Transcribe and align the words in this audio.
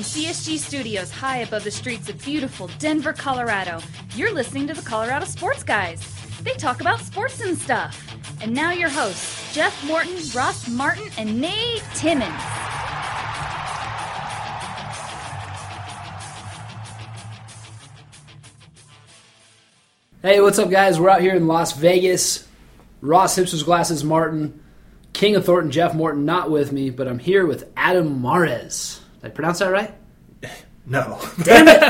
From 0.00 0.22
CSG 0.22 0.56
Studios 0.56 1.10
high 1.10 1.40
above 1.40 1.62
the 1.62 1.70
streets 1.70 2.08
of 2.08 2.24
beautiful 2.24 2.70
Denver, 2.78 3.12
Colorado, 3.12 3.82
you're 4.16 4.32
listening 4.32 4.66
to 4.68 4.72
the 4.72 4.80
Colorado 4.80 5.26
Sports 5.26 5.62
Guys. 5.62 6.00
They 6.42 6.54
talk 6.54 6.80
about 6.80 7.00
sports 7.00 7.42
and 7.42 7.58
stuff. 7.58 8.02
And 8.40 8.54
now 8.54 8.70
your 8.70 8.88
hosts, 8.88 9.54
Jeff 9.54 9.84
Morton, 9.84 10.16
Ross 10.34 10.66
Martin, 10.70 11.04
and 11.18 11.38
Nate 11.38 11.82
Timmons. 11.94 12.32
Hey, 20.22 20.40
what's 20.40 20.58
up, 20.58 20.70
guys? 20.70 20.98
We're 20.98 21.10
out 21.10 21.20
here 21.20 21.34
in 21.34 21.46
Las 21.46 21.74
Vegas. 21.74 22.48
Ross 23.02 23.38
Hipsters 23.38 23.66
Glasses 23.66 24.02
Martin, 24.02 24.64
King 25.12 25.36
of 25.36 25.44
Thornton, 25.44 25.70
Jeff 25.70 25.94
Morton, 25.94 26.24
not 26.24 26.50
with 26.50 26.72
me, 26.72 26.88
but 26.88 27.06
I'm 27.06 27.18
here 27.18 27.44
with 27.44 27.70
Adam 27.76 28.22
Mares. 28.22 28.99
Did 29.20 29.30
I 29.30 29.34
pronounce 29.34 29.58
that 29.60 29.68
right? 29.70 29.94
No. 30.86 31.20
Damn 31.44 31.68
it! 31.68 31.80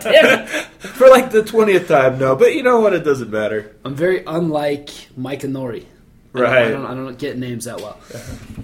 Damn 0.00 0.40
it! 0.40 0.48
For 0.48 1.08
like 1.08 1.30
the 1.30 1.42
20th 1.42 1.88
time, 1.88 2.18
no. 2.18 2.36
But 2.36 2.54
you 2.54 2.62
know 2.62 2.80
what? 2.80 2.94
It 2.94 3.04
doesn't 3.04 3.28
matter. 3.28 3.76
I'm 3.84 3.94
very 3.96 4.24
unlike 4.24 4.88
Mike 5.16 5.44
and 5.44 5.54
Nori. 5.54 5.84
Right. 6.32 6.68
I 6.68 6.70
don't, 6.70 6.86
I 6.86 6.94
don't 6.94 7.18
get 7.18 7.36
names 7.36 7.64
that 7.64 7.80
well. 7.80 7.98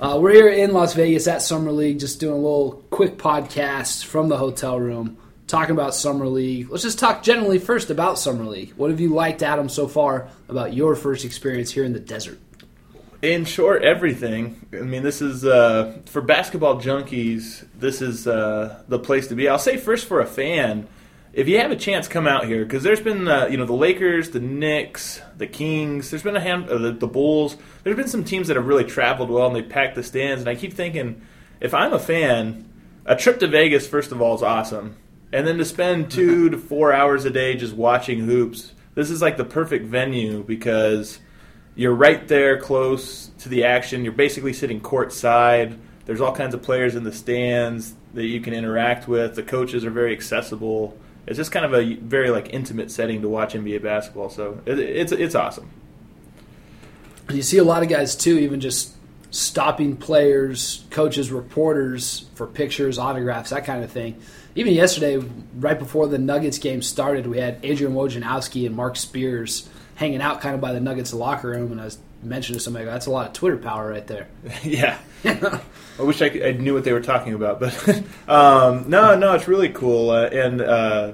Uh, 0.00 0.18
we're 0.20 0.32
here 0.32 0.48
in 0.48 0.72
Las 0.72 0.94
Vegas 0.94 1.26
at 1.26 1.42
Summer 1.42 1.72
League, 1.72 1.98
just 1.98 2.20
doing 2.20 2.32
a 2.32 2.36
little 2.36 2.84
quick 2.90 3.18
podcast 3.18 4.04
from 4.04 4.28
the 4.28 4.36
hotel 4.36 4.78
room, 4.78 5.18
talking 5.46 5.72
about 5.72 5.94
Summer 5.94 6.26
League. 6.26 6.70
Let's 6.70 6.84
just 6.84 6.98
talk 6.98 7.22
generally 7.22 7.58
first 7.58 7.90
about 7.90 8.18
Summer 8.18 8.44
League. 8.44 8.72
What 8.76 8.90
have 8.90 9.00
you 9.00 9.10
liked, 9.10 9.42
Adam, 9.42 9.68
so 9.68 9.88
far 9.88 10.28
about 10.48 10.74
your 10.74 10.94
first 10.94 11.24
experience 11.24 11.70
here 11.70 11.84
in 11.84 11.92
the 11.92 12.00
desert? 12.00 12.38
In 13.24 13.46
short, 13.46 13.82
everything. 13.82 14.66
I 14.74 14.82
mean, 14.82 15.02
this 15.02 15.22
is, 15.22 15.46
uh, 15.46 15.96
for 16.04 16.20
basketball 16.20 16.78
junkies, 16.78 17.66
this 17.74 18.02
is 18.02 18.26
uh, 18.28 18.82
the 18.86 18.98
place 18.98 19.28
to 19.28 19.34
be. 19.34 19.48
I'll 19.48 19.58
say 19.58 19.78
first 19.78 20.06
for 20.06 20.20
a 20.20 20.26
fan, 20.26 20.86
if 21.32 21.48
you 21.48 21.58
have 21.58 21.70
a 21.70 21.76
chance, 21.76 22.06
come 22.06 22.26
out 22.26 22.44
here 22.44 22.66
because 22.66 22.82
there's 22.82 23.00
been, 23.00 23.26
uh, 23.26 23.46
you 23.46 23.56
know, 23.56 23.64
the 23.64 23.72
Lakers, 23.72 24.28
the 24.32 24.40
Knicks, 24.40 25.22
the 25.38 25.46
Kings. 25.46 26.10
There's 26.10 26.22
been 26.22 26.36
a 26.36 26.40
hand, 26.40 26.68
uh, 26.68 26.76
the, 26.76 26.92
the 26.92 27.06
Bulls. 27.06 27.56
There's 27.82 27.96
been 27.96 28.08
some 28.08 28.24
teams 28.24 28.48
that 28.48 28.56
have 28.58 28.66
really 28.66 28.84
traveled 28.84 29.30
well 29.30 29.46
and 29.46 29.56
they 29.56 29.62
packed 29.62 29.94
the 29.94 30.02
stands. 30.02 30.42
And 30.42 30.50
I 30.50 30.54
keep 30.54 30.74
thinking, 30.74 31.22
if 31.62 31.72
I'm 31.72 31.94
a 31.94 31.98
fan, 31.98 32.68
a 33.06 33.16
trip 33.16 33.40
to 33.40 33.48
Vegas, 33.48 33.88
first 33.88 34.12
of 34.12 34.20
all, 34.20 34.34
is 34.34 34.42
awesome. 34.42 34.98
And 35.32 35.46
then 35.46 35.56
to 35.56 35.64
spend 35.64 36.10
two 36.10 36.50
to 36.50 36.58
four 36.58 36.92
hours 36.92 37.24
a 37.24 37.30
day 37.30 37.54
just 37.56 37.72
watching 37.72 38.18
hoops, 38.18 38.74
this 38.94 39.08
is 39.08 39.22
like 39.22 39.38
the 39.38 39.46
perfect 39.46 39.86
venue 39.86 40.42
because 40.44 41.20
you're 41.76 41.94
right 41.94 42.26
there 42.28 42.58
close 42.58 43.30
to 43.38 43.48
the 43.48 43.64
action. 43.64 44.04
You're 44.04 44.12
basically 44.12 44.52
sitting 44.52 44.80
courtside. 44.80 45.78
There's 46.06 46.20
all 46.20 46.34
kinds 46.34 46.54
of 46.54 46.62
players 46.62 46.94
in 46.94 47.04
the 47.04 47.12
stands 47.12 47.94
that 48.14 48.26
you 48.26 48.40
can 48.40 48.54
interact 48.54 49.08
with. 49.08 49.34
The 49.34 49.42
coaches 49.42 49.84
are 49.84 49.90
very 49.90 50.12
accessible. 50.12 50.96
It's 51.26 51.36
just 51.36 51.50
kind 51.50 51.64
of 51.64 51.74
a 51.74 51.94
very 51.94 52.30
like 52.30 52.52
intimate 52.52 52.90
setting 52.90 53.22
to 53.22 53.28
watch 53.28 53.54
NBA 53.54 53.82
basketball. 53.82 54.28
So 54.28 54.60
it, 54.66 54.78
it's 54.78 55.12
it's 55.12 55.34
awesome. 55.34 55.70
You 57.30 57.42
see 57.42 57.58
a 57.58 57.64
lot 57.64 57.82
of 57.82 57.88
guys 57.88 58.14
too, 58.14 58.38
even 58.38 58.60
just 58.60 58.94
stopping 59.30 59.96
players, 59.96 60.84
coaches, 60.90 61.32
reporters 61.32 62.26
for 62.34 62.46
pictures, 62.46 62.98
autographs, 62.98 63.50
that 63.50 63.64
kind 63.64 63.82
of 63.82 63.90
thing. 63.90 64.20
Even 64.54 64.74
yesterday, 64.74 65.16
right 65.56 65.78
before 65.78 66.06
the 66.06 66.18
Nuggets 66.18 66.58
game 66.58 66.82
started, 66.82 67.26
we 67.26 67.38
had 67.38 67.58
Adrian 67.64 67.94
Wojnarowski 67.94 68.66
and 68.66 68.76
Marc 68.76 68.96
Spears 68.96 69.68
hanging 69.94 70.20
out 70.20 70.40
kind 70.40 70.54
of 70.54 70.60
by 70.60 70.72
the 70.72 70.80
Nuggets 70.80 71.12
locker 71.12 71.48
room, 71.48 71.72
and 71.72 71.80
I 71.80 71.84
was 71.84 71.98
mentioning 72.22 72.58
to 72.58 72.64
somebody, 72.64 72.84
that's 72.84 73.06
a 73.06 73.10
lot 73.10 73.26
of 73.26 73.32
Twitter 73.32 73.56
power 73.56 73.90
right 73.90 74.06
there. 74.06 74.28
yeah. 74.62 74.98
I 75.24 76.02
wish 76.02 76.20
I, 76.20 76.28
could, 76.28 76.42
I 76.42 76.52
knew 76.52 76.74
what 76.74 76.84
they 76.84 76.92
were 76.92 77.00
talking 77.00 77.34
about, 77.34 77.60
but 77.60 77.88
um, 78.28 78.88
no, 78.88 79.16
no, 79.16 79.34
it's 79.34 79.48
really 79.48 79.68
cool. 79.68 80.10
Uh, 80.10 80.26
and 80.26 80.60
uh, 80.60 81.12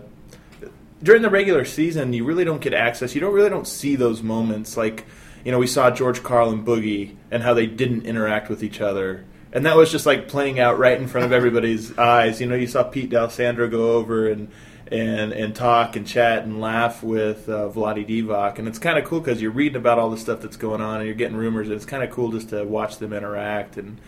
during 1.02 1.22
the 1.22 1.30
regular 1.30 1.64
season, 1.64 2.12
you 2.12 2.24
really 2.24 2.44
don't 2.44 2.60
get 2.60 2.74
access. 2.74 3.14
You 3.14 3.20
don't 3.20 3.34
really 3.34 3.50
don't 3.50 3.66
see 3.66 3.96
those 3.96 4.22
moments. 4.22 4.76
Like 4.76 5.04
you 5.44 5.52
know, 5.52 5.58
we 5.58 5.66
saw 5.66 5.90
George 5.90 6.22
Karl 6.22 6.50
and 6.50 6.66
Boogie 6.66 7.16
and 7.30 7.42
how 7.42 7.54
they 7.54 7.66
didn't 7.66 8.06
interact 8.06 8.48
with 8.48 8.62
each 8.62 8.80
other, 8.80 9.24
and 9.52 9.66
that 9.66 9.76
was 9.76 9.90
just 9.90 10.06
like 10.06 10.28
playing 10.28 10.58
out 10.58 10.78
right 10.78 10.98
in 10.98 11.08
front 11.08 11.26
of 11.26 11.32
everybody's 11.32 11.96
eyes. 11.98 12.40
You 12.40 12.46
know, 12.46 12.56
you 12.56 12.66
saw 12.66 12.82
Pete 12.82 13.10
D'Alessandro 13.10 13.68
go 13.68 13.92
over 13.92 14.28
and. 14.30 14.50
And, 14.90 15.30
and 15.32 15.54
talk 15.54 15.94
and 15.94 16.04
chat 16.04 16.42
and 16.42 16.60
laugh 16.60 17.00
with 17.00 17.48
uh, 17.48 17.68
Vlade 17.68 18.08
Divac, 18.08 18.58
and 18.58 18.66
it's 18.66 18.80
kind 18.80 18.98
of 18.98 19.04
cool 19.04 19.20
because 19.20 19.40
you're 19.40 19.52
reading 19.52 19.76
about 19.76 20.00
all 20.00 20.10
the 20.10 20.16
stuff 20.16 20.40
that's 20.40 20.56
going 20.56 20.80
on 20.80 20.96
and 20.96 21.06
you're 21.06 21.14
getting 21.14 21.36
rumors. 21.36 21.68
And 21.68 21.76
it's 21.76 21.84
kind 21.84 22.02
of 22.02 22.10
cool 22.10 22.32
just 22.32 22.48
to 22.48 22.64
watch 22.64 22.98
them 22.98 23.12
interact 23.12 23.76
and 23.76 24.00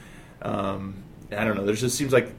um, 0.42 1.04
I 1.30 1.44
don't 1.44 1.56
know. 1.56 1.64
There 1.64 1.74
just 1.74 1.96
seems 1.96 2.12
like 2.12 2.32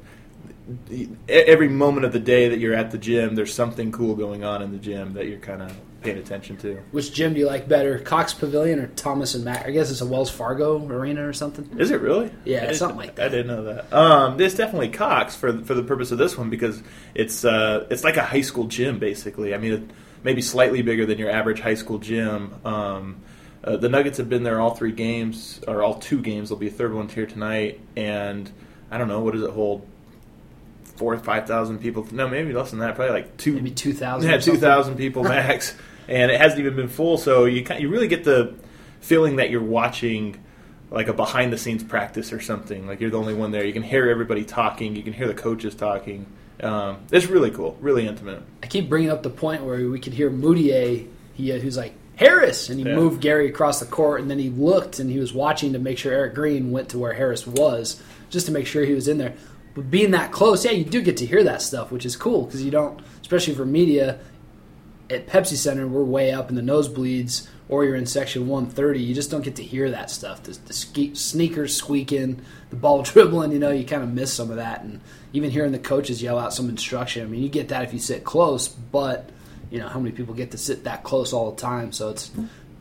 every 1.28 1.70
moment 1.70 2.06
of 2.06 2.14
the 2.14 2.20
day 2.20 2.50
that 2.50 2.60
you're 2.60 2.74
at 2.74 2.92
the 2.92 2.98
gym, 2.98 3.36
there's 3.36 3.54
something 3.54 3.92
cool 3.92 4.16
going 4.16 4.44
on 4.44 4.62
in 4.62 4.72
the 4.72 4.78
gym 4.78 5.14
that 5.14 5.28
you're 5.28 5.40
kind 5.40 5.62
of 5.62 5.76
paying 6.04 6.18
attention 6.18 6.58
to. 6.58 6.76
Which 6.92 7.14
gym 7.14 7.34
do 7.34 7.40
you 7.40 7.48
like 7.48 7.68
better, 7.68 8.00
Cox 8.00 8.34
Pavilion 8.34 8.80
or 8.80 8.88
Thomas 8.88 9.36
and 9.36 9.44
Mack? 9.44 9.66
I 9.66 9.72
guess 9.72 9.90
it's 9.92 10.02
a 10.02 10.06
Wells 10.06 10.30
Fargo 10.30 10.86
arena 10.88 11.28
or 11.28 11.34
something. 11.34 11.80
Is 11.80 11.92
it 11.92 12.02
really? 12.02 12.32
Yeah, 12.46 12.72
something 12.74 12.98
like 12.98 13.16
that. 13.16 13.28
I 13.28 13.30
didn't 13.30 13.48
know 13.48 13.64
that. 13.64 13.94
Um, 13.94 14.40
it's 14.40 14.56
definitely 14.56 14.90
Cox 14.90 15.36
for 15.36 15.64
for 15.64 15.74
the 15.74 15.84
purpose 15.84 16.12
of 16.12 16.18
this 16.18 16.38
one 16.38 16.50
because 16.50 16.82
it's 17.16 17.46
uh, 17.46 17.88
it's 17.90 18.04
like 18.04 18.18
a 18.18 18.24
high 18.24 18.42
school 18.42 18.66
gym 18.66 19.00
basically. 19.00 19.54
I 19.54 19.58
mean, 19.58 19.74
it, 19.74 19.84
maybe 20.24 20.42
slightly 20.42 20.82
bigger 20.82 21.06
than 21.06 21.18
your 21.18 21.30
average 21.30 21.60
high 21.60 21.76
school 21.76 22.00
gym. 22.00 22.54
Um, 22.66 23.18
uh, 23.64 23.78
the 23.78 23.88
Nuggets 23.88 24.18
have 24.18 24.30
been 24.30 24.44
there 24.44 24.60
all 24.60 24.76
three 24.76 24.92
games, 24.92 25.62
or 25.68 25.84
all 25.84 25.96
two 25.96 26.22
games. 26.22 26.50
There'll 26.50 26.60
be 26.60 26.68
a 26.68 26.72
third 26.72 26.94
one 26.94 27.08
here 27.08 27.26
tonight, 27.26 27.80
and 27.96 28.52
I 28.92 28.98
don't 28.98 29.08
know 29.08 29.22
what 29.22 29.34
does 29.34 29.44
it 29.44 29.52
hold. 29.52 29.88
Four 30.98 31.16
or 31.16 31.18
five 31.18 31.48
thousand 31.48 31.80
people? 31.80 32.08
No, 32.12 32.28
maybe 32.28 32.54
less 32.54 32.70
than 32.70 32.80
that. 32.80 32.96
Probably 32.96 33.14
like 33.14 33.36
two, 33.38 33.54
Maybe 33.54 33.72
2,000 33.72 34.30
Yeah, 34.30 34.38
two 34.38 34.58
thousand 34.58 34.96
people 34.96 35.24
max, 35.36 35.76
and 36.08 36.32
it 36.32 36.40
hasn't 36.40 36.60
even 36.60 36.76
been 36.76 36.88
full. 36.88 37.18
So 37.18 37.46
you 37.46 37.64
kind, 37.64 37.82
you 37.82 37.90
really 37.90 38.08
get 38.08 38.24
the 38.24 38.54
feeling 39.02 39.38
that 39.38 39.50
you're 39.50 39.62
watching 39.64 40.40
like 40.92 41.08
a 41.08 41.14
behind 41.14 41.52
the 41.52 41.58
scenes 41.58 41.84
practice 41.84 42.32
or 42.32 42.40
something. 42.40 42.86
Like 42.88 43.02
you're 43.02 43.10
the 43.10 43.18
only 43.18 43.34
one 43.34 43.52
there. 43.52 43.66
You 43.66 43.74
can 43.74 43.84
hear 43.84 44.10
everybody 44.10 44.44
talking. 44.46 44.96
You 44.96 45.04
can 45.04 45.14
hear 45.14 45.28
the 45.28 45.34
coaches 45.34 45.74
talking. 45.76 46.26
Um, 46.62 46.98
it's 47.12 47.26
really 47.26 47.50
cool, 47.52 47.78
really 47.82 48.08
intimate. 48.08 48.42
I 48.62 48.68
keep 48.68 48.88
bringing 48.90 49.10
up 49.10 49.24
the 49.24 49.30
point 49.30 49.64
where 49.64 49.90
we 49.90 50.00
could 50.00 50.14
hear 50.14 50.30
Mudiay, 50.30 51.08
he, 51.34 51.52
uh, 51.52 51.58
who's 51.58 51.76
like, 51.78 51.94
Harris! 52.16 52.70
And 52.70 52.80
he 52.80 52.86
Yeah. 52.86 52.96
moved 52.96 53.22
Gary 53.22 53.48
across 53.50 53.80
the 53.80 53.88
court, 53.88 54.22
and 54.22 54.30
then 54.30 54.38
he 54.38 54.50
looked 54.52 55.00
and 55.00 55.10
he 55.10 55.18
was 55.20 55.34
watching 55.34 55.74
to 55.74 55.80
make 55.80 55.98
sure 55.98 56.14
Erick 56.14 56.36
Green 56.36 56.70
went 56.72 56.90
to 56.90 57.00
where 57.00 57.14
Harris 57.14 57.48
was, 57.48 58.00
just 58.30 58.46
to 58.46 58.52
make 58.52 58.68
sure 58.68 58.86
he 58.86 58.94
was 58.94 59.08
in 59.08 59.18
there. 59.18 59.34
But 59.74 59.90
being 59.90 60.12
that 60.12 60.32
close, 60.32 60.64
yeah, 60.64 60.72
you 60.72 60.84
do 60.86 61.02
get 61.02 61.18
to 61.18 61.26
hear 61.26 61.44
that 61.44 61.64
stuff, 61.64 61.92
which 61.92 62.06
is 62.06 62.16
cool 62.16 62.44
because 62.46 62.64
you 62.64 62.70
don't, 62.70 63.00
especially 63.22 63.56
for 63.56 63.66
media, 63.66 64.20
at 65.14 65.28
Pepsi 65.28 65.56
Center, 65.56 65.88
we're 65.88 66.04
way 66.04 66.32
up 66.32 66.50
in 66.50 66.56
the 66.56 66.62
nosebleeds, 66.62 67.48
or 67.70 67.86
you're 67.86 67.96
in 67.96 68.06
section 68.06 68.48
130. 68.48 69.00
You 69.00 69.16
just 69.16 69.32
don't 69.32 69.44
get 69.44 69.56
to 69.56 69.64
hear 69.64 69.90
that 69.92 70.10
stuff. 70.10 70.44
The, 70.44 70.52
the 70.66 70.74
ske- 70.74 71.16
sneakers 71.16 71.76
squeaking, 71.76 72.42
the 72.70 72.76
ball 72.76 73.02
dribbling, 73.04 73.52
you 73.52 73.60
know, 73.60 73.72
you 73.72 73.86
kind 73.86 74.04
of 74.04 74.14
miss 74.14 74.34
some 74.34 74.50
of 74.50 74.58
that. 74.58 74.84
And 74.84 75.02
even 75.32 75.50
hearing 75.50 75.72
the 75.72 75.80
coaches 75.80 76.22
yell 76.22 76.38
out 76.38 76.54
some 76.54 76.70
instruction, 76.70 77.24
I 77.24 77.28
mean, 77.28 77.42
you 77.42 77.50
get 77.50 77.70
that 77.70 77.84
if 77.84 77.94
you 77.94 78.00
sit 78.00 78.24
close, 78.24 78.68
but, 78.68 79.30
you 79.72 79.80
know, 79.80 79.88
how 79.88 80.00
many 80.00 80.16
people 80.16 80.34
get 80.34 80.52
to 80.52 80.58
sit 80.58 80.84
that 80.84 81.04
close 81.04 81.34
all 81.34 81.52
the 81.52 81.62
time? 81.62 81.92
So 81.92 82.10
it's 82.10 82.32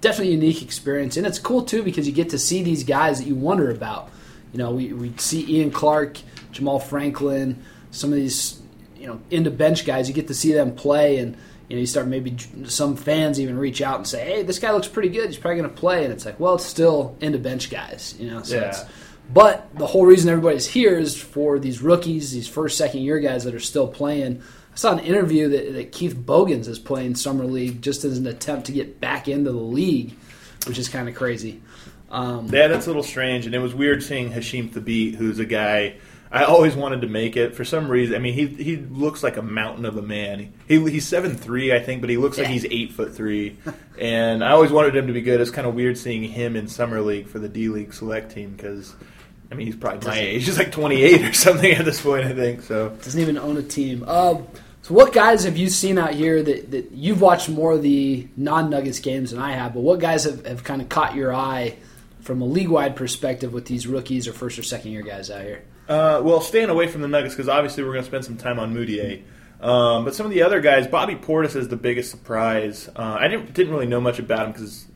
definitely 0.00 0.34
a 0.34 0.36
unique 0.36 0.62
experience. 0.62 1.16
And 1.16 1.26
it's 1.26 1.38
cool, 1.38 1.62
too, 1.62 1.82
because 1.82 2.06
you 2.06 2.12
get 2.12 2.30
to 2.30 2.38
see 2.38 2.62
these 2.62 2.84
guys 2.84 3.18
that 3.18 3.26
you 3.26 3.34
wonder 3.34 3.70
about. 3.70 4.10
You 4.52 4.58
know, 4.58 4.72
we, 4.72 4.92
we 4.92 5.14
see 5.16 5.58
Ian 5.58 5.70
Clark, 5.70 6.18
Jamaal 6.52 6.82
Franklin, 6.82 7.62
some 7.90 8.10
of 8.10 8.16
these, 8.16 8.60
you 8.98 9.06
know, 9.06 9.20
into 9.30 9.50
bench 9.50 9.86
guys. 9.86 10.08
You 10.08 10.14
get 10.14 10.28
to 10.28 10.34
see 10.34 10.52
them 10.52 10.74
play, 10.74 11.16
and 11.18 11.36
you 11.72 11.78
know, 11.78 11.80
you 11.80 11.86
start 11.86 12.06
maybe 12.06 12.36
some 12.66 12.96
fans 12.96 13.40
even 13.40 13.56
reach 13.56 13.80
out 13.80 13.96
and 13.96 14.06
say, 14.06 14.22
"Hey, 14.26 14.42
this 14.42 14.58
guy 14.58 14.72
looks 14.72 14.88
pretty 14.88 15.08
good. 15.08 15.28
He's 15.30 15.38
probably 15.38 15.56
going 15.56 15.70
to 15.70 15.74
play." 15.74 16.04
And 16.04 16.12
it's 16.12 16.26
like, 16.26 16.38
well, 16.38 16.56
it's 16.56 16.66
still 16.66 17.16
into 17.22 17.38
bench 17.38 17.70
guys, 17.70 18.14
you 18.18 18.30
know. 18.30 18.42
So 18.42 18.56
Yeah. 18.56 18.68
it's, 18.68 18.84
but 19.32 19.74
the 19.78 19.86
whole 19.86 20.04
reason 20.04 20.28
everybody's 20.28 20.66
here 20.66 20.98
is 20.98 21.16
for 21.18 21.58
these 21.58 21.80
rookies, 21.80 22.30
these 22.30 22.46
first, 22.46 22.76
second 22.76 23.00
year 23.00 23.20
guys 23.20 23.44
that 23.44 23.54
are 23.54 23.60
still 23.60 23.88
playing. 23.88 24.42
I 24.74 24.76
saw 24.76 24.92
an 24.92 24.98
interview 24.98 25.48
that, 25.48 25.72
that 25.72 25.92
Keith 25.92 26.14
Bogans 26.14 26.68
is 26.68 26.78
playing 26.78 27.14
summer 27.14 27.46
league 27.46 27.80
just 27.80 28.04
as 28.04 28.18
an 28.18 28.26
attempt 28.26 28.66
to 28.66 28.72
get 28.72 29.00
back 29.00 29.26
into 29.26 29.50
the 29.50 29.56
league, 29.56 30.14
which 30.66 30.78
is 30.78 30.90
kind 30.90 31.08
of 31.08 31.14
crazy. 31.14 31.62
Um, 32.10 32.50
yeah, 32.52 32.68
that's 32.68 32.84
a 32.84 32.90
little 32.90 33.02
strange, 33.02 33.46
and 33.46 33.54
it 33.54 33.60
was 33.60 33.74
weird 33.74 34.02
seeing 34.02 34.30
Hasheem 34.30 34.68
Thabeet, 34.68 35.14
who's 35.14 35.38
a 35.38 35.46
guy 35.46 35.94
I 36.32 36.44
always 36.44 36.74
wanted 36.74 37.02
to 37.02 37.08
make 37.08 37.36
it 37.36 37.54
for 37.54 37.62
some 37.62 37.88
reason. 37.88 38.14
I 38.16 38.18
mean, 38.18 38.32
he 38.32 38.46
he 38.46 38.76
looks 38.76 39.22
like 39.22 39.36
a 39.36 39.42
mountain 39.42 39.84
of 39.84 39.98
a 39.98 40.02
man. 40.02 40.54
He 40.66 40.80
he's 40.90 41.06
seven 41.06 41.36
three, 41.36 41.74
I 41.74 41.80
think, 41.80 42.00
but 42.00 42.08
he 42.08 42.16
looks 42.16 42.38
like 42.38 42.46
he's 42.46 42.64
eight 42.64 42.92
foot 42.92 43.14
three. 43.14 43.58
and 43.98 44.42
I 44.42 44.52
always 44.52 44.72
wanted 44.72 44.96
him 44.96 45.08
to 45.08 45.12
be 45.12 45.20
good. 45.20 45.40
It's 45.42 45.50
kind 45.50 45.66
of 45.66 45.74
weird 45.74 45.98
seeing 45.98 46.22
him 46.22 46.56
in 46.56 46.68
summer 46.68 47.02
league 47.02 47.28
for 47.28 47.38
the 47.38 47.48
D 47.48 47.68
League 47.68 47.92
select 47.92 48.32
team 48.32 48.52
because. 48.56 48.94
I 49.50 49.54
mean, 49.54 49.66
he's 49.66 49.76
probably 49.76 50.08
my 50.08 50.18
age. 50.18 50.46
He's 50.46 50.56
like 50.56 50.72
28 50.72 51.24
or 51.26 51.32
something 51.34 51.72
at 51.72 51.84
this 51.84 52.00
point, 52.00 52.24
I 52.24 52.32
think. 52.32 52.62
So 52.62 52.88
doesn't 52.88 53.20
even 53.20 53.36
own 53.36 53.58
a 53.58 53.62
team. 53.62 54.02
Uh, 54.06 54.40
so, 54.80 54.94
what 54.94 55.12
guys 55.12 55.44
have 55.44 55.58
you 55.58 55.68
seen 55.68 55.98
out 55.98 56.14
here 56.14 56.42
that, 56.42 56.70
that 56.70 56.92
you've 56.92 57.20
watched 57.20 57.50
more 57.50 57.72
of 57.72 57.82
the 57.82 58.26
non 58.34 58.70
Nuggets 58.70 58.98
games 58.98 59.30
than 59.30 59.40
I 59.40 59.52
have? 59.52 59.74
But 59.74 59.80
what 59.80 60.00
guys 60.00 60.24
have, 60.24 60.46
have 60.46 60.64
kind 60.64 60.80
of 60.80 60.88
caught 60.88 61.14
your 61.14 61.34
eye 61.34 61.76
from 62.22 62.40
a 62.40 62.46
league 62.46 62.70
wide 62.70 62.96
perspective 62.96 63.52
with 63.52 63.66
these 63.66 63.86
rookies 63.86 64.26
or 64.26 64.32
first 64.32 64.58
or 64.58 64.62
second 64.62 64.90
year 64.90 65.02
guys 65.02 65.30
out 65.30 65.42
here? 65.42 65.64
Uh, 65.88 66.20
well, 66.22 66.40
staying 66.40 66.70
away 66.70 66.86
from 66.86 67.02
the 67.02 67.08
Nuggets 67.08 67.34
because 67.34 67.48
obviously 67.48 67.82
we're 67.82 67.92
going 67.92 68.04
to 68.04 68.08
spend 68.08 68.24
some 68.24 68.36
time 68.36 68.58
on 68.58 68.74
Mudiay. 68.74 69.22
Um, 69.60 70.04
but 70.04 70.14
some 70.14 70.26
of 70.26 70.32
the 70.32 70.42
other 70.42 70.60
guys, 70.60 70.86
Bobby 70.86 71.14
Portis 71.14 71.54
is 71.54 71.68
the 71.68 71.76
biggest 71.76 72.10
surprise. 72.10 72.88
Uh, 72.88 73.16
I 73.20 73.28
didn't, 73.28 73.54
didn't 73.54 73.72
really 73.72 73.86
know 73.86 74.00
much 74.00 74.18
about 74.18 74.46
him 74.46 74.52
because, 74.52 74.86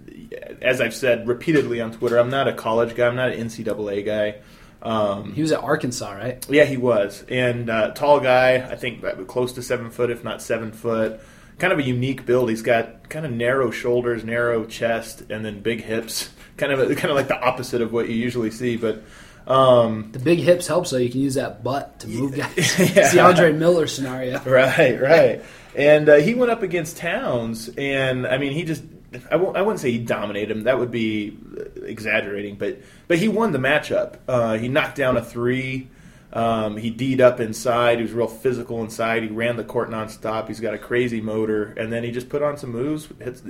as 0.61 0.81
I've 0.81 0.95
said 0.95 1.29
repeatedly 1.29 1.81
on 1.81 1.93
Twitter, 1.93 2.19
I'm 2.19 2.31
not 2.31 2.49
a 2.49 2.53
college 2.53 2.97
guy. 2.97 3.07
I'm 3.07 3.15
not 3.15 3.31
an 3.33 3.49
NCAA 3.49 4.05
guy. 4.05 4.41
Um, 4.83 5.33
he 5.33 5.43
was 5.43 5.53
at 5.53 5.61
Arkansas, 5.61 6.13
right? 6.13 6.47
Yeah, 6.49 6.65
he 6.65 6.77
was. 6.77 7.25
And 7.29 7.71
uh, 7.71 7.93
tall 7.93 8.21
guy, 8.21 8.57
I 8.57 8.77
think 8.77 9.05
close 9.27 9.53
to 9.55 9.63
seven 9.63 9.91
foot, 9.91 10.11
if 10.11 10.25
not 10.25 10.43
seven 10.43 10.73
foot. 10.73 11.21
Kind 11.59 11.73
of 11.73 11.79
a 11.79 11.83
unique 11.83 12.27
build. 12.27 12.51
He's 12.51 12.63
got 12.63 13.09
kind 13.09 13.25
of 13.25 13.33
narrow 13.33 13.71
shoulders, 13.71 14.25
narrow 14.25 14.67
chest, 14.67 15.23
and 15.31 15.45
then 15.45 15.61
big 15.61 15.83
hips. 15.83 16.31
Kind 16.57 16.73
of 16.73 16.79
a, 16.79 16.95
kind 16.95 17.11
of 17.11 17.17
like 17.17 17.29
the 17.29 17.39
opposite 17.39 17.83
of 17.83 17.93
what 17.93 18.09
you 18.09 18.15
usually 18.15 18.51
see, 18.51 18.79
but 18.79 19.03
um, 19.47 20.11
the 20.13 20.19
big 20.19 20.41
hips 20.41 20.67
help, 20.67 20.87
so 20.87 20.97
you 20.97 21.09
can 21.09 21.21
use 21.21 21.35
that 21.35 21.63
butt 21.63 22.01
to 22.01 22.09
move 22.09 22.35
guys. 22.35 22.57
yeah. 22.79 22.87
It's 22.97 23.13
the 23.13 23.21
Andre 23.21 23.53
Miller 23.53 23.87
scenario. 23.87 24.41
Right, 24.47 25.01
right. 25.01 25.45
And 25.75 26.09
uh, 26.09 26.17
he 26.17 26.35
went 26.35 26.51
up 26.51 26.63
against 26.63 26.97
Towns, 26.97 27.69
and 27.77 28.27
I 28.27 28.39
mean, 28.39 28.53
he 28.53 28.65
just. 28.65 28.83
I 29.31 29.31
w- 29.31 29.53
I 29.53 29.63
wouldn't 29.63 29.81
say 29.81 29.91
he 29.93 29.99
dominated 29.99 30.51
him. 30.51 30.65
That 30.65 30.79
would 30.79 30.91
be 30.91 31.39
exaggerating, 31.83 32.57
but 32.57 32.81
but 33.09 33.19
he 33.19 33.29
won 33.29 33.53
the 33.53 33.59
matchup. 33.59 34.17
Uh, 34.27 34.59
he 34.59 34.69
knocked 34.69 34.97
down 34.97 35.17
a 35.17 35.25
three. 35.25 35.89
Um, 36.33 36.77
he 36.77 36.91
D'd 36.91 37.21
up 37.21 37.41
inside. 37.41 37.99
He 37.99 38.03
was 38.03 38.13
real 38.13 38.27
physical 38.27 38.83
inside. 38.83 39.23
He 39.23 39.29
ran 39.29 39.57
the 39.57 39.65
court 39.65 39.91
nonstop. 39.91 40.49
He's 40.49 40.61
got 40.61 40.75
a 40.75 40.79
crazy 40.79 41.21
motor, 41.21 41.73
and 41.79 41.93
then 41.93 42.05
he 42.05 42.11
just 42.11 42.29
put 42.29 42.43
on 42.43 42.59
some 42.59 42.73
moves. 42.73 43.09
It, 43.21 43.43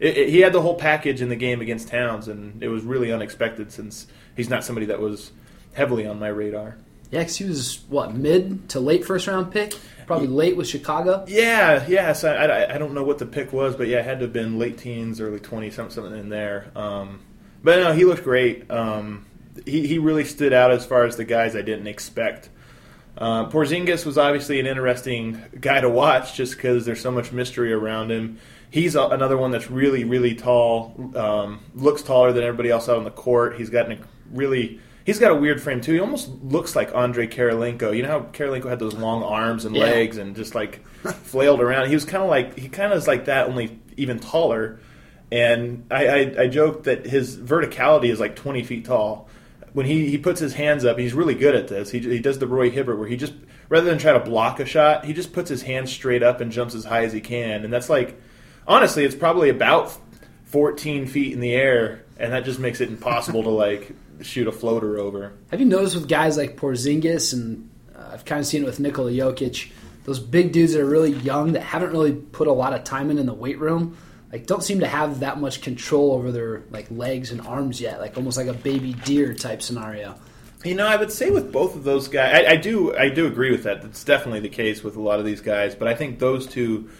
it, 0.00 0.28
he 0.28 0.40
had 0.40 0.52
the 0.52 0.60
whole 0.60 0.74
package 0.74 1.22
in 1.22 1.28
the 1.28 1.36
game 1.36 1.60
against 1.60 1.88
Towns, 1.88 2.28
and 2.28 2.62
it 2.62 2.68
was 2.68 2.82
really 2.84 3.12
unexpected 3.12 3.72
since 3.72 4.06
he's 4.38 4.48
not 4.48 4.64
somebody 4.64 4.86
that 4.86 5.00
was 5.00 5.32
heavily 5.74 6.06
on 6.06 6.18
my 6.18 6.28
radar. 6.28 6.76
Yeah, 7.10 7.20
because 7.20 7.36
he 7.36 7.44
was 7.44 7.80
what 7.88 8.14
mid 8.14 8.68
to 8.70 8.80
late 8.80 9.04
first 9.04 9.26
round 9.26 9.50
pick, 9.50 9.74
probably 10.06 10.28
late 10.28 10.56
with 10.56 10.68
Chicago. 10.68 11.24
Yeah, 11.26 11.84
yeah. 11.88 12.12
So 12.12 12.32
I, 12.32 12.44
I, 12.44 12.74
I, 12.74 12.78
don't 12.78 12.94
know 12.94 13.02
what 13.02 13.18
the 13.18 13.26
pick 13.26 13.52
was, 13.52 13.74
but 13.74 13.88
yeah, 13.88 13.98
it 13.98 14.04
had 14.04 14.20
to 14.20 14.26
have 14.26 14.32
been 14.32 14.58
late 14.58 14.78
teens, 14.78 15.20
early 15.20 15.40
twenties, 15.40 15.74
something, 15.74 15.94
something 15.94 16.18
in 16.18 16.28
there. 16.28 16.70
Um, 16.76 17.20
but 17.62 17.78
no, 17.80 17.92
he 17.92 18.04
looked 18.04 18.24
great. 18.24 18.70
Um, 18.70 19.26
he 19.64 19.86
he 19.86 19.98
really 19.98 20.24
stood 20.24 20.52
out 20.52 20.70
as 20.70 20.86
far 20.86 21.04
as 21.04 21.16
the 21.16 21.24
guys 21.24 21.56
I 21.56 21.62
didn't 21.62 21.88
expect. 21.88 22.50
Uh, 23.16 23.50
Porzingis 23.50 24.06
was 24.06 24.16
obviously 24.16 24.60
an 24.60 24.66
interesting 24.66 25.42
guy 25.60 25.80
to 25.80 25.88
watch, 25.88 26.34
just 26.34 26.56
because 26.56 26.86
there's 26.86 27.00
so 27.00 27.10
much 27.10 27.32
mystery 27.32 27.72
around 27.72 28.12
him 28.12 28.38
he's 28.70 28.94
a, 28.94 29.02
another 29.02 29.36
one 29.36 29.50
that's 29.50 29.70
really, 29.70 30.04
really 30.04 30.34
tall. 30.34 30.94
Um, 31.14 31.60
looks 31.74 32.02
taller 32.02 32.32
than 32.32 32.44
everybody 32.44 32.70
else 32.70 32.88
out 32.88 32.96
on 32.96 33.04
the 33.04 33.10
court. 33.10 33.56
He's 33.56 33.70
got 33.70 33.90
a 33.90 33.98
really. 34.32 34.80
He's 35.04 35.18
got 35.18 35.30
a 35.30 35.34
weird 35.34 35.62
frame 35.62 35.80
too. 35.80 35.94
He 35.94 36.00
almost 36.00 36.28
looks 36.42 36.76
like 36.76 36.94
Andre 36.94 37.26
Kirilenko. 37.26 37.96
You 37.96 38.02
know 38.02 38.08
how 38.08 38.20
Kirilenko 38.20 38.68
had 38.68 38.78
those 38.78 38.92
long 38.92 39.22
arms 39.22 39.64
and 39.64 39.74
yeah. 39.74 39.84
legs 39.84 40.18
and 40.18 40.36
just 40.36 40.54
like 40.54 40.86
flailed 41.22 41.60
around. 41.60 41.88
He 41.88 41.94
was 41.94 42.04
kind 42.04 42.22
of 42.22 42.28
like 42.28 42.58
he 42.58 42.68
kind 42.68 42.92
of 42.92 42.98
is 42.98 43.06
like 43.06 43.24
that, 43.24 43.48
only 43.48 43.78
even 43.96 44.20
taller. 44.20 44.80
And 45.32 45.86
I, 45.90 46.06
I, 46.06 46.34
I 46.42 46.48
joke 46.48 46.84
that 46.84 47.06
his 47.06 47.36
verticality 47.36 48.10
is 48.10 48.20
like 48.20 48.36
20 48.36 48.64
feet 48.64 48.84
tall. 48.84 49.28
When 49.72 49.86
he, 49.86 50.08
he 50.08 50.18
puts 50.18 50.40
his 50.40 50.54
hands 50.54 50.84
up, 50.84 50.98
he's 50.98 51.12
really 51.12 51.34
good 51.34 51.54
at 51.54 51.68
this. 51.68 51.90
He, 51.90 52.00
he 52.00 52.18
does 52.18 52.38
the 52.38 52.46
Roy 52.46 52.70
Hibbert 52.70 52.98
where 52.98 53.08
he 53.08 53.16
just 53.16 53.34
rather 53.68 53.86
than 53.86 53.98
try 53.98 54.12
to 54.12 54.20
block 54.20 54.60
a 54.60 54.66
shot, 54.66 55.04
he 55.04 55.12
just 55.12 55.32
puts 55.32 55.48
his 55.48 55.62
hands 55.62 55.90
straight 55.92 56.22
up 56.22 56.40
and 56.40 56.52
jumps 56.52 56.74
as 56.74 56.84
high 56.84 57.04
as 57.04 57.12
he 57.12 57.20
can. 57.20 57.64
And 57.64 57.72
that's 57.72 57.88
like 57.88 58.18
honestly, 58.68 59.04
it's 59.04 59.14
probably 59.14 59.48
about 59.48 59.96
14 60.44 61.06
feet 61.06 61.32
in 61.32 61.40
the 61.40 61.52
air, 61.52 62.04
and 62.18 62.32
that 62.32 62.44
just 62.44 62.60
makes 62.60 62.80
it 62.80 62.88
impossible 62.88 63.42
to 63.42 63.50
like 63.50 63.94
shoot 64.22 64.48
a 64.48 64.52
floater 64.52 64.98
over. 64.98 65.32
Have 65.50 65.60
you 65.60 65.66
noticed 65.66 65.94
with 65.94 66.08
guys 66.08 66.36
like 66.36 66.56
Porzingis, 66.56 67.32
and 67.32 67.68
uh, 67.94 68.10
I've 68.12 68.24
kind 68.24 68.40
of 68.40 68.46
seen 68.46 68.62
it 68.62 68.66
with 68.66 68.80
Nikola 68.80 69.10
Jokic, 69.10 69.70
those 70.04 70.20
big 70.20 70.52
dudes 70.52 70.72
that 70.72 70.80
are 70.80 70.86
really 70.86 71.12
young 71.12 71.52
that 71.52 71.60
haven't 71.62 71.90
really 71.90 72.12
put 72.12 72.48
a 72.48 72.52
lot 72.52 72.72
of 72.72 72.84
time 72.84 73.10
in 73.10 73.18
in 73.18 73.26
the 73.26 73.34
weight 73.34 73.58
room, 73.58 73.96
like 74.32 74.46
don't 74.46 74.62
seem 74.62 74.80
to 74.80 74.86
have 74.86 75.20
that 75.20 75.40
much 75.40 75.62
control 75.62 76.12
over 76.12 76.32
their 76.32 76.62
like 76.70 76.86
legs 76.90 77.30
and 77.30 77.40
arms 77.42 77.80
yet, 77.80 78.00
like 78.00 78.16
almost 78.16 78.36
like 78.36 78.46
a 78.46 78.54
baby 78.54 78.92
deer 78.92 79.34
type 79.34 79.62
scenario. 79.62 80.14
You 80.64 80.74
know, 80.74 80.86
I 80.86 80.96
would 80.96 81.12
say 81.12 81.30
with 81.30 81.52
both 81.52 81.76
of 81.76 81.84
those 81.84 82.08
guys, 82.08 82.44
I, 82.44 82.52
I 82.52 82.56
do, 82.56 82.96
I 82.96 83.10
do 83.10 83.26
agree 83.26 83.52
with 83.52 83.62
that. 83.62 83.80
That's 83.80 84.02
definitely 84.02 84.40
the 84.40 84.48
case 84.48 84.82
with 84.82 84.96
a 84.96 85.00
lot 85.00 85.20
of 85.20 85.24
these 85.24 85.40
guys. 85.40 85.76
But 85.76 85.86
I 85.86 85.94
think 85.94 86.18
those 86.18 86.46
two 86.46 86.90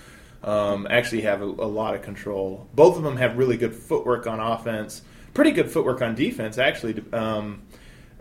um, 0.45 0.87
actually 0.89 1.23
have 1.23 1.43
a, 1.43 1.45
a, 1.45 1.67
lot 1.67 1.95
of 1.95 2.03
control. 2.03 2.69
Both 2.75 2.97
of 2.97 3.03
them 3.03 3.17
have 3.17 3.37
really 3.37 3.57
good 3.57 3.75
footwork 3.75 4.27
on 4.29 4.39
offense, 4.39 5.03
pretty 5.35 5.53
good 5.53 5.71
footwork 5.71 6.03
on 6.03 6.15
defense, 6.15 6.59
actually. 6.59 7.03
Um, 7.13 7.63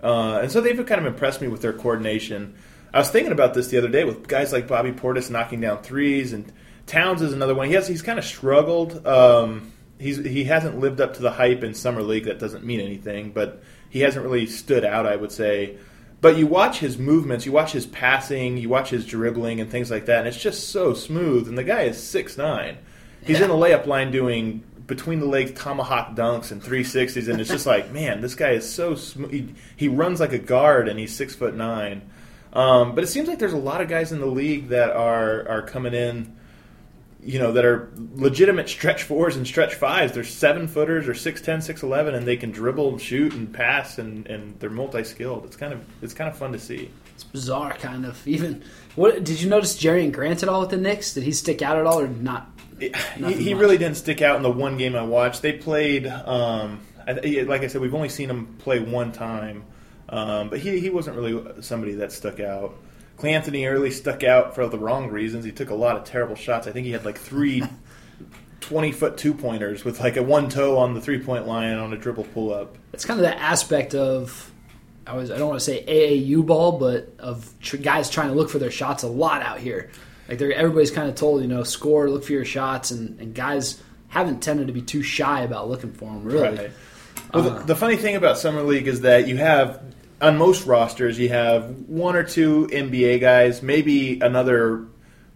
uh, 0.01 0.39
and 0.44 0.51
so 0.51 0.62
they've 0.62 0.75
kind 0.86 1.01
of 1.01 1.07
impressed 1.07 1.42
me 1.42 1.48
with 1.48 1.62
their 1.62 1.74
coordination. 1.74 2.56
I 2.94 3.00
was 3.00 3.09
thinking 3.09 3.31
about 3.31 3.54
this 3.54 3.68
the 3.68 3.77
other 3.77 3.89
day 3.89 4.04
with 4.04 4.27
guys 4.27 4.54
like 4.54 4.68
Bobby 4.68 4.92
Portis 4.92 5.30
knocking 5.30 5.62
down 5.62 5.81
threes, 5.81 6.33
and 6.33 6.51
Towns 6.86 7.21
is 7.21 7.33
another 7.33 7.54
one. 7.54 7.68
He 7.68 7.74
has 7.74 7.88
he's 7.88 8.01
kind 8.01 8.18
of 8.18 8.25
struggled. 8.25 9.06
Um, 9.06 9.74
he's 10.00 10.18
he 10.18 10.45
hasn't 10.45 10.80
lived 10.80 11.01
up 11.01 11.15
to 11.15 11.21
the 11.21 11.31
hype 11.31 11.63
in 11.63 11.74
summer 11.74 12.01
league. 12.01 12.25
That 12.25 12.39
doesn't 12.39 12.63
mean 12.63 12.80
anything, 12.80 13.31
but 13.31 13.62
he 13.89 14.00
hasn't 14.00 14.24
really 14.24 14.48
stood 14.48 14.86
out. 14.86 15.06
I 15.06 15.15
would 15.15 15.31
say. 15.31 15.77
But 16.19 16.38
you 16.38 16.48
watch 16.48 16.80
his 16.80 16.98
movements, 16.98 17.45
you 17.45 17.51
watch 17.51 17.74
his 17.74 17.86
passing, 17.86 18.57
you 18.57 18.69
watch 18.69 18.89
his 18.89 19.06
dribbling 19.06 19.62
and 19.62 19.69
things 19.69 19.92
like 19.92 20.07
that, 20.07 20.19
and 20.19 20.27
it's 20.27 20.42
just 20.42 20.69
so 20.69 20.95
smooth. 20.95 21.48
And 21.48 21.56
the 21.56 21.63
guy 21.63 21.83
is 21.83 22.01
six 22.01 22.38
nine. 22.38 22.77
He's 23.21 23.39
yeah. 23.39 23.45
in 23.45 23.51
the 23.51 23.57
layup 23.57 23.86
line 23.86 24.12
doing 24.12 24.63
between 24.88 25.20
the 25.20 25.26
legs 25.26 25.52
tomahawk 25.52 26.16
dunks 26.16 26.52
and 26.52 26.62
360s, 26.62 27.30
and 27.30 27.40
it's 27.40 27.50
just 27.50 27.66
like, 27.66 27.92
man, 27.92 28.22
this 28.22 28.36
guy 28.36 28.52
is 28.52 28.72
so 28.72 28.96
smooth. 28.96 29.32
He, 29.32 29.54
he 29.76 29.88
runs 29.88 30.20
like 30.20 30.34
a 30.34 30.40
guard, 30.40 30.88
and 30.88 31.00
he's 31.00 31.16
six 31.16 31.36
foot 31.36 31.56
nine. 31.56 32.10
Um, 32.54 32.96
but 32.96 33.04
it 33.04 33.08
seems 33.08 33.28
like 33.28 33.40
there's 33.40 33.54
a 33.54 33.58
lot 33.58 33.82
of 33.82 33.90
guys 33.90 34.12
in 34.12 34.20
the 34.20 34.26
league 34.26 34.70
that 34.70 34.90
are 34.92 35.48
are 35.48 35.62
coming 35.62 35.94
in 35.94 36.38
you 37.28 37.40
know, 37.40 37.52
that 37.52 37.66
are 37.66 37.92
legitimate 38.16 38.70
stretch 38.70 39.04
fours 39.04 39.36
and 39.36 39.46
stretch 39.46 39.76
fives. 39.76 40.14
They're 40.14 40.24
seven 40.24 40.66
footers 40.68 41.10
or 41.10 41.14
6'10", 41.14 41.58
6'11", 41.58 42.16
and 42.16 42.26
they 42.26 42.38
can 42.38 42.52
dribble 42.52 42.90
and 42.90 43.02
shoot 43.02 43.34
and 43.34 43.52
pass, 43.52 43.98
and, 43.98 44.26
and 44.28 44.58
they're 44.60 44.70
multi 44.70 45.04
skilled. 45.04 45.44
It's 45.44 45.58
kind 45.58 45.74
of 45.74 45.84
it's 46.02 46.14
kind 46.14 46.30
of 46.30 46.38
fun 46.38 46.54
to 46.54 46.60
see. 46.60 46.90
It's 47.16 47.26
bizarre, 47.26 47.74
kind 47.74 48.06
of. 48.06 48.26
Even 48.26 48.64
what 48.96 49.26
did 49.26 49.42
you 49.42 49.50
notice 49.50 49.78
Jerian 49.78 50.14
Grant 50.14 50.42
at 50.42 50.48
all 50.48 50.62
with 50.62 50.70
the 50.70 50.78
Knicks? 50.78 51.16
Did 51.16 51.24
he 51.24 51.34
stick 51.34 51.62
out 51.62 51.78
at 51.78 51.86
all, 51.86 52.00
or 52.00 52.08
not? 52.08 52.50
He, 53.18 53.34
he 53.34 53.54
really 53.56 53.78
didn't 53.78 53.98
stick 53.98 54.22
out 54.22 54.38
in 54.38 54.44
the 54.44 54.52
one 54.52 54.78
game 54.78 54.96
I 54.96 55.04
watched. 55.04 55.42
They 55.42 55.54
played, 55.54 56.06
um, 56.06 56.80
like 57.07 57.62
I 57.64 57.68
said, 57.68 57.81
we've 57.81 57.96
only 57.96 58.10
seen 58.10 58.30
him 58.30 58.56
play 58.60 58.80
one 58.80 59.12
time, 59.12 59.64
um, 60.10 60.50
but 60.50 60.60
he 60.60 60.80
he 60.80 60.92
wasn't 60.92 61.18
really 61.18 61.62
somebody 61.62 61.96
that 61.96 62.12
stuck 62.12 62.40
out. 62.40 62.76
Cleanthony 63.18 63.66
Early 63.66 63.90
stuck 63.90 64.24
out 64.24 64.54
for 64.54 64.68
the 64.68 64.78
wrong 64.78 65.10
reasons. 65.10 65.44
He 65.44 65.52
took 65.52 65.72
a 65.72 65.76
lot 65.76 65.96
of 65.96 66.04
terrible 66.04 66.36
shots. 66.36 66.68
I 66.68 66.72
think 66.72 66.86
he 66.86 66.92
had 66.92 67.04
like 67.04 67.18
three 67.18 67.64
20 68.60 68.92
foot 68.92 69.18
two 69.18 69.34
pointers 69.34 69.84
with 69.84 70.00
like 70.00 70.18
a 70.18 70.24
one 70.24 70.50
toe 70.50 70.78
on 70.78 70.94
the 70.94 71.02
three 71.02 71.19
point 71.19 71.48
line 71.48 71.78
on 71.78 71.94
a 71.94 71.98
dribble 71.98 72.26
pull 72.26 72.54
up. 72.54 72.78
It's 72.94 73.06
kind 73.06 73.19
of 73.19 73.26
that 73.26 73.38
aspect 73.38 73.96
of 73.96 74.52
I 75.07 75.16
was 75.16 75.31
I 75.31 75.38
don't 75.38 75.48
want 75.48 75.60
to 75.60 75.66
say 75.66 75.84
AAU 75.86 76.46
ball, 76.46 76.74
but 76.74 77.14
of 77.18 77.52
tr- 77.60 77.78
guys 77.78 78.10
trying 78.10 78.28
to 78.30 78.36
look 78.36 78.50
for 78.50 78.60
their 78.60 78.72
shots 78.72 79.04
a 79.04 79.07
lot 79.07 79.42
out 79.42 79.60
here. 79.60 79.90
Like 80.30 80.42
everybody's 80.42 80.92
kind 80.92 81.10
of 81.10 81.16
told 81.16 81.42
you 81.42 81.48
know 81.48 81.64
score, 81.64 82.10
look 82.10 82.24
for 82.24 82.34
your 82.34 82.46
shots, 82.46 82.92
and, 82.92 83.19
and 83.19 83.34
guys 83.34 83.81
haven't 84.10 84.42
tended 84.42 84.68
to 84.68 84.74
be 84.74 84.81
too 84.81 85.02
shy 85.02 85.42
about 85.42 85.69
looking 85.69 85.92
for 85.92 86.06
them. 86.06 86.24
Really. 86.24 86.57
Right. 86.57 86.72
Well, 87.34 87.50
uh, 87.50 87.60
the, 87.60 87.66
the 87.66 87.76
funny 87.76 87.98
thing 87.98 88.16
about 88.16 88.38
summer 88.38 88.64
league 88.64 88.88
is 88.88 89.02
that 89.02 89.28
you 89.28 89.38
have 89.38 89.81
on 90.22 90.38
most 90.38 90.66
rosters, 90.66 91.19
you 91.19 91.30
have 91.30 91.69
one 91.88 92.16
or 92.16 92.24
two 92.24 92.68
NBA 92.72 93.19
guys, 93.22 93.62
maybe 93.62 94.19
another 94.19 94.86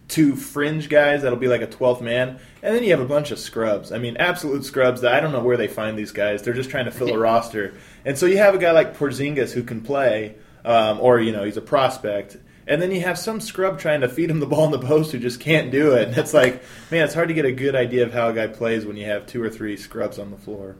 two 0.07 0.35
fringe 0.35 0.89
guys 0.89 1.21
that'll 1.21 1.39
be 1.39 1.47
like 1.47 1.61
a 1.61 1.67
12th 1.67 2.01
man, 2.01 2.39
and 2.61 2.75
then 2.75 2.83
you 2.83 2.91
have 2.91 2.99
a 2.99 3.05
bunch 3.05 3.31
of 3.31 3.39
scrubs. 3.39 3.91
I 3.91 3.97
mean, 3.97 4.17
absolute 4.17 4.65
scrubs 4.65 5.01
that 5.01 5.13
I 5.13 5.19
don't 5.19 5.31
know 5.31 5.43
where 5.43 5.57
they 5.57 5.67
find 5.67 5.97
these 5.97 6.11
guys. 6.11 6.41
They're 6.41 6.53
just 6.53 6.69
trying 6.69 6.85
to 6.85 6.91
fill 6.91 7.13
a 7.13 7.17
roster. 7.19 7.73
And 8.05 8.17
so 8.17 8.25
you 8.25 8.37
have 8.37 8.53
a 8.53 8.57
guy 8.57 8.71
like 8.71 8.97
Porzingis 8.97 9.51
who 9.51 9.63
can 9.63 9.81
play, 9.81 10.35
um, 10.65 10.99
or, 10.99 11.19
you 11.19 11.31
know, 11.31 11.43
he's 11.43 11.57
a 11.57 11.61
prospect. 11.61 12.37
And 12.71 12.81
then 12.81 12.91
you 12.91 13.01
have 13.01 13.19
some 13.19 13.41
scrub 13.41 13.79
trying 13.79 14.01
to 14.01 14.09
feed 14.09 14.31
him 14.31 14.39
the 14.39 14.45
ball 14.45 14.65
in 14.65 14.71
the 14.71 14.79
post 14.79 15.11
who 15.11 15.19
just 15.19 15.39
can't 15.39 15.71
do 15.71 15.91
it. 15.91 16.07
And 16.07 16.17
it's 16.17 16.33
like, 16.33 16.63
man, 16.89 17.03
it's 17.03 17.13
hard 17.13 17.27
to 17.27 17.33
get 17.33 17.45
a 17.45 17.51
good 17.51 17.75
idea 17.75 18.03
of 18.03 18.13
how 18.13 18.29
a 18.29 18.33
guy 18.33 18.47
plays 18.47 18.85
when 18.85 18.95
you 18.95 19.05
have 19.05 19.27
two 19.27 19.43
or 19.43 19.49
three 19.49 19.75
scrubs 19.75 20.17
on 20.17 20.31
the 20.31 20.37
floor. 20.37 20.77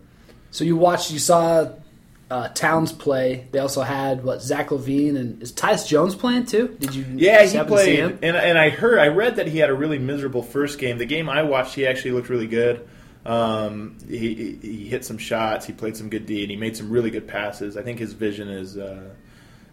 So 0.51 0.63
you 0.63 0.77
watched, 0.77 1.11
you 1.11 1.19
saw 1.19 1.73
uh, 2.31 2.47
Towns 2.49 2.93
play. 2.93 3.45
They 3.51 3.59
also 3.59 3.81
had 3.81 4.23
what 4.23 4.41
Zach 4.41 4.69
LaVine 4.69 5.17
and 5.17 5.43
is 5.43 5.51
Tyus 5.51 5.85
Jones 5.85 6.15
playing 6.15 6.45
too? 6.45 6.69
Did 6.79 6.95
you? 6.95 7.05
Yeah, 7.13 7.43
he 7.43 7.61
played, 7.65 7.99
and 7.99 8.37
and 8.37 8.57
I 8.57 8.69
heard, 8.69 8.97
I 8.97 9.09
read 9.09 9.35
that 9.35 9.47
he 9.47 9.57
had 9.57 9.69
a 9.69 9.73
really 9.73 9.99
miserable 9.99 10.41
first 10.41 10.79
game. 10.79 10.97
The 10.97 11.05
game 11.05 11.27
I 11.27 11.43
watched, 11.43 11.75
he 11.75 11.85
actually 11.85 12.11
looked 12.11 12.29
really 12.29 12.47
good. 12.47 12.87
Um, 13.25 13.97
he, 14.07 14.33
he 14.33 14.59
he 14.61 14.87
hit 14.87 15.03
some 15.03 15.17
shots, 15.17 15.65
he 15.65 15.73
played 15.73 15.97
some 15.97 16.09
good 16.09 16.25
D, 16.25 16.41
and 16.41 16.49
he 16.49 16.55
made 16.55 16.77
some 16.77 16.89
really 16.89 17.11
good 17.11 17.27
passes. 17.27 17.75
I 17.75 17.83
think 17.83 17.99
his 17.99 18.13
vision 18.13 18.47
is, 18.47 18.77
uh, 18.77 19.09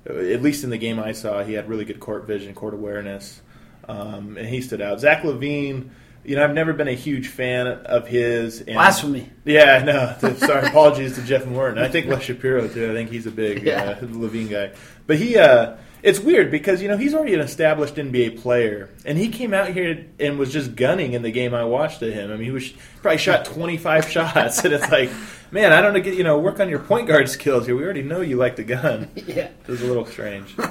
at 0.09 0.43
least 0.43 0.65
in 0.65 0.71
the 0.71 0.79
game 0.79 0.99
I 0.99 1.13
saw, 1.13 1.43
he 1.43 1.53
had 1.55 1.69
really 1.69 1.85
good 1.85 2.01
court 2.01 2.27
vision, 2.27 2.55
court 2.55 2.75
awareness, 2.75 3.41
um, 3.89 4.37
and 4.37 4.47
he 4.47 4.61
stood 4.61 4.81
out. 4.81 5.01
Zach 5.01 5.23
LaVine. 5.23 5.91
You 6.25 6.37
know, 6.37 6.45
I've 6.45 6.53
never 6.53 6.75
been 6.75 6.89
a 6.89 6.95
huge 6.95 7.29
fan 7.29 7.67
of 7.67 8.07
his. 8.07 8.59
And, 8.59 8.75
Blasphemy. 8.75 9.31
Yeah, 9.47 9.83
no. 10.21 10.35
Sorry, 10.37 10.67
apologies 10.67 11.15
to 11.15 11.23
Jeff 11.23 11.47
Morton. 11.47 11.79
I 11.83 11.89
think 11.89 12.07
Les 12.07 12.21
Shapiro 12.21 12.69
too. 12.69 12.91
I 12.91 12.93
think 12.95 13.09
he's 13.11 13.27
a 13.27 13.31
big 13.31 13.63
Yeah. 13.63 13.83
uh, 13.83 14.01
LaVine 14.01 14.51
guy. 14.51 14.73
But 15.07 15.17
he, 15.17 15.39
uh, 15.39 15.77
it's 16.03 16.21
weird 16.21 16.51
because 16.51 16.83
you 16.83 16.89
know 16.89 16.97
he's 16.99 17.15
already 17.15 17.35
an 17.35 17.41
established 17.41 17.95
NBA 17.97 18.41
player, 18.43 18.91
and 19.07 19.17
he 19.17 19.29
came 19.29 19.55
out 19.55 19.71
here 19.71 20.07
and 20.21 20.39
was 20.39 20.53
just 20.53 20.77
gunning 20.77 21.13
in 21.15 21.23
the 21.23 21.31
game 21.31 21.55
I 21.55 21.65
watched 21.65 22.03
of 22.03 22.13
him. 22.13 22.31
I 22.31 22.35
mean, 22.35 22.45
he 22.45 22.51
was 22.51 22.73
probably 23.03 23.19
shot 23.19 23.45
twenty 23.45 23.77
five 23.77 24.09
shots, 24.11 24.65
and 24.65 24.75
it's 24.75 24.91
like, 24.91 25.11
man, 25.51 25.73
I 25.73 25.81
don't 25.81 25.93
know, 25.95 26.11
you 26.11 26.25
know, 26.25 26.39
work 26.39 26.61
on 26.61 26.69
your 26.69 26.79
point 26.81 27.09
guard 27.09 27.29
skills 27.29 27.67
here. 27.67 27.77
We 27.77 27.85
already 27.85 28.03
know 28.03 28.21
you 28.21 28.37
like 28.37 28.57
the 28.57 28.65
gun. 28.65 29.09
Yeah. 29.29 29.49
It 29.67 29.69
was 29.69 29.83
a 29.83 29.87
little 29.87 30.07
strange. 30.07 30.57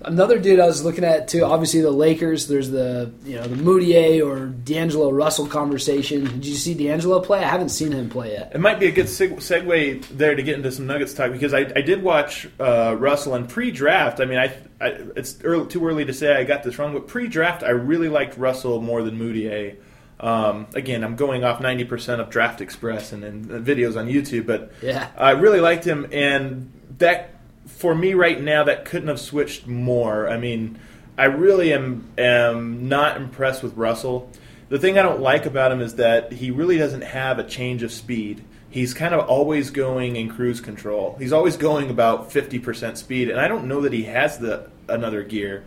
Another 0.00 0.38
dude 0.38 0.58
I 0.58 0.66
was 0.66 0.84
looking 0.84 1.04
at 1.04 1.28
too. 1.28 1.44
Obviously, 1.44 1.80
the 1.80 1.90
Lakers. 1.90 2.48
There's 2.48 2.70
the 2.70 3.12
you 3.24 3.36
know 3.36 3.46
the 3.46 3.56
Mudiay 3.56 4.24
or 4.24 4.46
D'Angelo 4.46 5.10
Russell 5.10 5.46
conversation. 5.46 6.24
Did 6.24 6.46
you 6.46 6.54
see 6.54 6.74
D'Angelo 6.74 7.20
play? 7.20 7.40
I 7.40 7.48
haven't 7.48 7.68
seen 7.68 7.92
him 7.92 8.08
play 8.10 8.32
yet. 8.32 8.52
It 8.54 8.60
might 8.60 8.80
be 8.80 8.86
a 8.86 8.90
good 8.92 9.06
seg- 9.06 9.36
segue 9.36 10.04
there 10.08 10.34
to 10.34 10.42
get 10.42 10.56
into 10.56 10.72
some 10.72 10.86
Nuggets 10.86 11.14
talk 11.14 11.30
because 11.30 11.54
I, 11.54 11.60
I 11.60 11.82
did 11.82 12.02
watch 12.02 12.48
uh, 12.58 12.96
Russell 12.98 13.34
and 13.34 13.48
pre-draft. 13.48 14.20
I 14.20 14.24
mean, 14.24 14.38
I, 14.38 14.56
I 14.80 14.86
it's 15.14 15.38
early, 15.44 15.66
too 15.66 15.86
early 15.86 16.04
to 16.04 16.12
say 16.12 16.34
I 16.34 16.44
got 16.44 16.62
this 16.62 16.78
wrong, 16.78 16.92
but 16.92 17.06
pre-draft 17.06 17.62
I 17.62 17.70
really 17.70 18.08
liked 18.08 18.36
Russell 18.38 18.80
more 18.80 19.02
than 19.02 19.18
Mudiay. 19.18 19.76
Um, 20.18 20.66
again, 20.74 21.04
I'm 21.04 21.16
going 21.16 21.44
off 21.44 21.60
90% 21.60 22.20
of 22.20 22.30
Draft 22.30 22.60
Express 22.60 23.12
and, 23.12 23.22
and 23.22 23.46
videos 23.46 23.98
on 23.98 24.06
YouTube, 24.06 24.46
but 24.46 24.72
Yeah. 24.82 25.08
I 25.16 25.32
really 25.32 25.60
liked 25.60 25.84
him, 25.84 26.08
and 26.10 26.72
that 26.98 27.34
for 27.66 27.94
me 27.94 28.14
right 28.14 28.40
now 28.40 28.64
that 28.64 28.84
couldn't 28.84 29.08
have 29.08 29.20
switched 29.20 29.66
more. 29.66 30.28
I 30.28 30.38
mean, 30.38 30.78
I 31.18 31.24
really 31.26 31.72
am 31.72 32.08
am 32.16 32.88
not 32.88 33.16
impressed 33.16 33.62
with 33.62 33.76
Russell. 33.76 34.30
The 34.68 34.78
thing 34.78 34.98
I 34.98 35.02
don't 35.02 35.20
like 35.20 35.46
about 35.46 35.70
him 35.72 35.80
is 35.80 35.94
that 35.96 36.32
he 36.32 36.50
really 36.50 36.78
doesn't 36.78 37.02
have 37.02 37.38
a 37.38 37.44
change 37.44 37.82
of 37.82 37.92
speed. 37.92 38.42
He's 38.68 38.94
kind 38.94 39.14
of 39.14 39.26
always 39.28 39.70
going 39.70 40.16
in 40.16 40.28
cruise 40.28 40.60
control. 40.60 41.16
He's 41.18 41.32
always 41.32 41.56
going 41.56 41.88
about 41.88 42.30
50% 42.30 42.96
speed, 42.96 43.30
and 43.30 43.40
I 43.40 43.48
don't 43.48 43.68
know 43.68 43.82
that 43.82 43.92
he 43.92 44.04
has 44.04 44.38
the 44.38 44.68
another 44.88 45.22
gear. 45.22 45.64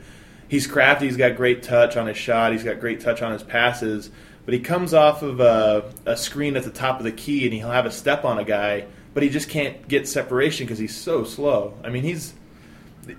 He's 0.48 0.68
crafty. 0.68 1.06
He's 1.06 1.18
got 1.18 1.36
great 1.36 1.64
touch 1.64 1.96
on 1.96 2.08
his 2.08 2.18
shot. 2.18 2.52
He's 2.52 2.64
got 2.64 2.80
great 2.80 3.00
touch 3.00 3.22
on 3.22 3.32
his 3.32 3.44
passes. 3.44 4.10
But 4.50 4.56
he 4.56 4.62
comes 4.62 4.96
off 4.96 5.22
of 5.22 5.40
a, 5.42 5.94
a 6.08 6.18
screen 6.18 6.58
at 6.58 6.64
the 6.64 6.72
top 6.72 6.98
of 6.98 7.04
the 7.04 7.12
key, 7.12 7.46
and 7.46 7.54
he'll 7.54 7.70
have 7.70 7.86
a 7.86 7.92
step 7.92 8.26
on 8.26 8.40
a 8.40 8.44
guy, 8.44 8.88
but 9.14 9.22
he 9.22 9.30
just 9.30 9.48
can't 9.48 9.88
get 9.88 10.08
separation 10.08 10.66
because 10.66 10.80
he's 10.80 10.98
so 10.98 11.24
slow. 11.24 11.76
I 11.84 11.90
mean, 11.90 12.02
he's 12.02 12.34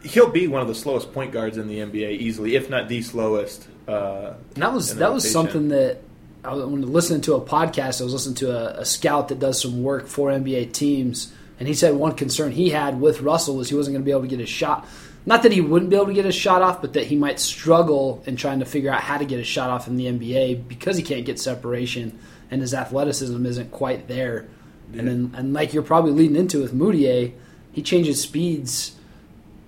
he'll 0.03 0.31
be 0.31 0.49
one 0.49 0.61
of 0.61 0.67
the 0.67 0.75
slowest 0.75 1.13
point 1.13 1.31
guards 1.31 1.57
in 1.57 1.69
the 1.69 1.79
NBA 1.79 2.19
easily, 2.19 2.57
if 2.57 2.69
not 2.69 2.89
the 2.89 3.01
slowest. 3.03 3.69
Uh, 3.87 4.33
And 4.55 4.63
that 4.65 4.73
was 4.73 4.97
that 4.97 5.13
was 5.13 5.31
something 5.31 5.69
that 5.69 6.01
I 6.43 6.53
was 6.53 6.65
listening 6.67 7.21
to 7.21 7.35
a 7.35 7.41
podcast. 7.41 8.01
I 8.01 8.05
was 8.05 8.13
listening 8.13 8.35
to 8.35 8.51
a, 8.51 8.81
a 8.81 8.85
scout 8.85 9.29
that 9.29 9.39
does 9.39 9.63
some 9.63 9.85
work 9.85 10.09
for 10.09 10.31
NBA 10.31 10.73
teams, 10.73 11.33
and 11.61 11.69
he 11.69 11.75
said 11.75 11.95
one 11.95 12.17
concern 12.17 12.51
he 12.51 12.71
had 12.71 13.01
with 13.01 13.21
Russell 13.21 13.55
was 13.55 13.69
he 13.69 13.77
wasn't 13.77 13.95
going 13.95 14.03
to 14.03 14.05
be 14.05 14.11
able 14.11 14.23
to 14.23 14.27
get 14.27 14.41
his 14.41 14.49
shot. 14.49 14.85
Not 15.27 15.43
that 15.43 15.53
he 15.53 15.61
wouldn't 15.61 15.91
be 15.91 15.97
able 15.97 16.07
to 16.07 16.15
get 16.15 16.25
his 16.25 16.35
shot 16.35 16.63
off, 16.63 16.81
but 16.81 16.95
that 16.95 17.07
he 17.07 17.17
might 17.17 17.39
struggle 17.39 18.23
in 18.27 18.37
trying 18.37 18.61
to 18.61 18.65
figure 18.65 18.91
out 18.91 19.03
how 19.03 19.19
to 19.19 19.25
get 19.25 19.39
his 19.39 19.47
shot 19.47 19.71
off 19.71 19.87
in 19.87 19.97
the 19.97 20.07
NBA 20.07 20.67
because 20.67 20.97
he 20.97 21.03
can't 21.03 21.27
get 21.27 21.39
separation 21.39 22.19
and 22.51 22.61
his 22.61 22.75
athleticism 22.75 23.45
isn't 23.47 23.71
quite 23.71 24.09
there. 24.09 24.49
And 24.93 25.07
then, 25.07 25.35
and 25.37 25.53
like 25.53 25.73
you're 25.73 25.85
probably 25.85 26.11
leading 26.11 26.37
into 26.37 26.61
with 26.61 26.75
Mudiay, 26.75 27.33
he 27.73 27.83
changes 27.83 28.21
speeds 28.21 28.97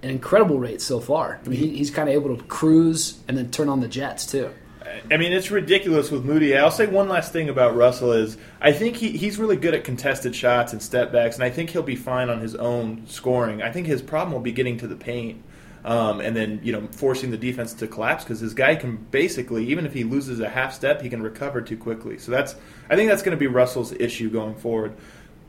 at 0.03 0.11
incredible 0.11 0.59
rates 0.59 0.85
so 0.85 0.99
far. 0.99 1.39
I 1.45 1.49
mean, 1.49 1.59
he, 1.59 1.77
he's 1.77 1.91
kind 1.91 2.09
of 2.09 2.15
able 2.15 2.37
to 2.37 2.43
cruise 2.45 3.21
and 3.29 3.37
then 3.37 3.51
turn 3.51 3.69
on 3.69 3.81
the 3.81 3.89
jets 3.89 4.27
too. 4.27 4.51
I 5.11 5.17
mean, 5.17 5.33
it's 5.33 5.51
ridiculous 5.51 6.11
with 6.11 6.25
Moody. 6.25 6.57
I'll 6.57 6.71
say 6.71 6.87
one 6.87 7.09
last 7.09 7.33
thing 7.33 7.49
about 7.49 7.77
Russell 7.77 8.13
is 8.13 8.37
I 8.61 8.73
think 8.73 8.97
he, 8.97 9.11
he's 9.17 9.39
really 9.39 9.57
good 9.57 9.75
at 9.75 9.85
contested 9.85 10.35
shots 10.35 10.73
and 10.73 10.83
step 10.83 11.13
backs, 11.13 11.37
and 11.37 11.45
I 11.45 11.51
think 11.51 11.71
he'll 11.71 11.83
be 11.83 11.97
fine 11.97 12.29
on 12.31 12.41
his 12.41 12.55
own 12.55 13.07
scoring. 13.07 13.63
I 13.63 13.71
think 13.71 13.87
his 13.87 14.03
problem 14.03 14.33
will 14.33 14.41
be 14.41 14.53
getting 14.53 14.79
to 14.79 14.87
the 14.87 14.97
paint. 14.97 15.43
Um, 15.85 16.21
and 16.21 16.37
then 16.37 16.61
you 16.63 16.71
know 16.71 16.87
forcing 16.93 17.33
the 17.33 17.37
defense 17.37 17.75
to 17.75 17.89
collapse 17.89 18.23
because 18.23 18.39
his 18.39 18.55
guy 18.55 18.77
can 18.77 18.99
basically 19.11 19.67
even 19.67 19.85
if 19.85 19.93
he 19.93 20.05
loses 20.05 20.39
a 20.39 20.49
half 20.49 20.73
step 20.73 21.03
he 21.03 21.11
can 21.11 21.21
recover 21.21 21.61
too 21.61 21.77
quickly 21.77 22.19
so 22.19 22.31
that's 22.31 22.55
I 22.89 22.95
think 22.95 23.11
that's 23.11 23.23
going 23.23 23.37
to 23.37 23.41
be 23.41 23.49
Russell's 23.49 23.91
issue 23.91 24.31
going 24.31 24.55
forward 24.55 24.95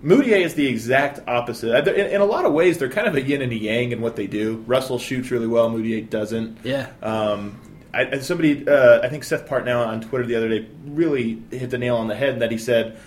Mudiay 0.04 0.42
is 0.42 0.54
the 0.56 0.68
exact 0.68 1.22
opposite. 1.30 1.88
In, 1.88 2.08
in 2.08 2.22
a 2.22 2.26
lot 2.26 2.46
of 2.46 2.52
ways, 2.52 2.78
they're 2.78 2.90
kind 2.90 3.08
of 3.08 3.16
a 3.16 3.22
yin 3.22 3.42
and 3.42 3.54
a 3.54 3.56
yang 3.56 3.94
in 3.94 4.02
what 4.02 4.18
they 4.18 4.28
do. 4.28 4.64
Russell 4.68 5.00
shoots 5.00 5.32
really 5.32 5.48
well, 5.48 5.70
Mudiay 5.70 6.10
doesn't. 6.10 6.58
Yeah. 6.64 6.90
Um, 7.02 7.60
I, 7.94 8.20
somebody, 8.20 8.68
uh, 8.68 9.02
I 9.02 9.10
think 9.10 9.24
Seth 9.24 9.48
Partnow 9.48 9.86
on 9.86 10.02
Twitter 10.02 10.26
the 10.26 10.36
other 10.36 10.50
day 10.50 10.68
really 10.86 11.42
hit 11.52 11.70
the 11.70 11.78
nail 11.78 11.98
on 11.98 12.08
the 12.08 12.16
head 12.16 12.40
that 12.40 12.52
he 12.52 12.58
said 12.58 12.98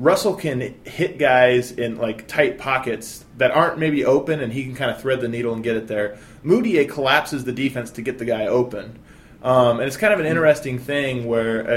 Russell 0.00 0.34
can 0.34 0.74
hit 0.84 1.18
guys 1.18 1.72
in 1.72 1.98
like 1.98 2.26
tight 2.26 2.56
pockets 2.58 3.22
that 3.36 3.50
aren't 3.50 3.78
maybe 3.78 4.06
open, 4.06 4.40
and 4.40 4.50
he 4.50 4.64
can 4.64 4.74
kind 4.74 4.90
of 4.90 5.00
thread 5.00 5.20
the 5.20 5.28
needle 5.28 5.52
and 5.52 5.62
get 5.62 5.76
it 5.76 5.88
there. 5.88 6.18
Mudiay 6.42 6.88
collapses 6.88 7.44
the 7.44 7.52
defense 7.52 7.90
to 7.92 8.02
get 8.02 8.18
the 8.18 8.24
guy 8.24 8.46
open. 8.46 8.98
Um, 9.42 9.78
and 9.78 9.86
it's 9.86 9.98
kind 9.98 10.14
of 10.14 10.20
an 10.20 10.26
interesting 10.26 10.78
thing 10.78 11.26
where 11.26 11.70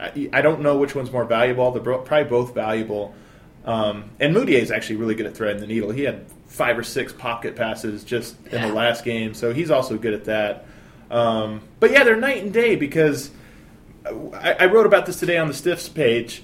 uh, 0.00 0.10
I, 0.14 0.30
I 0.32 0.42
don't 0.42 0.60
know 0.60 0.76
which 0.76 0.94
one's 0.94 1.10
more 1.10 1.24
valuable. 1.24 1.70
They're 1.70 1.82
probably 1.82 2.24
both 2.24 2.54
valuable. 2.54 3.14
Um, 3.64 4.10
and 4.20 4.34
Mudiay 4.34 4.60
is 4.60 4.70
actually 4.70 4.96
really 4.96 5.14
good 5.14 5.26
at 5.26 5.34
threading 5.34 5.60
the 5.60 5.66
needle. 5.66 5.90
He 5.90 6.02
had 6.02 6.26
five 6.46 6.78
or 6.78 6.82
six 6.82 7.14
pocket 7.14 7.56
passes 7.56 8.04
just 8.04 8.36
in 8.46 8.60
the 8.60 8.74
last 8.74 9.04
game, 9.04 9.32
so 9.32 9.54
he's 9.54 9.70
also 9.70 9.96
good 9.96 10.12
at 10.12 10.24
that. 10.26 10.66
Um, 11.10 11.62
but 11.80 11.90
yeah, 11.90 12.04
they're 12.04 12.16
night 12.16 12.42
and 12.42 12.52
day 12.52 12.76
because 12.76 13.30
I, 14.06 14.56
I 14.60 14.66
wrote 14.66 14.86
about 14.86 15.06
this 15.06 15.18
today 15.18 15.38
on 15.38 15.48
the 15.48 15.54
Stiffs 15.54 15.88
page. 15.88 16.42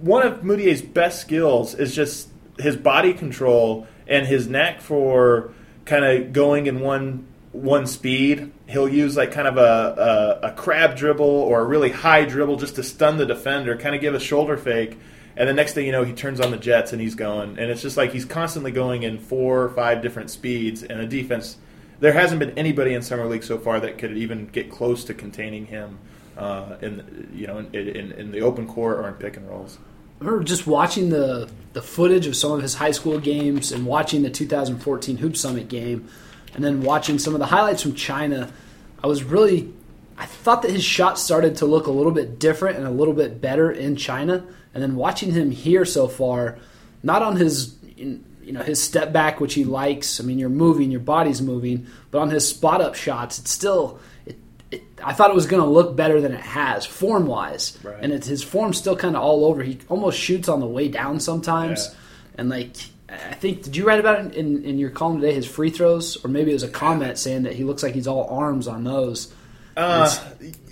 One 0.00 0.26
of 0.26 0.44
Mudiay's 0.44 0.82
best 0.82 1.20
skills 1.20 1.74
is 1.74 1.94
just 1.94 2.28
his 2.58 2.76
body 2.76 3.12
control 3.14 3.86
and 4.06 4.26
his 4.26 4.48
knack 4.48 4.80
for 4.80 5.52
kind 5.84 6.04
of 6.04 6.32
going 6.32 6.66
in 6.66 6.80
one 6.80 7.26
one 7.52 7.86
speed. 7.86 8.52
He'll 8.68 8.88
use 8.88 9.16
like 9.16 9.32
kind 9.32 9.48
of 9.48 9.56
a, 9.56 10.40
a, 10.42 10.48
a 10.48 10.52
crab 10.52 10.96
dribble 10.96 11.24
or 11.24 11.60
a 11.60 11.64
really 11.64 11.90
high 11.90 12.24
dribble 12.24 12.56
just 12.56 12.76
to 12.76 12.82
stun 12.82 13.16
the 13.16 13.26
defender, 13.26 13.76
kind 13.76 13.94
of 13.94 14.00
give 14.00 14.14
a 14.14 14.20
shoulder 14.20 14.56
fake, 14.56 14.98
and 15.36 15.48
the 15.48 15.52
next 15.52 15.74
thing 15.74 15.86
you 15.86 15.92
know, 15.92 16.04
he 16.04 16.12
turns 16.12 16.40
on 16.40 16.50
the 16.50 16.56
jets 16.56 16.92
and 16.92 17.00
he's 17.00 17.14
going. 17.14 17.58
And 17.58 17.70
it's 17.70 17.82
just 17.82 17.96
like 17.96 18.12
he's 18.12 18.24
constantly 18.24 18.70
going 18.70 19.02
in 19.02 19.18
four 19.18 19.62
or 19.62 19.68
five 19.70 20.02
different 20.02 20.30
speeds, 20.30 20.82
and 20.82 21.00
a 21.00 21.06
defense. 21.06 21.56
There 22.00 22.12
hasn't 22.12 22.40
been 22.40 22.58
anybody 22.58 22.94
in 22.94 23.02
summer 23.02 23.26
league 23.26 23.44
so 23.44 23.58
far 23.58 23.78
that 23.80 23.98
could 23.98 24.16
even 24.16 24.46
get 24.46 24.70
close 24.70 25.04
to 25.04 25.14
containing 25.14 25.66
him 25.66 25.98
uh, 26.36 26.76
in 26.80 27.30
you 27.34 27.46
know 27.46 27.58
in, 27.58 27.74
in, 27.74 28.12
in 28.12 28.32
the 28.32 28.40
open 28.40 28.66
court 28.66 28.98
or 28.98 29.08
in 29.08 29.14
pick 29.14 29.36
and 29.36 29.48
rolls. 29.48 29.78
I 30.20 30.24
remember 30.24 30.44
just 30.44 30.66
watching 30.66 31.10
the 31.10 31.50
the 31.72 31.82
footage 31.82 32.26
of 32.26 32.34
some 32.34 32.52
of 32.52 32.62
his 32.62 32.74
high 32.74 32.90
school 32.90 33.18
games 33.18 33.72
and 33.72 33.86
watching 33.86 34.22
the 34.22 34.30
2014 34.30 35.18
Hoop 35.18 35.36
Summit 35.36 35.68
game, 35.68 36.08
and 36.54 36.64
then 36.64 36.82
watching 36.82 37.18
some 37.18 37.34
of 37.34 37.40
the 37.40 37.46
highlights 37.46 37.82
from 37.82 37.94
China. 37.94 38.52
I 39.02 39.06
was 39.06 39.22
really, 39.22 39.72
I 40.18 40.26
thought 40.26 40.60
that 40.62 40.70
his 40.70 40.84
shot 40.84 41.18
started 41.18 41.56
to 41.56 41.66
look 41.66 41.86
a 41.86 41.90
little 41.90 42.12
bit 42.12 42.38
different 42.38 42.76
and 42.76 42.86
a 42.86 42.90
little 42.90 43.14
bit 43.14 43.40
better 43.40 43.70
in 43.70 43.96
China, 43.96 44.44
and 44.74 44.82
then 44.82 44.96
watching 44.96 45.32
him 45.32 45.50
here 45.50 45.84
so 45.84 46.08
far, 46.08 46.58
not 47.02 47.22
on 47.22 47.36
his. 47.36 47.76
You 48.50 48.58
know 48.58 48.64
his 48.64 48.82
step 48.82 49.12
back, 49.12 49.38
which 49.38 49.54
he 49.54 49.62
likes. 49.62 50.18
I 50.18 50.24
mean, 50.24 50.40
you're 50.40 50.48
moving, 50.48 50.90
your 50.90 50.98
body's 50.98 51.40
moving, 51.40 51.86
but 52.10 52.18
on 52.18 52.30
his 52.30 52.48
spot 52.48 52.80
up 52.80 52.96
shots, 52.96 53.38
it's 53.38 53.52
still. 53.52 54.00
It, 54.26 54.36
it, 54.72 54.82
I 55.04 55.12
thought 55.12 55.30
it 55.30 55.36
was 55.36 55.46
going 55.46 55.62
to 55.62 55.68
look 55.68 55.94
better 55.94 56.20
than 56.20 56.32
it 56.32 56.40
has, 56.40 56.84
form 56.84 57.28
wise, 57.28 57.78
Right. 57.84 57.98
and 58.02 58.12
it's 58.12 58.26
his 58.26 58.42
form's 58.42 58.76
still 58.76 58.96
kind 58.96 59.14
of 59.14 59.22
all 59.22 59.44
over. 59.44 59.62
He 59.62 59.78
almost 59.88 60.18
shoots 60.18 60.48
on 60.48 60.58
the 60.58 60.66
way 60.66 60.88
down 60.88 61.20
sometimes, 61.20 61.86
Yeah. 61.86 61.94
and 62.38 62.48
like 62.48 62.74
I 63.08 63.34
think 63.34 63.62
did 63.62 63.76
you 63.76 63.86
write 63.86 64.00
about 64.00 64.24
it 64.26 64.34
in, 64.34 64.64
in 64.64 64.78
your 64.78 64.90
column 64.90 65.20
today? 65.20 65.32
His 65.32 65.46
free 65.46 65.70
throws, 65.70 66.16
or 66.24 66.28
maybe 66.28 66.50
it 66.50 66.54
was 66.54 66.64
a 66.64 66.68
comment 66.68 67.18
saying 67.18 67.44
that 67.44 67.52
he 67.54 67.62
looks 67.62 67.84
like 67.84 67.94
he's 67.94 68.08
all 68.08 68.26
arms 68.28 68.66
on 68.66 68.82
those. 68.82 69.32
Uh, 69.76 70.12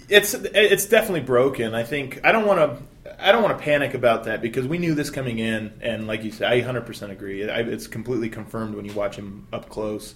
it's 0.08 0.34
it's 0.34 0.86
definitely 0.86 1.20
broken. 1.20 1.74
I 1.74 1.84
think 1.84 2.20
I 2.24 2.32
don't 2.32 2.44
want 2.46 2.58
to 2.58 2.82
I 3.20 3.32
don't 3.32 3.42
want 3.42 3.58
to 3.58 3.64
panic 3.64 3.94
about 3.94 4.24
that 4.24 4.40
because 4.40 4.66
we 4.66 4.78
knew 4.78 4.94
this 4.94 5.10
coming 5.10 5.38
in, 5.40 5.72
and 5.80 6.06
like 6.06 6.22
you 6.22 6.30
said, 6.30 6.52
I 6.52 6.60
100% 6.60 7.10
agree. 7.10 7.42
It's 7.42 7.86
completely 7.88 8.28
confirmed 8.28 8.76
when 8.76 8.84
you 8.84 8.92
watch 8.92 9.16
him 9.16 9.48
up 9.52 9.68
close. 9.68 10.14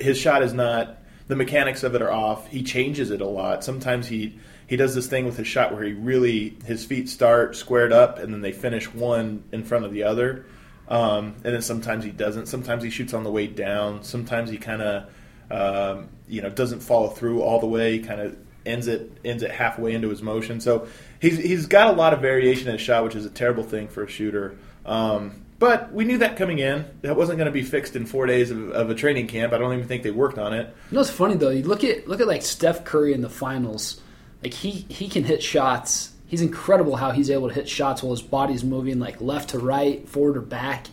His 0.00 0.16
shot 0.16 0.42
is 0.42 0.52
not. 0.52 0.98
the 1.26 1.36
mechanics 1.36 1.82
of 1.82 1.94
it 1.94 2.02
are 2.02 2.10
off. 2.10 2.48
He 2.48 2.62
changes 2.62 3.10
it 3.10 3.20
a 3.20 3.26
lot. 3.26 3.64
Sometimes 3.64 4.08
he 4.08 4.38
he 4.66 4.76
does 4.76 4.94
this 4.94 5.08
thing 5.08 5.24
with 5.24 5.36
his 5.36 5.48
shot 5.48 5.72
where 5.72 5.82
he 5.82 5.92
really 5.92 6.56
his 6.64 6.84
feet 6.84 7.08
start 7.08 7.56
squared 7.56 7.92
up 7.92 8.18
and 8.18 8.32
then 8.32 8.40
they 8.40 8.52
finish 8.52 8.92
one 8.92 9.42
in 9.50 9.64
front 9.64 9.84
of 9.84 9.92
the 9.92 10.04
other. 10.04 10.46
Um, 10.88 11.34
and 11.44 11.54
then 11.54 11.62
sometimes 11.62 12.04
he 12.04 12.10
doesn't. 12.10 12.46
Sometimes 12.46 12.82
he 12.82 12.90
shoots 12.90 13.14
on 13.14 13.24
the 13.24 13.30
way 13.30 13.46
down. 13.46 14.02
Sometimes 14.02 14.50
he 14.50 14.58
kind 14.58 14.82
of 14.82 15.10
um, 15.50 16.08
you 16.28 16.42
know 16.42 16.50
doesn't 16.50 16.80
follow 16.80 17.08
through 17.08 17.42
all 17.42 17.58
the 17.60 17.66
way. 17.66 17.98
Kind 17.98 18.20
of 18.20 18.36
ends 18.66 18.86
it 18.86 19.10
ends 19.24 19.42
it 19.42 19.50
halfway 19.50 19.94
into 19.94 20.08
his 20.08 20.22
motion. 20.22 20.60
So 20.60 20.86
he's 21.20 21.38
he's 21.38 21.66
got 21.66 21.88
a 21.88 21.96
lot 21.96 22.12
of 22.12 22.20
variation 22.20 22.66
in 22.66 22.72
his 22.72 22.82
shot, 22.82 23.04
which 23.04 23.14
is 23.14 23.24
a 23.24 23.30
terrible 23.30 23.62
thing 23.62 23.86
for 23.86 24.02
a 24.02 24.08
shooter. 24.08 24.58
Um, 24.84 25.44
but 25.60 25.92
we 25.92 26.04
knew 26.04 26.18
that 26.18 26.36
coming 26.36 26.58
in. 26.58 26.86
That 27.02 27.16
wasn't 27.16 27.36
going 27.36 27.46
to 27.46 27.52
be 27.52 27.62
fixed 27.62 27.94
in 27.94 28.06
four 28.06 28.26
days 28.26 28.50
of, 28.50 28.70
of, 28.70 28.88
a 28.88 28.94
training 28.94 29.26
camp. 29.26 29.52
I 29.52 29.58
don't 29.58 29.74
even 29.74 29.86
think 29.86 30.02
they 30.02 30.10
worked 30.10 30.38
on 30.38 30.54
it. 30.54 30.74
You 30.90 30.94
know 30.94 31.00
what's 31.00 31.10
funny 31.10 31.34
though? 31.34 31.50
You 31.50 31.62
look 31.62 31.84
at 31.84 32.08
look 32.08 32.20
at 32.20 32.26
like 32.26 32.42
Steph 32.42 32.84
Curry 32.84 33.12
in 33.12 33.20
the 33.20 33.28
finals. 33.28 34.00
Like 34.42 34.54
he 34.54 34.86
he 34.88 35.08
can 35.08 35.22
hit 35.22 35.42
shots. 35.42 36.12
He's 36.26 36.40
incredible 36.40 36.96
how 36.96 37.10
he's 37.10 37.28
able 37.28 37.48
to 37.48 37.54
hit 37.54 37.68
shots 37.68 38.02
while 38.02 38.12
his 38.12 38.22
body's 38.22 38.64
moving 38.64 38.98
like 38.98 39.20
left 39.20 39.50
to 39.50 39.58
right, 39.58 40.08
forward 40.08 40.36
or 40.36 40.40
back. 40.40 40.86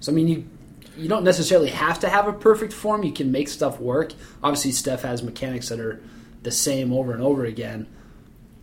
So 0.00 0.10
I 0.10 0.14
mean, 0.14 0.28
you 0.28 0.44
you 0.96 1.08
don't 1.08 1.22
necessarily 1.22 1.70
have 1.70 2.00
to 2.00 2.08
have 2.08 2.26
a 2.26 2.32
perfect 2.32 2.72
form. 2.72 3.04
You 3.04 3.12
can 3.12 3.30
make 3.30 3.48
stuff 3.48 3.78
work. 3.78 4.12
Obviously, 4.42 4.72
Steph 4.72 5.02
has 5.02 5.22
mechanics 5.22 5.68
that 5.68 5.78
are 5.78 6.02
the 6.42 6.50
same 6.50 6.92
over 6.92 7.12
and 7.12 7.22
over 7.22 7.44
again. 7.44 7.86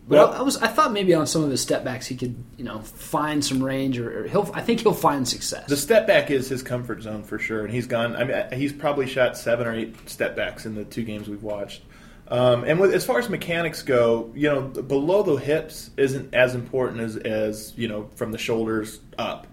But 0.08 0.16
well, 0.16 0.32
I, 0.34 0.38
I, 0.38 0.42
was 0.42 0.56
I 0.58 0.68
thought 0.68 0.92
maybe 0.92 1.14
on 1.14 1.26
some 1.26 1.42
of 1.42 1.50
his 1.50 1.60
step 1.60 1.84
backs 1.84 2.06
he 2.06 2.14
could 2.14 2.36
you 2.56 2.64
know 2.64 2.80
find 2.80 3.44
some 3.44 3.62
range 3.62 3.98
or, 3.98 4.20
or, 4.20 4.28
he'll 4.28 4.48
I 4.54 4.60
think 4.60 4.80
he'll 4.80 4.92
find 4.92 5.26
success. 5.26 5.68
The 5.68 5.76
step 5.76 6.06
back 6.06 6.30
is 6.30 6.48
his 6.48 6.62
comfort 6.62 7.02
zone 7.02 7.24
for 7.24 7.38
sure, 7.38 7.64
and 7.64 7.74
he's 7.74 7.86
gone. 7.86 8.14
I 8.14 8.24
mean, 8.24 8.44
he's 8.52 8.72
probably 8.72 9.06
shot 9.06 9.36
seven 9.36 9.66
or 9.66 9.74
eight 9.74 10.08
step 10.08 10.36
backs 10.36 10.64
in 10.64 10.76
the 10.76 10.84
two 10.84 11.02
games 11.02 11.28
we've 11.28 11.42
watched. 11.42 11.82
Um, 12.28 12.64
and 12.64 12.80
with, 12.80 12.92
as 12.92 13.04
far 13.04 13.18
as 13.18 13.28
mechanics 13.28 13.82
go, 13.82 14.32
you 14.34 14.48
know, 14.48 14.62
below 14.62 15.22
the 15.22 15.36
hips 15.36 15.90
isn't 15.96 16.34
as 16.34 16.54
important 16.54 17.00
as 17.00 17.16
as 17.16 17.72
you 17.76 17.88
know 17.88 18.08
from 18.14 18.32
the 18.32 18.38
shoulders 18.38 19.00
up. 19.18 19.46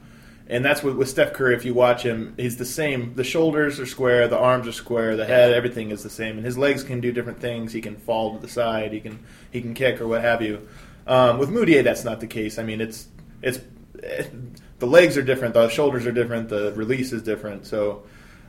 And 0.47 0.63
that's 0.63 0.83
with, 0.83 0.97
with 0.97 1.09
Steph 1.09 1.33
Curry. 1.33 1.55
If 1.55 1.63
you 1.63 1.73
watch 1.73 2.03
him, 2.03 2.33
he's 2.35 2.57
the 2.57 2.65
same. 2.65 3.15
The 3.15 3.23
shoulders 3.23 3.79
are 3.79 3.85
square, 3.85 4.27
the 4.27 4.37
arms 4.37 4.67
are 4.67 4.73
square, 4.73 5.15
the 5.15 5.25
head, 5.25 5.53
everything 5.53 5.91
is 5.91 6.03
the 6.03 6.09
same. 6.09 6.37
And 6.37 6.45
his 6.45 6.57
legs 6.57 6.83
can 6.83 6.99
do 6.99 7.11
different 7.11 7.39
things. 7.39 7.71
He 7.71 7.81
can 7.81 7.95
fall 7.95 8.35
to 8.35 8.39
the 8.39 8.51
side. 8.51 8.91
He 8.91 8.99
can 8.99 9.19
he 9.51 9.61
can 9.61 9.73
kick 9.73 10.01
or 10.01 10.07
what 10.07 10.21
have 10.21 10.41
you. 10.41 10.67
Um, 11.07 11.37
with 11.37 11.49
Mudiay, 11.49 11.83
that's 11.83 12.03
not 12.03 12.19
the 12.19 12.27
case. 12.27 12.59
I 12.59 12.63
mean, 12.63 12.81
it's 12.81 13.07
it's 13.41 13.59
it, 13.95 14.31
the 14.79 14.87
legs 14.87 15.17
are 15.17 15.21
different, 15.21 15.53
the 15.53 15.69
shoulders 15.69 16.05
are 16.05 16.11
different, 16.11 16.49
the 16.49 16.73
release 16.73 17.13
is 17.13 17.23
different. 17.23 17.65
So, 17.65 18.03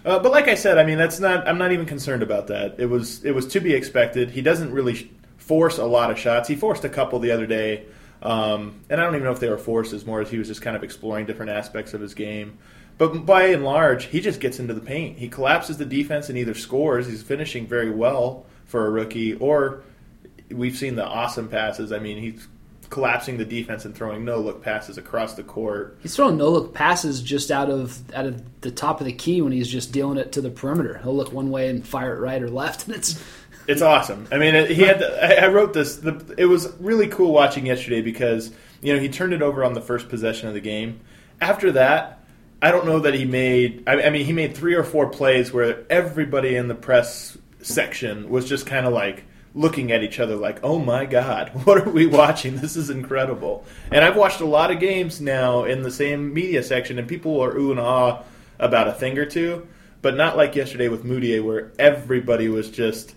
uh, 0.05 0.19
but 0.19 0.33
like 0.33 0.49
I 0.49 0.55
said, 0.55 0.79
I 0.79 0.85
mean, 0.85 0.99
that's 0.99 1.21
not. 1.21 1.47
I'm 1.47 1.59
not 1.59 1.73
even 1.73 1.87
concerned 1.87 2.23
about 2.23 2.49
that. 2.49 2.75
It 2.79 2.87
was 2.87 3.25
it 3.25 3.33
was 3.33 3.47
to 3.49 3.61
be 3.61 3.73
expected. 3.73 4.31
He 4.31 4.43
doesn't 4.43 4.73
really 4.73 5.11
force 5.37 5.79
a 5.79 5.85
lot 5.85 6.11
of 6.11 6.19
shots. 6.19 6.49
He 6.49 6.57
forced 6.57 6.85
a 6.85 6.89
couple 6.89 7.19
the 7.19 7.31
other 7.31 7.47
day. 7.47 7.87
Um, 8.25 8.81
and 8.89 9.01
I 9.01 9.05
don't 9.05 9.15
even 9.15 9.25
know 9.25 9.33
if 9.33 9.41
they 9.41 9.51
were 9.51 9.59
forced 9.59 9.93
as 9.93 10.07
more 10.07 10.21
as 10.21 10.31
he 10.31 10.39
was 10.39 10.49
just 10.49 10.63
kind 10.63 10.77
of 10.77 10.83
exploring 10.83 11.27
different 11.27 11.51
aspects 11.51 11.93
of 11.93 12.01
his 12.01 12.15
game. 12.15 12.59
But 12.97 13.27
by 13.27 13.45
and 13.47 13.65
large, 13.65 14.07
he 14.07 14.21
just 14.21 14.41
gets 14.41 14.59
into 14.59 14.73
the 14.73 14.81
paint. 14.81 15.19
He 15.19 15.29
collapses 15.29 15.77
the 15.77 15.85
defense 15.85 16.29
and 16.29 16.39
either 16.39 16.55
scores. 16.55 17.07
He's 17.07 17.23
finishing 17.23 17.67
very 17.67 17.91
well 17.91 18.47
for 18.65 18.87
a 18.87 18.91
rookie, 18.91 19.35
or 19.35 19.83
we've 20.51 20.77
seen 20.77 20.95
the 20.95 21.05
awesome 21.05 21.49
passes. 21.49 21.93
I 21.93 21.99
mean, 21.99 22.19
he's 22.19 22.47
collapsing 22.91 23.39
the 23.39 23.45
defense 23.45 23.85
and 23.85 23.95
throwing 23.95 24.25
no 24.25 24.39
look 24.39 24.63
passes 24.63 24.97
across 24.97 25.35
the 25.35 25.43
court. 25.43 25.99
He's 26.01 26.15
throwing 26.15 26.37
no 26.37 26.49
look 26.49 26.73
passes 26.73 27.21
just 27.21 27.51
out 27.51 27.69
of 27.69 28.01
out 28.15 28.27
of 28.27 28.61
the 28.61 28.71
top 28.71 29.01
of 29.01 29.07
the 29.07 29.13
key 29.13 29.43
when 29.43 29.53
he's 29.53 29.69
just 29.69 29.91
dealing 29.91 30.17
it 30.17 30.31
to 30.33 30.41
the 30.41 30.51
perimeter. 30.51 30.99
He'll 31.03 31.17
look 31.17 31.33
one 31.33 31.51
way 31.51 31.69
and 31.69 31.87
fire 31.87 32.15
it 32.15 32.21
right 32.21 32.41
or 32.41 32.49
left, 32.49 32.85
and 32.87 32.95
it's 32.95 33.23
it's 33.67 33.83
awesome. 33.83 34.29
I 34.31 34.39
mean, 34.39 34.67
he 34.67 34.83
had. 34.83 35.03
I 35.03 35.47
wrote 35.49 35.73
this. 35.73 35.97
The, 35.97 36.35
it 36.37 36.47
was 36.47 36.73
really 36.79 37.09
cool 37.09 37.33
watching 37.33 37.67
yesterday 37.67 38.03
because 38.03 38.53
you 38.83 38.95
know 38.95 39.01
he 39.01 39.09
turned 39.09 39.33
it 39.33 39.43
over 39.43 39.65
on 39.65 39.75
the 39.75 39.81
first 39.81 40.09
possession 40.09 40.49
of 40.49 40.55
the 40.55 40.61
game. 40.61 41.01
After 41.41 41.73
that, 41.73 42.21
I 42.61 42.71
don't 42.71 42.87
know 42.87 43.01
that 43.01 43.15
he 43.15 43.25
made. 43.25 43.85
I, 43.87 44.03
I 44.03 44.11
mean, 44.11 44.27
he 44.27 44.33
made 44.33 44.57
three 44.57 44.75
or 44.75 44.85
four 44.85 45.09
plays 45.09 45.53
where 45.53 45.85
everybody 45.91 46.57
in 46.57 46.69
the 46.69 46.75
press 46.75 47.39
section 47.63 48.29
was 48.29 48.49
just 48.49 48.67
kind 48.67 48.87
of 48.87 48.93
like 48.93 49.25
looking 49.55 49.93
at 49.93 50.03
each 50.03 50.21
other 50.21 50.37
like, 50.37 50.63
"Oh 50.63 50.79
my 50.79 51.07
God, 51.07 51.51
what 51.65 51.79
are 51.79 51.91
we 51.91 52.07
watching? 52.07 52.57
This 52.57 52.77
is 52.77 52.91
incredible." 52.91 53.65
And 53.91 54.05
I've 54.05 54.17
watched 54.17 54.41
a 54.41 54.47
lot 54.47 54.71
of 54.71 54.81
games 54.81 55.21
now 55.21 55.65
in 55.65 55.83
the 55.83 55.91
same 55.91 56.35
media 56.35 56.63
section, 56.63 56.99
and 56.99 57.09
people 57.09 57.41
are 57.41 57.57
ooh 57.57 57.71
and 57.71 57.81
ah 57.81 58.23
about 58.59 58.89
a 58.89 58.93
thing 58.93 59.19
or 59.19 59.27
two, 59.27 59.67
but 60.03 60.17
not 60.17 60.37
like 60.37 60.55
yesterday 60.55 60.89
with 60.89 61.05
Mudiay, 61.05 61.43
where 61.43 61.73
everybody 61.79 62.49
was 62.49 62.71
just 62.71 63.15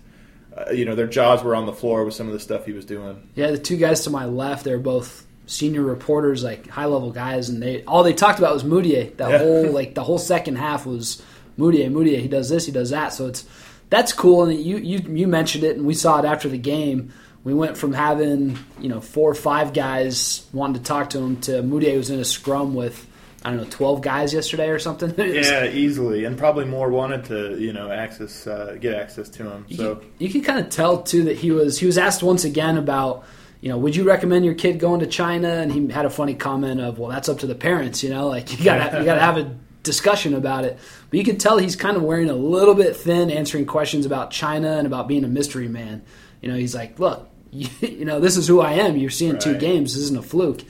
uh, 0.58 0.70
you 0.70 0.84
know, 0.84 0.94
their 0.94 1.06
jaws 1.06 1.42
were 1.42 1.54
on 1.54 1.66
the 1.66 1.72
floor 1.72 2.04
with 2.04 2.14
some 2.14 2.26
of 2.26 2.32
the 2.32 2.40
stuff 2.40 2.66
he 2.66 2.72
was 2.72 2.84
doing. 2.84 3.28
Yeah, 3.34 3.50
the 3.50 3.58
two 3.58 3.76
guys 3.76 4.02
to 4.02 4.10
my 4.10 4.24
left, 4.24 4.64
they're 4.64 4.78
both 4.78 5.26
senior 5.46 5.82
reporters, 5.82 6.42
like 6.42 6.68
high 6.68 6.86
level 6.86 7.10
guys, 7.10 7.48
and 7.48 7.62
they 7.62 7.84
all 7.84 8.02
they 8.02 8.12
talked 8.12 8.38
about 8.38 8.54
was 8.54 8.64
Mudiay. 8.64 9.16
That 9.16 9.30
yeah. 9.30 9.38
whole 9.38 9.70
like 9.70 9.94
the 9.94 10.04
whole 10.04 10.18
second 10.18 10.56
half 10.56 10.86
was 10.86 11.22
Mudiay, 11.58 11.90
Mudiay. 11.90 12.20
He 12.20 12.28
does 12.28 12.48
this, 12.48 12.66
he 12.66 12.72
does 12.72 12.90
that. 12.90 13.12
So 13.12 13.26
it's 13.26 13.44
that's 13.90 14.12
cool. 14.12 14.44
And 14.44 14.58
you 14.58 14.78
you 14.78 14.98
you 15.08 15.26
mentioned 15.26 15.64
it, 15.64 15.76
and 15.76 15.86
we 15.86 15.94
saw 15.94 16.18
it 16.18 16.24
after 16.24 16.48
the 16.48 16.58
game. 16.58 17.12
We 17.44 17.54
went 17.54 17.78
from 17.78 17.92
having 17.92 18.58
you 18.80 18.88
know 18.88 19.00
four 19.00 19.30
or 19.30 19.34
five 19.34 19.72
guys 19.72 20.46
wanting 20.52 20.82
to 20.82 20.82
talk 20.82 21.10
to 21.10 21.18
him 21.18 21.40
to 21.42 21.62
Mudiay 21.62 21.96
was 21.96 22.10
in 22.10 22.18
a 22.18 22.24
scrum 22.24 22.74
with 22.74 23.06
I 23.44 23.50
don't 23.50 23.58
know, 23.58 23.66
twelve 23.70 24.00
guys 24.00 24.34
yesterday 24.34 24.68
or 24.68 24.78
something. 24.78 25.14
yeah, 25.18 25.66
easily, 25.66 26.24
and 26.24 26.36
probably 26.36 26.64
more 26.64 26.90
wanted 26.90 27.24
to 27.26 27.58
you 27.58 27.72
know 27.72 27.90
access 27.90 28.46
uh, 28.46 28.76
get 28.80 28.94
access 28.94 29.28
to 29.30 29.50
him. 29.50 29.64
You 29.68 29.76
so 29.76 29.96
can, 29.96 30.10
you 30.18 30.28
can 30.28 30.42
kind 30.42 30.58
of 30.58 30.70
tell 30.70 31.02
too 31.02 31.24
that 31.24 31.36
he 31.36 31.50
was 31.50 31.78
he 31.78 31.86
was 31.86 31.98
asked 31.98 32.22
once 32.22 32.44
again 32.44 32.76
about 32.76 33.24
you 33.60 33.68
know 33.68 33.78
would 33.78 33.94
you 33.94 34.04
recommend 34.04 34.44
your 34.44 34.54
kid 34.54 34.80
going 34.80 35.00
to 35.00 35.06
China, 35.06 35.48
and 35.48 35.70
he 35.70 35.86
had 35.88 36.04
a 36.04 36.10
funny 36.10 36.34
comment 36.34 36.80
of 36.80 36.98
well 36.98 37.10
that's 37.10 37.28
up 37.28 37.38
to 37.40 37.46
the 37.46 37.54
parents, 37.54 38.02
you 38.02 38.10
know, 38.10 38.26
like 38.26 38.58
you 38.58 38.64
got 38.64 38.98
you 38.98 39.04
got 39.04 39.14
to 39.14 39.20
have 39.20 39.36
a 39.36 39.56
discussion 39.88 40.34
about 40.34 40.64
it. 40.64 40.78
But 41.10 41.18
you 41.18 41.24
can 41.24 41.38
tell 41.38 41.58
he's 41.58 41.76
kind 41.76 41.96
of 41.96 42.02
wearing 42.02 42.30
a 42.30 42.34
little 42.34 42.74
bit 42.74 42.96
thin, 42.96 43.30
answering 43.30 43.66
questions 43.66 44.06
about 44.06 44.30
China 44.30 44.72
and 44.72 44.86
about 44.86 45.08
being 45.08 45.24
a 45.24 45.28
mystery 45.28 45.68
man. 45.68 46.02
You 46.40 46.50
know, 46.50 46.56
he's 46.56 46.74
like, 46.74 46.98
look, 46.98 47.28
you, 47.50 47.68
you 47.80 48.04
know, 48.04 48.20
this 48.20 48.36
is 48.36 48.46
who 48.46 48.60
I 48.60 48.72
am. 48.72 48.96
You're 48.96 49.10
seeing 49.10 49.32
right. 49.32 49.40
two 49.40 49.56
games. 49.56 49.94
This 49.94 50.04
isn't 50.04 50.18
a 50.18 50.22
fluke. 50.22 50.62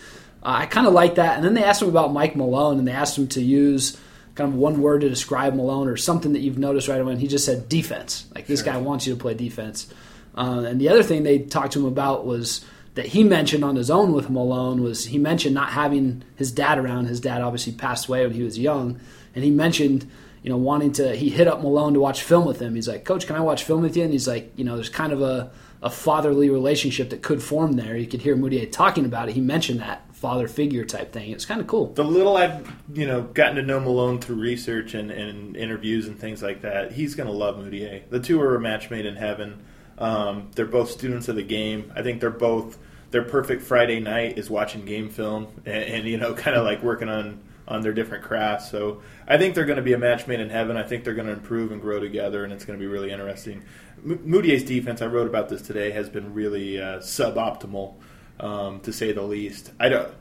Uh, 0.49 0.61
I 0.61 0.67
kind 0.67 0.87
of 0.87 0.95
like 0.95 1.17
that. 1.17 1.37
And 1.37 1.45
then 1.45 1.53
they 1.53 1.63
asked 1.63 1.83
him 1.83 1.91
about 1.91 2.11
Mike 2.11 2.35
Malone, 2.35 2.79
and 2.79 2.89
they 2.89 2.93
asked 2.93 3.19
him 3.19 3.29
to 3.29 3.43
use 3.43 4.01
kind 4.35 4.51
of 4.51 4.57
one 4.57 4.81
word 4.81 5.03
to 5.03 5.09
describe 5.11 5.55
Malone 5.55 5.89
or 5.89 5.99
something 5.99 6.33
that 6.33 6.39
you've 6.39 6.57
noticed 6.57 6.89
right 6.89 7.01
away. 7.01 7.13
And 7.13 7.21
he 7.21 7.29
just 7.29 7.45
said 7.45 7.69
defense. 7.69 8.27
Like 8.35 8.47
this 8.47 8.61
sure. 8.61 8.73
guy 8.73 8.79
wants 8.79 9.07
you 9.07 9.13
to 9.15 9.21
play 9.21 9.35
defense. 9.35 9.93
Uh, 10.35 10.65
and 10.67 10.81
the 10.81 10.89
other 10.89 11.03
thing 11.03 11.23
they 11.23 11.41
talked 11.41 11.75
to 11.75 11.81
him 11.81 11.85
about 11.85 12.25
was 12.25 12.65
that 12.95 13.05
he 13.05 13.25
mentioned 13.25 13.63
on 13.63 13.77
his 13.77 13.91
own 13.91 14.15
with 14.15 14.31
Malone 14.31 14.83
was 14.83 15.05
he 15.05 15.19
mentioned 15.19 15.55
not 15.55 15.69
having 15.69 16.25
his 16.37 16.51
dad 16.51 16.79
around. 16.79 17.07
His 17.07 17.21
dad 17.21 17.43
obviously 17.43 17.75
passed 17.75 18.09
away 18.09 18.25
when 18.25 18.35
he 18.35 18.43
was 18.43 18.59
young, 18.59 18.99
and 19.35 19.45
he 19.45 19.51
mentioned 19.51 20.11
you 20.43 20.49
know 20.49 20.57
wanting 20.57 20.93
to. 20.93 21.15
He 21.15 21.29
hit 21.29 21.47
up 21.47 21.61
Malone 21.61 21.93
to 21.93 22.01
watch 22.01 22.23
film 22.23 22.47
with 22.47 22.59
him. 22.59 22.75
He's 22.75 22.89
like, 22.89 23.05
Coach, 23.05 23.27
can 23.27 23.37
I 23.37 23.41
watch 23.41 23.65
film 23.65 23.83
with 23.83 23.99
you? 23.99 24.05
And 24.05 24.13
he's 24.13 24.27
like, 24.27 24.51
you 24.57 24.65
know, 24.65 24.77
there's 24.77 24.89
kind 24.89 25.13
of 25.13 25.21
a 25.21 25.51
a 25.83 25.91
fatherly 25.91 26.49
relationship 26.49 27.11
that 27.11 27.23
could 27.23 27.43
form 27.43 27.75
there. 27.75 27.97
You 27.97 28.07
could 28.07 28.23
hear 28.23 28.37
Mudiay 28.37 28.73
talking 28.73 29.05
about 29.05 29.29
it. 29.29 29.35
He 29.35 29.41
mentioned 29.41 29.81
that 29.81 30.08
father 30.19 30.49
figure 30.49 30.85
type 30.85 31.13
thing. 31.13 31.31
It's 31.31 31.45
kind 31.45 31.61
of 31.61 31.67
cool. 31.67 31.93
The 31.93 32.05
little 32.05 32.37
I've 32.37 32.71
you 32.93 33.07
know 33.07 33.23
gotten 33.23 33.57
to 33.57 33.63
know 33.63 33.79
Malone 33.79 34.21
through 34.21 34.37
research 34.37 34.95
and, 34.95 35.11
and 35.11 35.57
interviews 35.57 36.09
and 36.09 36.19
things 36.19 36.43
like 36.43 36.63
that, 36.63 36.93
he's 36.93 37.15
going 37.15 37.29
to 37.29 37.33
love 37.33 37.57
Mudiay. 37.57 38.09
The 38.11 38.21
two 38.21 38.41
are 38.43 38.57
a 38.57 38.61
match 38.61 38.91
made 38.91 39.07
in 39.07 39.17
heaven. 39.17 39.65
Um, 39.97 40.51
they're 40.55 40.67
both 40.67 40.91
students 40.91 41.29
of 41.29 41.37
the 41.37 41.43
game. 41.43 41.93
I 41.95 42.03
think 42.03 42.21
they're 42.21 42.31
both 42.31 42.79
their 43.11 43.23
perfect 43.23 43.63
Friday 43.63 44.01
night 44.01 44.39
is 44.39 44.51
watching 44.51 44.85
game 44.85 45.09
film 45.09 45.49
and, 45.65 45.85
and 45.85 46.07
you 46.07 46.19
know 46.19 46.35
kind 46.35 46.57
of 46.57 46.65
like 46.65 46.83
working 46.83 47.09
on 47.09 47.41
on 47.69 47.83
their 47.83 47.93
different 47.93 48.25
crafts. 48.25 48.71
So 48.71 49.03
I 49.27 49.37
think 49.37 49.55
they're 49.55 49.67
going 49.67 49.77
to 49.77 49.83
be 49.83 49.93
a 49.93 49.99
match 49.99 50.27
made 50.27 50.41
in 50.41 50.51
heaven. 50.51 50.77
I 50.77 50.83
think 50.83 51.05
they're 51.05 51.15
going 51.15 51.27
to 51.27 51.35
improve 51.35 51.71
and 51.71 51.81
grow 51.81 52.01
together, 52.01 52.43
and 52.43 52.53
it's 52.53 52.65
going 52.65 52.79
to 52.79 52.83
be 52.83 52.91
really 52.91 53.11
interesting. 53.11 53.63
M- 54.05 54.19
Mudiay's 54.19 54.65
defense, 54.65 55.03
I 55.03 55.07
wrote 55.07 55.27
about 55.27 55.49
this 55.49 55.63
today, 55.63 55.91
has 55.91 56.09
been 56.09 56.33
really 56.33 56.81
uh, 56.81 56.99
suboptimal 56.99 57.95
um, 58.41 58.81
to 58.81 58.93
say 58.93 59.13
the 59.13 59.23
least. 59.23 59.73
I 59.79 59.89
don't. 59.89 60.13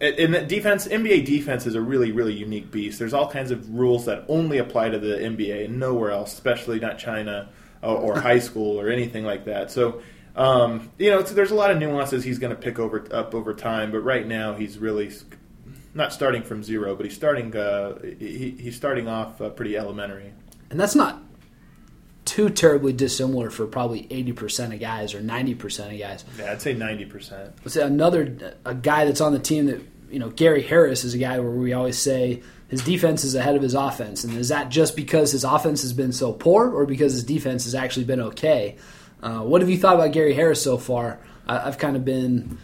In 0.00 0.32
the 0.32 0.42
defense, 0.42 0.88
NBA 0.88 1.24
defense 1.24 1.66
is 1.66 1.74
a 1.76 1.80
really, 1.80 2.12
really 2.12 2.34
unique 2.34 2.70
beast. 2.70 2.98
There's 2.98 3.14
all 3.14 3.30
kinds 3.30 3.50
of 3.50 3.70
rules 3.70 4.06
that 4.06 4.24
only 4.28 4.58
apply 4.58 4.88
to 4.90 4.98
the 4.98 5.16
NBA 5.16 5.66
and 5.66 5.78
nowhere 5.78 6.10
else, 6.10 6.32
especially 6.32 6.80
not 6.80 6.98
China 6.98 7.48
or, 7.82 7.96
or 7.96 8.20
high 8.20 8.40
school 8.40 8.80
or 8.80 8.88
anything 8.88 9.24
like 9.24 9.44
that. 9.44 9.70
So, 9.70 10.02
um, 10.36 10.90
you 10.98 11.10
know, 11.10 11.22
there's 11.22 11.52
a 11.52 11.54
lot 11.54 11.70
of 11.70 11.78
nuances 11.78 12.24
he's 12.24 12.38
going 12.38 12.54
to 12.54 12.60
pick 12.60 12.78
over 12.78 13.06
up 13.12 13.34
over 13.34 13.54
time. 13.54 13.92
But 13.92 14.00
right 14.00 14.26
now, 14.26 14.54
he's 14.54 14.78
really 14.78 15.12
not 15.94 16.12
starting 16.12 16.42
from 16.42 16.62
zero, 16.64 16.96
but 16.96 17.06
he's 17.06 17.14
starting. 17.14 17.54
Uh, 17.56 18.00
he, 18.18 18.56
he's 18.58 18.76
starting 18.76 19.08
off 19.08 19.40
uh, 19.40 19.50
pretty 19.50 19.76
elementary. 19.76 20.32
And 20.70 20.80
that's 20.80 20.96
not 20.96 21.22
too 22.34 22.50
terribly 22.50 22.92
dissimilar 22.92 23.48
for 23.48 23.64
probably 23.64 24.08
80% 24.08 24.74
of 24.74 24.80
guys 24.80 25.14
or 25.14 25.20
90% 25.20 25.92
of 25.92 25.98
guys. 26.00 26.24
Yeah, 26.36 26.50
I'd 26.50 26.60
say 26.60 26.74
90%. 26.74 27.52
Let's 27.60 27.74
say 27.74 27.82
another 27.82 28.56
a 28.64 28.74
guy 28.74 29.04
that's 29.04 29.20
on 29.20 29.32
the 29.32 29.38
team 29.38 29.66
that, 29.66 29.80
you 30.10 30.18
know, 30.18 30.30
Gary 30.30 30.64
Harris 30.64 31.04
is 31.04 31.14
a 31.14 31.18
guy 31.18 31.38
where 31.38 31.52
we 31.52 31.74
always 31.74 31.96
say 31.96 32.42
his 32.66 32.82
defense 32.82 33.22
is 33.22 33.36
ahead 33.36 33.54
of 33.54 33.62
his 33.62 33.74
offense. 33.74 34.24
And 34.24 34.36
is 34.36 34.48
that 34.48 34.68
just 34.68 34.96
because 34.96 35.30
his 35.30 35.44
offense 35.44 35.82
has 35.82 35.92
been 35.92 36.10
so 36.10 36.32
poor, 36.32 36.68
or 36.68 36.86
because 36.86 37.12
his 37.12 37.22
defense 37.22 37.66
has 37.66 37.74
actually 37.76 38.06
been 38.06 38.20
okay? 38.20 38.78
Uh, 39.22 39.42
what 39.42 39.60
have 39.60 39.70
you 39.70 39.78
thought 39.78 39.94
about 39.94 40.10
Gary 40.10 40.34
Harris 40.34 40.60
so 40.60 40.76
far? 40.76 41.20
I, 41.46 41.68
I've 41.68 41.78
kind 41.78 41.94
of 41.94 42.04
been. 42.04 42.58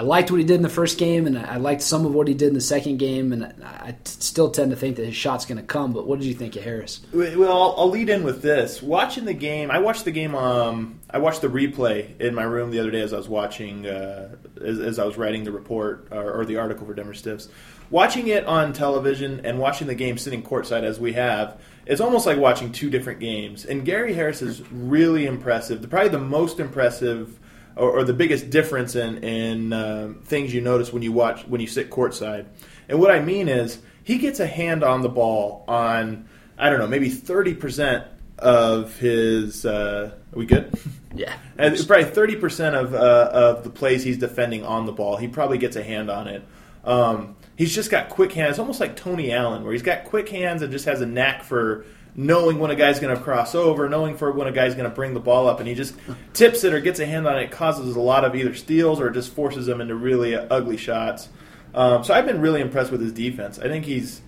I 0.00 0.04
liked 0.04 0.30
what 0.30 0.38
he 0.38 0.46
did 0.46 0.54
in 0.54 0.62
the 0.62 0.68
first 0.68 0.96
game, 0.96 1.26
and 1.26 1.36
I 1.36 1.56
liked 1.56 1.82
some 1.82 2.06
of 2.06 2.14
what 2.14 2.28
he 2.28 2.34
did 2.34 2.48
in 2.48 2.54
the 2.54 2.60
second 2.60 2.98
game, 2.98 3.32
and 3.32 3.52
I 3.64 3.96
still 4.04 4.48
tend 4.48 4.70
to 4.70 4.76
think 4.76 4.94
that 4.96 5.04
his 5.04 5.16
shot's 5.16 5.44
going 5.44 5.58
to 5.58 5.64
come. 5.64 5.92
But 5.92 6.06
what 6.06 6.20
did 6.20 6.28
you 6.28 6.34
think 6.34 6.54
of 6.54 6.62
Harris? 6.62 7.00
Well, 7.12 7.74
I'll, 7.76 7.90
lead 7.90 8.08
in 8.08 8.22
with 8.22 8.40
this. 8.40 8.80
Watching 8.80 9.24
the 9.24 9.34
game, 9.34 9.72
I 9.72 9.80
watched 9.80 10.04
the 10.04 10.12
game. 10.12 10.36
Um, 10.36 11.00
I 11.10 11.18
watched 11.18 11.40
the 11.40 11.48
replay 11.48 12.16
in 12.20 12.32
my 12.32 12.44
room 12.44 12.70
the 12.70 12.78
other 12.78 12.92
day 12.92 13.00
as 13.00 13.12
I 13.12 13.16
was 13.16 13.28
watching, 13.28 13.86
uh, 13.86 14.36
as, 14.64 14.78
as, 14.78 14.98
I 15.00 15.04
was 15.04 15.16
writing 15.16 15.42
the 15.42 15.50
report 15.50 16.06
or, 16.12 16.30
or 16.30 16.44
the 16.44 16.58
article 16.58 16.86
for 16.86 16.94
Denver 16.94 17.14
Stiffs. 17.14 17.48
Watching 17.90 18.28
it 18.28 18.44
on 18.44 18.72
television 18.72 19.44
and 19.44 19.58
watching 19.58 19.88
the 19.88 19.96
game 19.96 20.16
sitting 20.16 20.44
courtside 20.44 20.84
as 20.84 21.00
we 21.00 21.14
have, 21.14 21.60
it's 21.86 22.00
almost 22.00 22.24
like 22.24 22.38
watching 22.38 22.70
two 22.70 22.88
different 22.88 23.18
games. 23.18 23.64
And 23.64 23.84
Gary 23.84 24.14
Harris 24.14 24.42
is 24.42 24.62
really 24.70 25.26
impressive. 25.26 25.88
Probably 25.90 26.10
the 26.10 26.20
most 26.20 26.60
impressive 26.60 27.36
or, 27.78 27.98
or 27.98 28.04
the 28.04 28.12
biggest 28.12 28.50
difference 28.50 28.96
in 28.96 29.24
in 29.24 29.72
uh, 29.72 30.12
things 30.24 30.52
you 30.52 30.60
notice 30.60 30.92
when 30.92 31.02
you 31.02 31.12
watch 31.12 31.46
when 31.46 31.60
you 31.60 31.66
sit 31.66 31.90
courtside. 31.90 32.46
And 32.88 32.98
what 32.98 33.10
I 33.10 33.20
mean 33.20 33.48
is 33.48 33.78
he 34.02 34.18
gets 34.18 34.40
a 34.40 34.46
hand 34.46 34.82
on 34.82 35.02
the 35.02 35.08
ball 35.08 35.64
on 35.68 36.28
I 36.58 36.70
don't 36.70 36.78
know 36.78 36.88
maybe 36.88 37.08
thirty 37.08 37.54
percent 37.54 38.04
of 38.38 38.98
his. 38.98 39.64
Uh, 39.64 40.12
are 40.32 40.38
we 40.38 40.46
good? 40.46 40.72
Yeah, 41.14 41.34
and 41.58 41.74
probably 41.86 42.04
thirty 42.04 42.36
percent 42.36 42.76
of 42.76 42.94
uh, 42.94 43.30
of 43.32 43.64
the 43.64 43.70
plays 43.70 44.04
he's 44.04 44.18
defending 44.18 44.62
on 44.62 44.84
the 44.84 44.92
ball, 44.92 45.16
he 45.16 45.26
probably 45.26 45.56
gets 45.56 45.74
a 45.74 45.82
hand 45.82 46.10
on 46.10 46.28
it. 46.28 46.44
Um, 46.84 47.34
he's 47.56 47.74
just 47.74 47.90
got 47.90 48.10
quick 48.10 48.32
hands, 48.32 48.58
almost 48.58 48.78
like 48.78 48.94
Tony 48.94 49.32
Allen, 49.32 49.64
where 49.64 49.72
he's 49.72 49.82
got 49.82 50.04
quick 50.04 50.28
hands 50.28 50.60
and 50.60 50.70
just 50.70 50.84
has 50.84 51.00
a 51.00 51.06
knack 51.06 51.44
for 51.44 51.86
knowing 52.18 52.58
when 52.58 52.72
a 52.72 52.74
guy's 52.74 52.98
going 52.98 53.16
to 53.16 53.22
cross 53.22 53.54
over, 53.54 53.88
knowing 53.88 54.16
for 54.16 54.32
when 54.32 54.48
a 54.48 54.52
guy's 54.52 54.74
going 54.74 54.90
to 54.90 54.94
bring 54.94 55.14
the 55.14 55.20
ball 55.20 55.46
up, 55.46 55.60
and 55.60 55.68
he 55.68 55.74
just 55.74 55.94
tips 56.32 56.64
it 56.64 56.74
or 56.74 56.80
gets 56.80 56.98
a 56.98 57.06
hand 57.06 57.28
on 57.28 57.38
it, 57.38 57.52
causes 57.52 57.94
a 57.94 58.00
lot 58.00 58.24
of 58.24 58.34
either 58.34 58.54
steals 58.56 59.00
or 59.00 59.08
just 59.08 59.32
forces 59.32 59.66
them 59.66 59.80
into 59.80 59.94
really 59.94 60.34
ugly 60.34 60.76
shots. 60.76 61.28
Um, 61.72 62.02
so 62.02 62.12
I've 62.12 62.26
been 62.26 62.40
really 62.40 62.60
impressed 62.60 62.90
with 62.90 63.00
his 63.00 63.12
defense. 63.12 63.60
I 63.60 63.68
think 63.68 63.84
he's, 63.84 64.20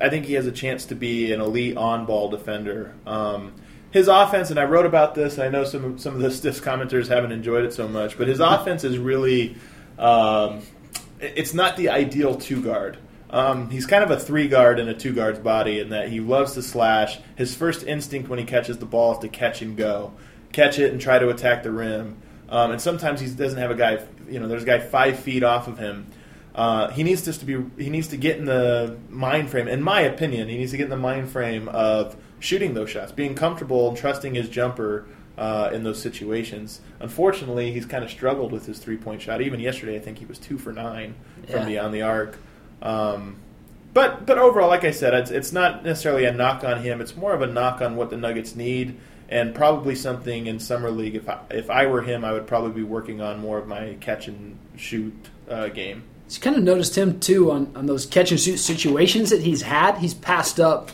I 0.00 0.08
think 0.08 0.24
he 0.24 0.34
has 0.34 0.46
a 0.46 0.52
chance 0.52 0.86
to 0.86 0.94
be 0.94 1.30
an 1.34 1.42
elite 1.42 1.76
on-ball 1.76 2.30
defender. 2.30 2.94
Um, 3.06 3.52
his 3.90 4.08
offense, 4.08 4.48
and 4.48 4.58
I 4.58 4.64
wrote 4.64 4.86
about 4.86 5.14
this. 5.14 5.38
I 5.38 5.50
know 5.50 5.64
some 5.64 5.98
some 5.98 6.14
of 6.14 6.22
the 6.22 6.30
stiff 6.30 6.62
commenters 6.62 7.08
haven't 7.08 7.32
enjoyed 7.32 7.66
it 7.66 7.74
so 7.74 7.86
much, 7.88 8.16
but 8.16 8.26
his 8.26 8.40
offense 8.40 8.84
is 8.84 8.96
really, 8.96 9.56
um, 9.98 10.62
it's 11.20 11.52
not 11.52 11.76
the 11.76 11.90
ideal 11.90 12.36
two 12.36 12.62
guard. 12.62 12.96
Um, 13.30 13.70
he's 13.70 13.86
kind 13.86 14.02
of 14.02 14.10
a 14.10 14.18
three 14.18 14.48
guard 14.48 14.78
in 14.78 14.88
a 14.88 14.94
two 14.94 15.12
guard's 15.12 15.38
body 15.38 15.80
in 15.80 15.90
that 15.90 16.08
he 16.08 16.20
loves 16.20 16.54
to 16.54 16.62
slash. 16.62 17.18
His 17.36 17.54
first 17.54 17.86
instinct 17.86 18.28
when 18.28 18.38
he 18.38 18.44
catches 18.44 18.78
the 18.78 18.86
ball 18.86 19.12
is 19.12 19.18
to 19.18 19.28
catch 19.28 19.60
and 19.60 19.76
go, 19.76 20.14
catch 20.52 20.78
it 20.78 20.92
and 20.92 21.00
try 21.00 21.18
to 21.18 21.28
attack 21.28 21.62
the 21.62 21.70
rim. 21.70 22.16
Um, 22.48 22.70
and 22.70 22.80
sometimes 22.80 23.20
he 23.20 23.28
doesn't 23.28 23.58
have 23.58 23.70
a 23.70 23.74
guy. 23.74 24.02
You 24.28 24.40
know, 24.40 24.48
there's 24.48 24.62
a 24.62 24.66
guy 24.66 24.78
five 24.78 25.18
feet 25.18 25.42
off 25.42 25.68
of 25.68 25.78
him. 25.78 26.06
Uh, 26.54 26.88
he 26.90 27.02
needs 27.02 27.24
just 27.24 27.40
to 27.40 27.46
be. 27.46 27.82
He 27.82 27.90
needs 27.90 28.08
to 28.08 28.16
get 28.16 28.38
in 28.38 28.46
the 28.46 28.96
mind 29.08 29.50
frame. 29.50 29.68
In 29.68 29.82
my 29.82 30.00
opinion, 30.00 30.48
he 30.48 30.56
needs 30.56 30.70
to 30.70 30.76
get 30.76 30.84
in 30.84 30.90
the 30.90 30.96
mind 30.96 31.30
frame 31.30 31.68
of 31.68 32.16
shooting 32.40 32.74
those 32.74 32.90
shots, 32.90 33.12
being 33.12 33.34
comfortable 33.34 33.88
and 33.88 33.96
trusting 33.96 34.34
his 34.34 34.48
jumper 34.48 35.06
uh, 35.36 35.70
in 35.72 35.84
those 35.84 36.00
situations. 36.00 36.80
Unfortunately, 36.98 37.72
he's 37.72 37.86
kind 37.86 38.02
of 38.02 38.10
struggled 38.10 38.50
with 38.50 38.66
his 38.66 38.78
three 38.78 38.96
point 38.96 39.22
shot. 39.22 39.40
Even 39.40 39.60
yesterday, 39.60 39.96
I 39.96 40.00
think 40.00 40.18
he 40.18 40.24
was 40.24 40.38
two 40.38 40.58
for 40.58 40.72
nine 40.72 41.14
from 41.48 41.66
beyond 41.66 41.94
the 41.94 42.02
arc. 42.02 42.38
Um, 42.82 43.36
but 43.94 44.26
but 44.26 44.38
overall, 44.38 44.68
like 44.68 44.84
I 44.84 44.90
said, 44.90 45.14
it's, 45.14 45.30
it's 45.30 45.52
not 45.52 45.84
necessarily 45.84 46.24
a 46.24 46.32
knock 46.32 46.64
on 46.64 46.82
him. 46.82 47.00
It's 47.00 47.16
more 47.16 47.32
of 47.32 47.42
a 47.42 47.46
knock 47.46 47.80
on 47.80 47.96
what 47.96 48.10
the 48.10 48.16
Nuggets 48.16 48.54
need, 48.54 48.98
and 49.28 49.54
probably 49.54 49.94
something 49.94 50.46
in 50.46 50.60
summer 50.60 50.90
league. 50.90 51.16
If 51.16 51.28
I, 51.28 51.40
if 51.50 51.70
I 51.70 51.86
were 51.86 52.02
him, 52.02 52.24
I 52.24 52.32
would 52.32 52.46
probably 52.46 52.72
be 52.72 52.82
working 52.82 53.20
on 53.20 53.40
more 53.40 53.58
of 53.58 53.66
my 53.66 53.96
catch 54.00 54.28
and 54.28 54.58
shoot 54.76 55.14
uh, 55.48 55.68
game. 55.68 56.04
You 56.30 56.40
kind 56.40 56.56
of 56.56 56.62
noticed 56.62 56.96
him 56.96 57.20
too 57.20 57.50
on, 57.50 57.72
on 57.74 57.86
those 57.86 58.04
catch 58.04 58.30
and 58.30 58.38
shoot 58.38 58.58
situations 58.58 59.30
that 59.30 59.42
he's 59.42 59.62
had. 59.62 59.96
He's 59.96 60.12
passed 60.12 60.60
up 60.60 60.90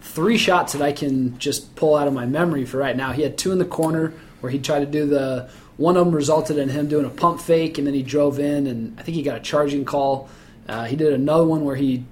three 0.00 0.38
shots 0.38 0.72
that 0.72 0.80
I 0.80 0.92
can 0.92 1.38
just 1.38 1.76
pull 1.76 1.94
out 1.94 2.08
of 2.08 2.14
my 2.14 2.24
memory 2.24 2.64
for 2.64 2.78
right 2.78 2.96
now. 2.96 3.12
He 3.12 3.22
had 3.22 3.36
two 3.36 3.52
in 3.52 3.58
the 3.58 3.66
corner 3.66 4.14
where 4.40 4.50
he 4.50 4.58
tried 4.58 4.80
to 4.80 4.86
do 4.86 5.04
the 5.06 5.50
one 5.76 5.98
of 5.98 6.06
them 6.06 6.14
resulted 6.14 6.56
in 6.56 6.70
him 6.70 6.88
doing 6.88 7.04
a 7.04 7.10
pump 7.10 7.38
fake, 7.38 7.76
and 7.76 7.86
then 7.86 7.92
he 7.92 8.02
drove 8.02 8.38
in, 8.38 8.66
and 8.66 8.98
I 8.98 9.02
think 9.02 9.14
he 9.14 9.22
got 9.22 9.36
a 9.36 9.40
charging 9.40 9.84
call. 9.84 10.30
Uh, 10.68 10.84
he 10.84 10.96
did 10.96 11.12
another 11.12 11.44
one 11.44 11.64
where 11.64 11.76
he 11.76 12.04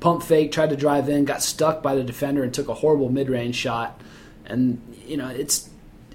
pump 0.00 0.22
fake, 0.22 0.52
tried 0.52 0.70
to 0.70 0.76
drive 0.76 1.08
in, 1.08 1.24
got 1.24 1.42
stuck 1.42 1.82
by 1.82 1.94
the 1.94 2.02
defender, 2.02 2.42
and 2.42 2.52
took 2.52 2.68
a 2.68 2.74
horrible 2.74 3.08
mid 3.08 3.28
range 3.28 3.54
shot. 3.54 4.00
And 4.46 4.80
you 5.06 5.16
know, 5.16 5.28
it's 5.28 5.70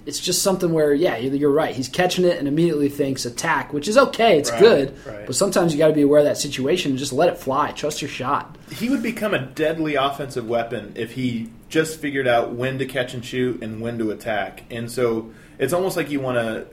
it's 0.08 0.20
just 0.20 0.40
something 0.40 0.72
where, 0.72 0.94
yeah, 0.94 1.18
you're 1.18 1.52
right. 1.52 1.74
He's 1.74 1.86
catching 1.86 2.24
it 2.24 2.38
and 2.38 2.48
immediately 2.48 2.88
thinks 2.88 3.26
attack, 3.26 3.74
which 3.74 3.88
is 3.88 3.98
okay. 3.98 4.38
It's 4.38 4.50
right, 4.50 4.58
good, 4.58 5.06
right. 5.06 5.26
but 5.26 5.36
sometimes 5.36 5.74
you 5.74 5.78
got 5.78 5.88
to 5.88 5.92
be 5.92 6.00
aware 6.00 6.20
of 6.20 6.24
that 6.24 6.38
situation 6.38 6.92
and 6.92 6.98
just 6.98 7.12
let 7.12 7.28
it 7.28 7.36
fly. 7.36 7.72
Trust 7.72 8.00
your 8.00 8.08
shot. 8.08 8.56
He 8.70 8.88
would 8.88 9.02
become 9.02 9.34
a 9.34 9.38
deadly 9.38 9.96
offensive 9.96 10.48
weapon 10.48 10.94
if 10.96 11.12
he 11.12 11.50
just 11.68 12.00
figured 12.00 12.26
out 12.26 12.52
when 12.52 12.78
to 12.78 12.86
catch 12.86 13.12
and 13.12 13.22
shoot 13.22 13.62
and 13.62 13.82
when 13.82 13.98
to 13.98 14.10
attack. 14.10 14.64
And 14.70 14.90
so 14.90 15.30
it's 15.58 15.74
almost 15.74 15.94
like 15.94 16.08
you 16.08 16.20
want 16.20 16.38
to 16.38 16.66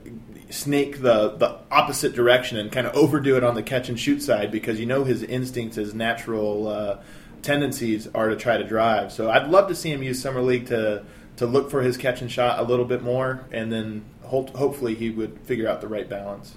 snake 0.49 1.01
the, 1.01 1.29
the 1.29 1.57
opposite 1.71 2.13
direction 2.13 2.57
and 2.57 2.71
kind 2.71 2.85
of 2.87 2.95
overdo 2.95 3.35
it 3.37 3.43
on 3.43 3.55
the 3.55 3.63
catch 3.63 3.89
and 3.89 3.99
shoot 3.99 4.21
side 4.21 4.51
because 4.51 4.79
you 4.79 4.85
know 4.85 5.03
his 5.03 5.23
instincts, 5.23 5.75
his 5.77 5.93
natural 5.93 6.67
uh, 6.67 6.97
tendencies 7.41 8.07
are 8.13 8.29
to 8.29 8.35
try 8.35 8.57
to 8.57 8.63
drive. 8.63 9.11
So 9.11 9.29
I'd 9.29 9.47
love 9.49 9.67
to 9.69 9.75
see 9.75 9.91
him 9.91 10.03
use 10.03 10.21
summer 10.21 10.41
league 10.41 10.67
to 10.67 11.03
to 11.37 11.45
look 11.45 11.69
for 11.69 11.81
his 11.81 11.97
catch 11.97 12.21
and 12.21 12.31
shot 12.31 12.59
a 12.59 12.63
little 12.63 12.85
bit 12.85 13.03
more, 13.03 13.43
and 13.51 13.69
then 13.69 14.05
ho- 14.23 14.47
hopefully 14.55 14.95
he 14.95 15.09
would 15.09 15.37
figure 15.41 15.67
out 15.67 15.81
the 15.81 15.87
right 15.87 16.07
balance. 16.07 16.55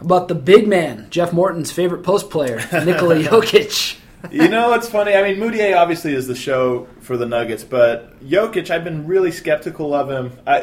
About 0.00 0.28
the 0.28 0.36
big 0.36 0.68
man, 0.68 1.08
Jeff 1.10 1.32
Morton's 1.32 1.72
favorite 1.72 2.04
post 2.04 2.30
player, 2.30 2.56
Nikola 2.72 3.16
Jokic. 3.16 3.98
you 4.30 4.48
know, 4.48 4.72
it's 4.74 4.88
funny. 4.88 5.14
I 5.14 5.22
mean, 5.22 5.38
Mudiay 5.40 5.76
obviously 5.76 6.14
is 6.14 6.28
the 6.28 6.34
show 6.36 6.86
for 7.00 7.16
the 7.16 7.26
Nuggets, 7.26 7.64
but 7.64 8.24
Jokic, 8.24 8.70
I've 8.70 8.84
been 8.84 9.06
really 9.06 9.32
skeptical 9.32 9.92
of 9.94 10.08
him. 10.08 10.38
I, 10.46 10.60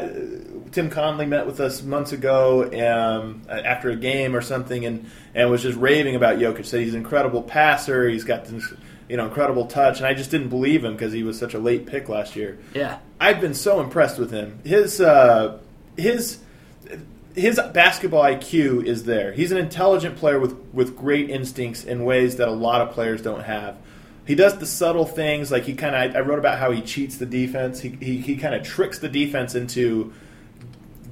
Tim 0.72 0.88
Connelly 0.88 1.26
met 1.26 1.46
with 1.46 1.60
us 1.60 1.82
months 1.82 2.12
ago 2.12 2.64
um, 2.64 3.42
after 3.48 3.90
a 3.90 3.96
game 3.96 4.34
or 4.34 4.40
something, 4.40 4.84
and, 4.84 5.08
and 5.34 5.50
was 5.50 5.62
just 5.62 5.78
raving 5.78 6.16
about 6.16 6.38
Jokic. 6.38 6.64
Said 6.64 6.80
he's 6.80 6.94
an 6.94 7.00
incredible 7.00 7.42
passer. 7.42 8.08
He's 8.08 8.24
got 8.24 8.46
this, 8.46 8.72
you 9.08 9.18
know, 9.18 9.26
incredible 9.26 9.66
touch, 9.66 9.98
and 9.98 10.06
I 10.06 10.14
just 10.14 10.30
didn't 10.30 10.48
believe 10.48 10.84
him 10.84 10.94
because 10.94 11.12
he 11.12 11.22
was 11.22 11.38
such 11.38 11.54
a 11.54 11.58
late 11.58 11.86
pick 11.86 12.08
last 12.08 12.36
year. 12.36 12.58
Yeah, 12.74 12.98
I've 13.20 13.40
been 13.40 13.54
so 13.54 13.80
impressed 13.80 14.18
with 14.18 14.30
him. 14.30 14.60
His 14.64 15.00
uh, 15.00 15.58
his 15.96 16.38
his 17.34 17.60
basketball 17.72 18.24
IQ 18.24 18.84
is 18.86 19.04
there. 19.04 19.32
He's 19.32 19.52
an 19.52 19.58
intelligent 19.58 20.16
player 20.16 20.40
with 20.40 20.56
with 20.72 20.96
great 20.96 21.30
instincts 21.30 21.84
in 21.84 22.04
ways 22.04 22.36
that 22.36 22.48
a 22.48 22.52
lot 22.52 22.80
of 22.80 22.92
players 22.92 23.20
don't 23.20 23.42
have. 23.42 23.76
He 24.24 24.34
does 24.36 24.56
the 24.58 24.66
subtle 24.66 25.04
things, 25.04 25.50
like 25.50 25.64
he 25.64 25.74
kind 25.74 25.94
of. 25.94 26.16
I 26.16 26.20
wrote 26.20 26.38
about 26.38 26.58
how 26.58 26.70
he 26.70 26.80
cheats 26.80 27.18
the 27.18 27.26
defense. 27.26 27.80
He 27.80 27.90
he, 28.00 28.18
he 28.18 28.36
kind 28.36 28.54
of 28.54 28.62
tricks 28.62 28.98
the 28.98 29.08
defense 29.08 29.54
into 29.54 30.14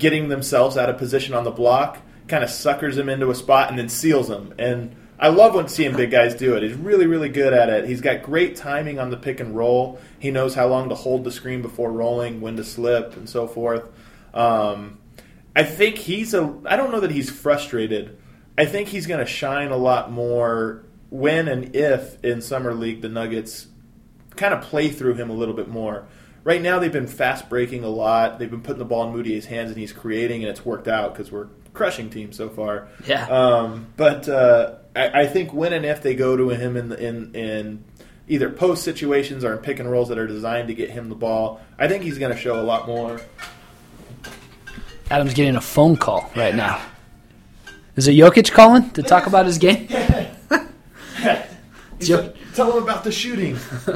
getting 0.00 0.28
themselves 0.28 0.76
out 0.76 0.90
of 0.90 0.98
position 0.98 1.34
on 1.34 1.44
the 1.44 1.50
block, 1.52 1.98
kind 2.26 2.42
of 2.42 2.50
suckers 2.50 2.98
him 2.98 3.08
into 3.08 3.30
a 3.30 3.34
spot 3.34 3.70
and 3.70 3.78
then 3.78 3.88
seals 3.88 4.28
him. 4.28 4.52
And 4.58 4.96
I 5.18 5.28
love 5.28 5.54
when 5.54 5.68
seeing 5.68 5.94
big 5.94 6.10
guys 6.10 6.34
do 6.34 6.56
it. 6.56 6.62
He's 6.62 6.74
really, 6.74 7.06
really 7.06 7.28
good 7.28 7.52
at 7.52 7.68
it. 7.68 7.86
He's 7.86 8.00
got 8.00 8.22
great 8.22 8.56
timing 8.56 8.98
on 8.98 9.10
the 9.10 9.16
pick 9.16 9.38
and 9.38 9.54
roll. 9.54 10.00
He 10.18 10.30
knows 10.30 10.54
how 10.54 10.66
long 10.66 10.88
to 10.88 10.94
hold 10.94 11.24
the 11.24 11.30
screen 11.30 11.62
before 11.62 11.92
rolling, 11.92 12.40
when 12.40 12.56
to 12.56 12.64
slip, 12.64 13.16
and 13.16 13.28
so 13.28 13.46
forth. 13.46 13.88
Um, 14.32 14.98
I 15.54 15.62
think 15.62 15.96
he's 15.96 16.32
a. 16.32 16.58
I 16.64 16.76
don't 16.76 16.90
know 16.90 17.00
that 17.00 17.10
he's 17.10 17.30
frustrated. 17.30 18.16
I 18.56 18.64
think 18.64 18.88
he's 18.88 19.06
going 19.06 19.20
to 19.20 19.26
shine 19.26 19.70
a 19.70 19.76
lot 19.76 20.10
more 20.10 20.84
when 21.10 21.48
and 21.48 21.74
if 21.74 22.22
in 22.24 22.40
summer 22.40 22.72
league 22.72 23.02
the 23.02 23.08
Nuggets 23.08 23.66
kind 24.36 24.54
of 24.54 24.62
play 24.62 24.88
through 24.88 25.14
him 25.14 25.28
a 25.28 25.32
little 25.32 25.54
bit 25.54 25.68
more 25.68 26.06
right 26.44 26.61
now 26.61 26.79
they've 26.79 26.92
been 26.92 27.07
fast 27.07 27.48
breaking 27.48 27.85
a 27.85 27.88
lot. 27.88 28.38
They've 28.38 28.50
been 28.50 28.62
putting 28.62 28.79
the 28.79 28.85
ball 28.85 29.07
in 29.07 29.14
Mudiay's 29.14 29.46
hands, 29.46 29.70
and 29.70 29.79
he's 29.79 29.92
creating, 29.92 30.42
and 30.42 30.50
it's 30.50 30.64
worked 30.64 30.88
out 30.88 31.14
because 31.14 31.31
we're 31.31 31.48
crushing 31.72 32.11
teams 32.11 32.37
so 32.37 32.48
far. 32.48 32.88
Yeah. 33.07 33.26
Um, 33.29 33.87
but 33.96 34.29
uh, 34.29 34.76
I, 34.94 35.22
I, 35.22 35.26
think 35.26 35.53
when 35.53 35.72
and 35.72 35.85
if 35.85 36.03
they 36.03 36.14
go 36.14 36.37
to 36.37 36.48
him 36.50 36.76
in 36.76 36.92
in 36.92 37.35
in 37.35 37.85
either 38.29 38.50
post 38.50 38.85
situations 38.85 39.44
or 39.44 39.53
in 39.53 39.59
pick 39.59 39.79
and 39.79 39.90
rolls 39.90 40.09
that 40.09 40.18
are 40.18 40.26
designed 40.26 40.68
to 40.68 40.74
get 40.74 40.90
him 40.90 41.09
the 41.09 41.14
ball, 41.14 41.61
I 41.79 41.88
think 41.88 42.03
he's 42.03 42.18
going 42.18 42.33
to 42.33 42.38
show 42.38 42.61
a 42.61 42.62
lot 42.62 42.87
more. 42.87 43.20
Adam's 45.11 45.35
getting 45.35 45.57
a 45.57 45.61
phone 45.61 45.96
call 45.96 46.31
right 46.37 46.55
now. 46.55 46.81
Is 47.96 48.07
it 48.07 48.12
Jokic 48.12 48.53
calling 48.53 48.88
to 48.90 49.03
talk 49.03 49.26
about 49.26 49.46
his 49.46 49.59
game? 49.59 49.88
Tell 52.54 52.72
them 52.72 52.82
about 52.82 53.04
the 53.04 53.12
shooting. 53.12 53.58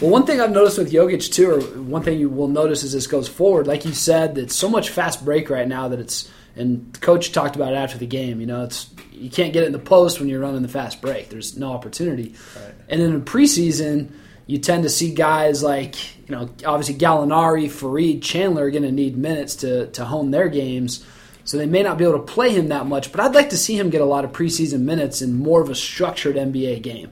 well, 0.00 0.10
one 0.10 0.26
thing 0.26 0.40
I've 0.40 0.50
noticed 0.50 0.78
with 0.78 0.92
Jokic 0.92 1.32
too, 1.32 1.50
or 1.50 1.60
one 1.60 2.02
thing 2.02 2.18
you 2.18 2.28
will 2.28 2.48
notice 2.48 2.82
as 2.82 2.92
this 2.92 3.06
goes 3.06 3.28
forward, 3.28 3.66
like 3.66 3.84
you 3.84 3.92
said, 3.92 4.36
it's 4.36 4.54
so 4.54 4.68
much 4.68 4.90
fast 4.90 5.24
break 5.24 5.50
right 5.50 5.68
now 5.68 5.88
that 5.88 6.00
it's 6.00 6.30
And 6.56 6.98
coach 7.00 7.32
talked 7.32 7.56
about 7.56 7.72
it 7.72 7.76
after 7.76 7.98
the 7.98 8.06
game. 8.06 8.40
You 8.40 8.46
know, 8.46 8.64
it's 8.64 8.90
you 9.12 9.30
can't 9.30 9.52
get 9.52 9.62
it 9.62 9.66
in 9.66 9.72
the 9.72 9.78
post 9.78 10.18
when 10.18 10.28
you're 10.28 10.40
running 10.40 10.62
the 10.62 10.68
fast 10.68 11.00
break. 11.00 11.28
There's 11.28 11.56
no 11.56 11.72
opportunity. 11.72 12.34
Right. 12.56 12.74
And 12.88 13.00
then 13.00 13.14
in 13.14 13.22
preseason, 13.22 14.10
you 14.46 14.58
tend 14.58 14.82
to 14.82 14.88
see 14.88 15.14
guys 15.14 15.62
like 15.62 15.94
you 16.28 16.34
know 16.34 16.50
obviously 16.66 16.96
Gallinari, 16.96 17.66
Faried, 17.66 18.22
Chandler 18.22 18.64
are 18.64 18.70
going 18.70 18.82
to 18.82 18.92
need 18.92 19.16
minutes 19.16 19.56
to 19.56 19.86
to 19.88 20.04
hone 20.04 20.32
their 20.32 20.48
games. 20.48 21.04
So 21.44 21.56
they 21.56 21.66
may 21.66 21.82
not 21.82 21.98
be 21.98 22.04
able 22.04 22.18
to 22.18 22.32
play 22.32 22.50
him 22.50 22.68
that 22.68 22.86
much, 22.86 23.10
but 23.10 23.20
I'd 23.20 23.34
like 23.34 23.50
to 23.50 23.56
see 23.56 23.76
him 23.76 23.90
get 23.90 24.00
a 24.00 24.04
lot 24.04 24.24
of 24.24 24.32
preseason 24.32 24.82
minutes 24.82 25.22
in 25.22 25.38
more 25.38 25.60
of 25.60 25.68
a 25.68 25.74
structured 25.74 26.36
NBA 26.36 26.82
game. 26.82 27.10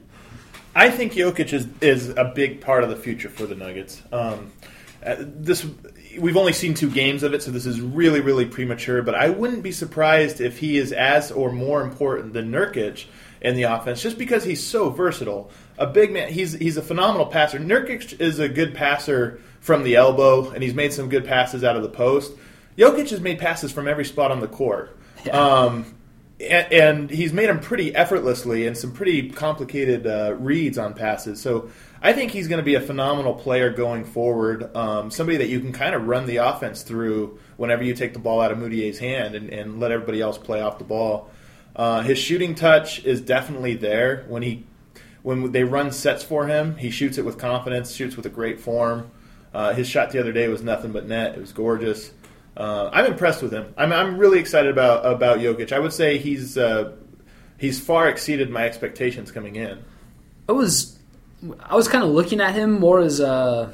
I 0.75 0.89
think 0.89 1.13
Jokic 1.13 1.53
is 1.53 1.67
is 1.81 2.09
a 2.09 2.25
big 2.35 2.61
part 2.61 2.83
of 2.83 2.89
the 2.89 2.95
future 2.95 3.29
for 3.29 3.45
the 3.45 3.55
Nuggets. 3.55 4.01
Um, 4.11 4.51
uh, 5.05 5.15
this 5.19 5.65
we've 6.17 6.37
only 6.37 6.53
seen 6.53 6.73
two 6.73 6.89
games 6.89 7.23
of 7.23 7.33
it, 7.33 7.41
so 7.41 7.51
this 7.51 7.65
is 7.65 7.81
really 7.81 8.21
really 8.21 8.45
premature. 8.45 9.01
But 9.01 9.15
I 9.15 9.29
wouldn't 9.29 9.63
be 9.63 9.71
surprised 9.71 10.41
if 10.41 10.59
he 10.59 10.77
is 10.77 10.91
as 10.91 11.31
or 11.31 11.51
more 11.51 11.81
important 11.81 12.33
than 12.33 12.51
Nurkic 12.51 13.05
in 13.41 13.55
the 13.55 13.63
offense, 13.63 14.01
just 14.01 14.17
because 14.17 14.43
he's 14.43 14.63
so 14.63 14.89
versatile. 14.89 15.49
A 15.77 15.87
big 15.87 16.11
man, 16.11 16.31
he's 16.31 16.53
he's 16.53 16.77
a 16.77 16.81
phenomenal 16.81 17.27
passer. 17.27 17.59
Nurkic 17.59 18.19
is 18.19 18.39
a 18.39 18.49
good 18.49 18.75
passer 18.75 19.41
from 19.59 19.83
the 19.83 19.95
elbow, 19.95 20.49
and 20.51 20.61
he's 20.61 20.73
made 20.73 20.93
some 20.93 21.09
good 21.09 21.25
passes 21.25 21.63
out 21.63 21.75
of 21.75 21.83
the 21.83 21.89
post. 21.89 22.33
Jokic 22.77 23.09
has 23.09 23.19
made 23.19 23.39
passes 23.39 23.71
from 23.71 23.87
every 23.87 24.05
spot 24.05 24.31
on 24.31 24.39
the 24.39 24.47
court. 24.47 24.95
Yeah. 25.25 25.37
Um, 25.37 25.98
and, 26.39 27.09
he's 27.09 27.33
made 27.33 27.49
them 27.49 27.59
pretty 27.59 27.93
effortlessly 27.93 28.65
and 28.65 28.77
some 28.77 28.91
pretty 28.91 29.29
complicated 29.29 30.07
uh, 30.07 30.35
reads 30.37 30.77
on 30.77 30.93
passes. 30.93 31.41
So 31.41 31.69
I 32.01 32.13
think 32.13 32.31
he's 32.31 32.47
going 32.47 32.59
to 32.59 32.65
be 32.65 32.75
a 32.75 32.81
phenomenal 32.81 33.33
player 33.33 33.69
going 33.69 34.05
forward. 34.05 34.75
Um, 34.75 35.11
somebody 35.11 35.37
that 35.37 35.47
you 35.47 35.59
can 35.59 35.73
kind 35.73 35.95
of 35.95 36.07
run 36.07 36.25
the 36.25 36.37
offense 36.37 36.83
through 36.83 37.39
whenever 37.57 37.83
you 37.83 37.93
take 37.93 38.13
the 38.13 38.19
ball 38.19 38.39
out 38.39 38.51
of 38.51 38.57
Mudiay's 38.57 38.99
hand 38.99 39.35
and, 39.35 39.49
and 39.49 39.79
let 39.79 39.91
everybody 39.91 40.21
else 40.21 40.37
play 40.37 40.61
off 40.61 40.77
the 40.77 40.85
ball. 40.85 41.29
Uh, 41.75 42.01
his 42.01 42.17
shooting 42.17 42.55
touch 42.55 43.03
is 43.05 43.21
definitely 43.21 43.75
there 43.75 44.25
when 44.27 44.41
he 44.41 44.65
when 45.21 45.51
they 45.51 45.63
run 45.63 45.91
sets 45.91 46.23
for 46.23 46.47
him. 46.47 46.77
He 46.77 46.89
shoots 46.89 47.17
it 47.17 47.25
with 47.25 47.37
confidence, 47.37 47.93
shoots 47.93 48.15
with 48.15 48.25
a 48.25 48.29
great 48.29 48.59
form. 48.59 49.11
Uh, 49.53 49.73
his 49.73 49.87
shot 49.87 50.11
the 50.11 50.19
other 50.19 50.31
day 50.31 50.47
was 50.47 50.61
nothing 50.61 50.91
but 50.91 51.07
net. 51.07 51.35
It 51.35 51.41
was 51.41 51.51
gorgeous. 51.51 52.11
Uh, 52.59 52.89
I'm 52.91 53.05
impressed 53.05 53.41
with 53.41 53.53
him. 53.53 53.73
I'm, 53.77 53.93
I'm 53.93 54.17
really 54.17 54.37
excited 54.37 54.69
about 54.69 55.05
about 55.05 55.39
Jokic. 55.39 55.71
I 55.71 55.79
would 55.79 55.93
say 55.93 56.17
he's 56.17 56.57
uh, 56.57 56.91
he's 57.57 57.79
far 57.79 58.09
exceeded 58.09 58.49
my 58.49 58.65
expectations 58.65 59.31
coming 59.31 59.55
in. 59.55 59.81
I 60.49 60.51
was 60.51 60.99
I 61.61 61.75
was 61.75 61.87
kind 61.87 62.03
of 62.03 62.09
looking 62.09 62.41
at 62.41 62.53
him 62.53 62.77
more 62.79 62.99
as 62.99 63.21
a 63.21 63.73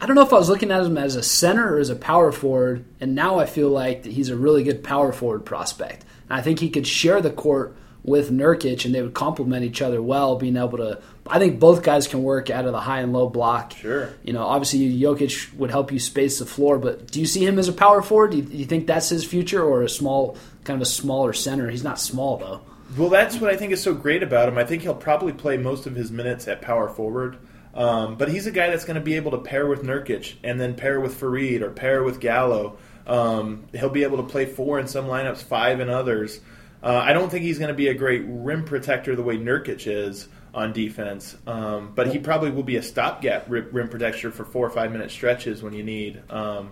I 0.00 0.06
don't 0.06 0.16
know 0.16 0.22
if 0.22 0.32
I 0.32 0.38
was 0.38 0.48
looking 0.48 0.72
at 0.72 0.84
him 0.84 0.98
as 0.98 1.14
a 1.14 1.22
center 1.22 1.74
or 1.74 1.78
as 1.78 1.90
a 1.90 1.96
power 1.96 2.32
forward, 2.32 2.84
and 3.00 3.14
now 3.14 3.38
I 3.38 3.46
feel 3.46 3.68
like 3.68 4.02
that 4.02 4.12
he's 4.12 4.30
a 4.30 4.36
really 4.36 4.64
good 4.64 4.82
power 4.82 5.12
forward 5.12 5.44
prospect. 5.44 6.04
And 6.28 6.38
I 6.38 6.42
think 6.42 6.58
he 6.58 6.70
could 6.70 6.88
share 6.88 7.20
the 7.20 7.30
court 7.30 7.76
with 8.08 8.30
Nurkic, 8.30 8.84
and 8.84 8.94
they 8.94 9.02
would 9.02 9.14
complement 9.14 9.64
each 9.64 9.82
other 9.82 10.02
well, 10.02 10.36
being 10.36 10.56
able 10.56 10.78
to. 10.78 11.00
I 11.26 11.38
think 11.38 11.60
both 11.60 11.82
guys 11.82 12.08
can 12.08 12.22
work 12.22 12.48
out 12.48 12.64
of 12.64 12.72
the 12.72 12.80
high 12.80 13.00
and 13.00 13.12
low 13.12 13.28
block. 13.28 13.72
Sure. 13.72 14.14
You 14.22 14.32
know, 14.32 14.44
obviously 14.44 14.98
Jokic 14.98 15.52
would 15.54 15.70
help 15.70 15.92
you 15.92 15.98
space 15.98 16.38
the 16.38 16.46
floor, 16.46 16.78
but 16.78 17.10
do 17.10 17.20
you 17.20 17.26
see 17.26 17.46
him 17.46 17.58
as 17.58 17.68
a 17.68 17.72
power 17.72 18.00
forward? 18.00 18.30
Do 18.30 18.38
you, 18.38 18.42
do 18.42 18.56
you 18.56 18.64
think 18.64 18.86
that's 18.86 19.10
his 19.10 19.24
future, 19.24 19.62
or 19.62 19.82
a 19.82 19.88
small, 19.88 20.36
kind 20.64 20.80
of 20.80 20.82
a 20.82 20.90
smaller 20.90 21.32
center? 21.32 21.68
He's 21.68 21.84
not 21.84 22.00
small 22.00 22.38
though. 22.38 22.60
Well, 22.96 23.10
that's 23.10 23.36
what 23.38 23.50
I 23.50 23.56
think 23.56 23.72
is 23.72 23.82
so 23.82 23.94
great 23.94 24.22
about 24.22 24.48
him. 24.48 24.56
I 24.56 24.64
think 24.64 24.82
he'll 24.82 24.94
probably 24.94 25.34
play 25.34 25.58
most 25.58 25.86
of 25.86 25.94
his 25.94 26.10
minutes 26.10 26.48
at 26.48 26.62
power 26.62 26.88
forward. 26.88 27.36
Um, 27.74 28.16
but 28.16 28.28
he's 28.28 28.46
a 28.46 28.50
guy 28.50 28.70
that's 28.70 28.84
going 28.84 28.96
to 28.96 29.00
be 29.00 29.14
able 29.14 29.30
to 29.32 29.38
pair 29.38 29.66
with 29.66 29.82
Nurkic 29.82 30.34
and 30.42 30.58
then 30.58 30.74
pair 30.74 30.98
with 31.00 31.20
Faried 31.20 31.60
or 31.60 31.70
pair 31.70 32.02
with 32.02 32.18
Gallo. 32.18 32.78
Um, 33.06 33.66
he'll 33.72 33.88
be 33.88 34.02
able 34.02 34.16
to 34.16 34.24
play 34.24 34.46
four 34.46 34.80
in 34.80 34.88
some 34.88 35.06
lineups, 35.06 35.42
five 35.42 35.80
in 35.80 35.88
others. 35.88 36.40
Uh, 36.82 36.96
I 36.96 37.12
don't 37.12 37.28
think 37.28 37.44
he's 37.44 37.58
going 37.58 37.68
to 37.68 37.74
be 37.74 37.88
a 37.88 37.94
great 37.94 38.22
rim 38.26 38.64
protector 38.64 39.16
the 39.16 39.22
way 39.22 39.36
Nurkic 39.36 39.86
is 39.86 40.28
on 40.54 40.72
defense, 40.72 41.36
um, 41.46 41.92
but 41.94 42.08
he 42.08 42.18
probably 42.18 42.50
will 42.50 42.62
be 42.62 42.76
a 42.76 42.82
stopgap 42.82 43.46
rim, 43.48 43.88
protector 43.88 44.30
for 44.30 44.44
four 44.44 44.66
or 44.66 44.70
five 44.70 44.92
minute 44.92 45.10
stretches 45.10 45.62
when 45.62 45.72
you 45.72 45.82
need. 45.82 46.22
Um, 46.30 46.70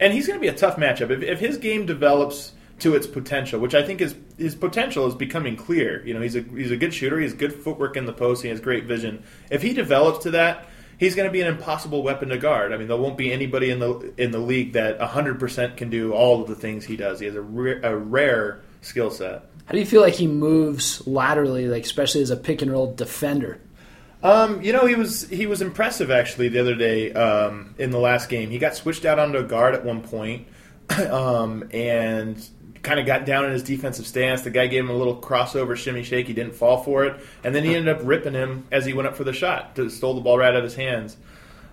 and 0.00 0.12
he's 0.12 0.26
going 0.26 0.38
to 0.38 0.40
be 0.40 0.48
a 0.48 0.54
tough 0.54 0.76
matchup 0.76 1.10
if, 1.10 1.22
if 1.22 1.38
his 1.38 1.58
game 1.58 1.86
develops 1.86 2.52
to 2.80 2.96
its 2.96 3.06
potential, 3.06 3.60
which 3.60 3.74
I 3.74 3.82
think 3.82 4.00
is 4.00 4.14
his 4.36 4.56
potential 4.56 5.06
is 5.06 5.14
becoming 5.14 5.54
clear. 5.54 6.04
You 6.04 6.14
know, 6.14 6.20
he's 6.20 6.34
a 6.34 6.40
he's 6.40 6.72
a 6.72 6.76
good 6.76 6.92
shooter. 6.92 7.18
He 7.18 7.24
has 7.24 7.34
good 7.34 7.52
footwork 7.52 7.96
in 7.96 8.06
the 8.06 8.12
post. 8.12 8.42
He 8.42 8.48
has 8.48 8.60
great 8.60 8.84
vision. 8.84 9.22
If 9.50 9.62
he 9.62 9.72
develops 9.72 10.24
to 10.24 10.32
that, 10.32 10.66
he's 10.98 11.14
going 11.14 11.28
to 11.28 11.32
be 11.32 11.40
an 11.40 11.46
impossible 11.46 12.02
weapon 12.02 12.30
to 12.30 12.38
guard. 12.38 12.72
I 12.72 12.78
mean, 12.78 12.88
there 12.88 12.96
won't 12.96 13.16
be 13.16 13.32
anybody 13.32 13.70
in 13.70 13.78
the 13.78 14.12
in 14.16 14.32
the 14.32 14.38
league 14.38 14.72
that 14.72 14.98
100% 14.98 15.76
can 15.76 15.90
do 15.90 16.12
all 16.12 16.42
of 16.42 16.48
the 16.48 16.56
things 16.56 16.84
he 16.84 16.96
does. 16.96 17.20
He 17.20 17.26
has 17.26 17.36
a, 17.36 17.40
a 17.40 17.96
rare 17.96 18.62
skill 18.82 19.10
set. 19.10 19.46
How 19.64 19.72
do 19.72 19.78
you 19.78 19.86
feel 19.86 20.02
like 20.02 20.14
he 20.14 20.26
moves 20.26 21.06
laterally, 21.06 21.66
like 21.66 21.84
especially 21.84 22.20
as 22.20 22.30
a 22.30 22.36
pick 22.36 22.62
and 22.62 22.70
roll 22.70 22.94
defender? 22.94 23.60
Um, 24.22 24.62
you 24.62 24.72
know, 24.72 24.86
he 24.86 24.94
was 24.94 25.28
he 25.28 25.46
was 25.46 25.62
impressive 25.62 26.10
actually 26.10 26.48
the 26.48 26.60
other 26.60 26.74
day 26.74 27.12
um, 27.12 27.74
in 27.78 27.90
the 27.90 27.98
last 27.98 28.28
game. 28.28 28.50
He 28.50 28.58
got 28.58 28.76
switched 28.76 29.04
out 29.04 29.18
onto 29.18 29.38
a 29.38 29.42
guard 29.42 29.74
at 29.74 29.84
one 29.84 30.02
point, 30.02 30.46
um, 31.10 31.68
and 31.72 32.44
kind 32.82 33.00
of 33.00 33.06
got 33.06 33.24
down 33.24 33.44
in 33.44 33.52
his 33.52 33.62
defensive 33.62 34.06
stance. 34.06 34.42
The 34.42 34.50
guy 34.50 34.66
gave 34.66 34.84
him 34.84 34.90
a 34.90 34.96
little 34.96 35.16
crossover 35.16 35.76
shimmy 35.76 36.02
shake. 36.02 36.26
He 36.26 36.34
didn't 36.34 36.54
fall 36.54 36.82
for 36.82 37.04
it, 37.04 37.20
and 37.42 37.54
then 37.54 37.64
he 37.64 37.74
ended 37.74 37.96
up 37.96 38.02
ripping 38.04 38.34
him 38.34 38.66
as 38.70 38.84
he 38.84 38.92
went 38.92 39.08
up 39.08 39.16
for 39.16 39.24
the 39.24 39.32
shot. 39.32 39.76
To, 39.76 39.88
stole 39.88 40.14
the 40.14 40.20
ball 40.20 40.38
right 40.38 40.50
out 40.50 40.56
of 40.56 40.64
his 40.64 40.74
hands. 40.74 41.16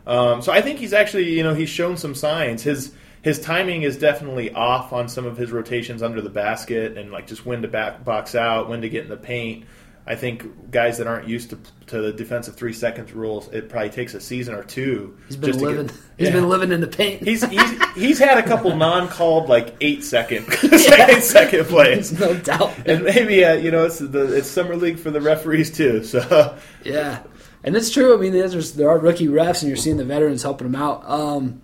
Um, 0.08 0.42
so 0.42 0.52
I 0.52 0.62
think 0.62 0.80
he's 0.80 0.94
actually, 0.94 1.36
you 1.36 1.44
know, 1.44 1.54
he's 1.54 1.70
shown 1.70 1.98
some 1.98 2.16
signs. 2.16 2.64
His 2.64 2.94
his 3.22 3.40
timing 3.40 3.84
is 3.84 3.98
definitely 3.98 4.52
off 4.54 4.94
on 4.94 5.10
some 5.10 5.26
of 5.26 5.38
his 5.38 5.52
rotations 5.52 6.02
under 6.04 6.22
the 6.22 6.30
basket 6.30 6.98
and 6.98 7.12
like 7.12 7.28
just 7.28 7.46
when 7.46 7.62
to 7.64 7.68
back 7.68 8.04
box 8.06 8.36
out, 8.36 8.70
when 8.70 8.82
to 8.82 8.90
get 8.90 9.04
in 9.04 9.10
the 9.10 9.18
paint. 9.18 9.66
I 10.08 10.16
think 10.16 10.72
guys 10.72 10.98
that 10.98 11.06
aren't 11.06 11.28
used 11.28 11.52
to, 11.52 11.60
to 11.88 12.02
the 12.02 12.12
defensive 12.12 12.56
three 12.56 12.74
seconds 12.74 13.12
rules, 13.14 13.48
it 13.50 13.70
probably 13.70 13.92
takes 13.92 14.16
a 14.16 14.20
season 14.20 14.56
or 14.56 14.64
two. 14.64 15.16
He's 15.28 15.36
been 15.38 15.50
just 15.50 15.60
to 15.60 15.66
living. 15.66 15.86
Get, 15.88 15.96
He's 16.18 16.28
Yeah. 16.30 16.34
been 16.34 16.50
living 16.50 16.72
in 16.72 16.82
the 16.82 16.88
paint. 16.88 17.22
He's, 17.22 17.44
he's 17.44 17.84
he's 17.94 18.18
had 18.18 18.40
a 18.40 18.44
couple 18.44 18.76
non-called 18.76 19.50
like 19.50 19.76
eight 19.82 20.04
second 20.04 20.52
second 20.54 21.22
second 21.22 21.66
plays, 21.66 22.18
no 22.20 22.34
doubt. 22.38 22.74
and 22.88 23.04
maybe 23.04 23.46
uh, 23.46 23.54
you 23.54 23.70
know 23.70 23.86
it's 23.86 24.00
the 24.00 24.36
it's 24.36 24.48
summer 24.50 24.76
league 24.76 24.98
for 24.98 25.12
the 25.12 25.22
referees 25.22 25.70
too. 25.70 26.04
So 26.04 26.58
Yeah, 26.84 27.22
and 27.64 27.76
it's 27.76 27.92
true. 27.92 28.18
I 28.18 28.18
mean, 28.20 28.32
there's 28.34 28.72
there 28.74 28.90
are 28.90 28.98
rookie 28.98 29.28
refs, 29.28 29.62
and 29.62 29.68
you're 29.68 29.78
seeing 29.78 29.98
the 29.98 30.06
veterans 30.06 30.42
helping 30.42 30.72
them 30.72 30.82
out. 30.82 31.08
Um, 31.08 31.62